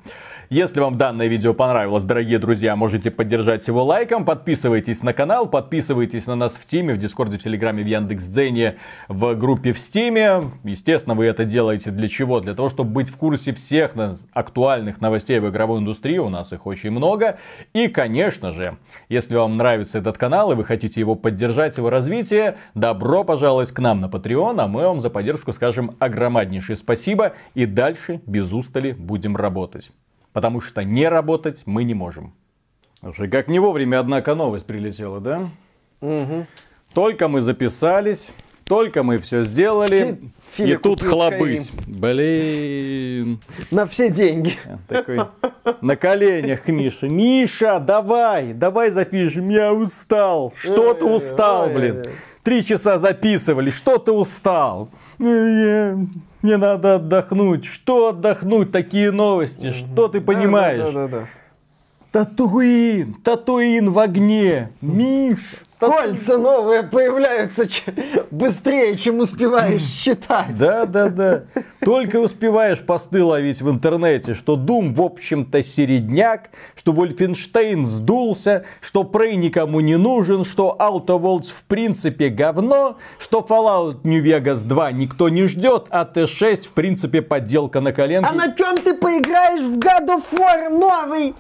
Если 0.51 0.81
вам 0.81 0.97
данное 0.97 1.27
видео 1.27 1.53
понравилось, 1.53 2.05
дорогие 2.05 2.39
друзья, 2.39 2.75
можете 2.75 3.11
поддержать 3.11 3.69
его 3.69 3.85
лайком, 3.85 4.25
подписывайтесь 4.25 5.03
на 5.03 5.13
канал, 5.13 5.47
подписывайтесь 5.47 6.27
на 6.27 6.37
нас 6.37 6.55
в 6.55 6.65
Тиме, 6.65 6.95
в 6.95 6.99
Дискорде, 6.99 7.37
в 7.37 7.43
Телеграме, 7.43 7.83
в 7.83 7.87
Яндекс.Дзене, 7.87 8.77
в 9.09 9.35
группе 9.35 9.75
в 9.75 9.79
Стиме. 9.79 10.45
Естественно, 10.65 11.15
вы 11.15 11.27
это 11.27 11.45
делаете 11.45 11.91
для 11.91 12.09
чего? 12.09 12.41
Для 12.41 12.55
того, 12.55 12.71
чтобы 12.71 12.93
быть 12.93 13.11
в 13.11 13.19
курсе 13.19 13.53
всех 13.53 13.93
актуальных 14.33 15.03
новостей 15.03 15.39
в 15.39 15.51
игровой 15.51 15.81
индустрии, 15.81 16.17
у 16.17 16.31
нас 16.31 16.51
их 16.51 16.65
очень 16.67 16.93
много. 16.93 17.39
И, 17.75 17.89
конечно 17.89 18.53
же, 18.53 18.79
если 19.11 19.37
вам 19.37 19.59
нравится 19.59 19.99
этот 19.99 20.17
канал 20.17 20.53
и 20.53 20.55
вы 20.55 20.65
хотите 20.65 20.99
его 20.99 21.15
поддержать, 21.15 21.77
его 21.77 21.91
развитие, 21.91 22.57
добро 22.75 23.23
пожаловать 23.23 23.71
к 23.71 23.79
нам 23.81 24.01
на 24.01 24.07
Patreon, 24.07 24.59
а 24.63 24.67
мы 24.67 24.85
вам 24.85 25.03
за 25.03 25.11
поддержку 25.11 25.53
скажем 25.53 25.97
огромнейшее 25.99 26.77
спасибо 26.77 27.35
и 27.55 27.67
дальше 27.67 28.23
без 28.25 28.51
устали 28.51 28.93
будем 28.93 29.37
работать. 29.37 29.91
Потому 30.39 30.61
что 30.61 30.85
не 30.85 31.09
работать 31.09 31.63
мы 31.67 31.83
не 31.83 31.95
можем. 31.95 32.33
Слушай, 33.01 33.29
как 33.29 33.49
не 33.49 33.59
вовремя, 33.59 33.99
однако, 33.99 34.37
новость 34.37 34.67
прилетела, 34.67 35.19
да? 35.19 35.51
Мгм. 36.01 36.47
Только 36.95 37.27
мы 37.27 37.41
записались, 37.41 38.31
только 38.65 39.03
мы 39.03 39.19
все 39.19 39.43
сделали, 39.43 40.21
Фи- 40.53 40.63
Филя 40.63 40.75
и 40.75 40.79
тут 40.79 41.03
хлобысь. 41.03 41.73
Блин. 41.89 43.41
На 43.73 43.85
все 43.87 44.11
деньги. 44.11 44.53
Такой 44.87 45.23
на 45.81 45.97
коленях 45.97 46.63
к 46.63 46.69
Мише. 46.69 47.09
Миша, 47.09 47.81
давай, 47.81 48.53
давай 48.53 48.91
запишем, 48.91 49.49
я 49.49 49.73
устал. 49.73 50.53
Что 50.57 50.95
ты 50.95 51.05
устал, 51.05 51.69
блин? 51.69 52.05
Три 52.45 52.65
часа 52.65 52.99
записывали, 53.01 53.71
что 53.71 53.99
ты 53.99 54.13
устал? 54.13 54.89
«Э, 55.21 55.97
Мне 56.43 56.57
надо 56.57 56.97
отдохнуть. 56.97 57.65
Что 57.65 58.09
отдохнуть? 58.09 58.71
Такие 58.71 59.11
новости. 59.11 59.73
Что 59.73 60.09
ты 60.09 60.21
понимаешь? 60.21 60.85
Да, 60.85 60.93
да, 60.93 61.09
да, 61.09 61.19
да. 61.19 61.27
Татуин, 62.13 63.15
Татуин 63.15 63.91
в 63.91 63.99
огне. 63.99 64.71
Миша. 64.81 65.39
Кольца 65.79 66.39
новые 66.39 66.83
появляются 66.83 67.69
ч- 67.69 67.83
быстрее, 68.31 68.97
чем 68.97 69.21
успеваешь 69.21 69.83
считать. 69.83 70.59
Да, 70.59 70.87
да, 70.87 71.09
да. 71.09 71.45
Только 71.81 72.17
успеваешь 72.17 72.81
посты 72.81 73.23
ловить 73.23 73.63
в 73.63 73.71
интернете, 73.71 74.35
что 74.35 74.57
Doom, 74.57 74.95
в 74.95 75.01
общем-то, 75.01 75.63
середняк, 75.63 76.51
что 76.75 76.93
Вольфенштейн 76.93 77.87
сдулся, 77.87 78.65
что 78.81 79.03
Prey 79.03 79.37
никому 79.37 79.81
не 79.81 79.97
нужен, 79.97 80.45
что 80.45 80.77
Outer 80.79 81.21
Worlds 81.21 81.51
в 81.51 81.63
принципе 81.69 82.29
говно, 82.29 82.97
что 83.21 83.47
Fallout 83.49 84.01
New 84.03 84.23
Vegas 84.23 84.63
2 84.65 84.93
никто 84.93 85.29
не 85.29 85.45
ждет, 85.45 85.87
а 85.91 86.05
T6 86.13 86.63
в 86.63 86.71
принципе 86.71 87.23
подделка 87.23 87.81
на 87.81 87.93
коленке. 87.93 88.29
А 88.29 88.35
на 88.35 88.53
чем 88.53 88.79
ты 88.79 88.95
поиграешь 88.95 89.61
в 89.61 89.79
God 89.79 90.07
of 90.09 90.23
War 90.33 90.69
новый? 90.71 91.35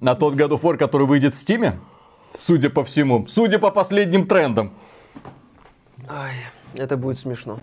На 0.00 0.14
тот 0.14 0.34
God 0.34 0.50
of 0.50 0.60
War, 0.62 0.76
который 0.76 1.06
выйдет 1.06 1.34
в 1.36 1.40
Стиме, 1.40 1.78
судя 2.38 2.70
по 2.70 2.84
всему, 2.84 3.26
судя 3.26 3.58
по 3.58 3.70
последним 3.70 4.26
трендам. 4.26 4.72
Ой, 6.08 6.32
это 6.74 6.96
будет 6.96 7.18
смешно. 7.18 7.60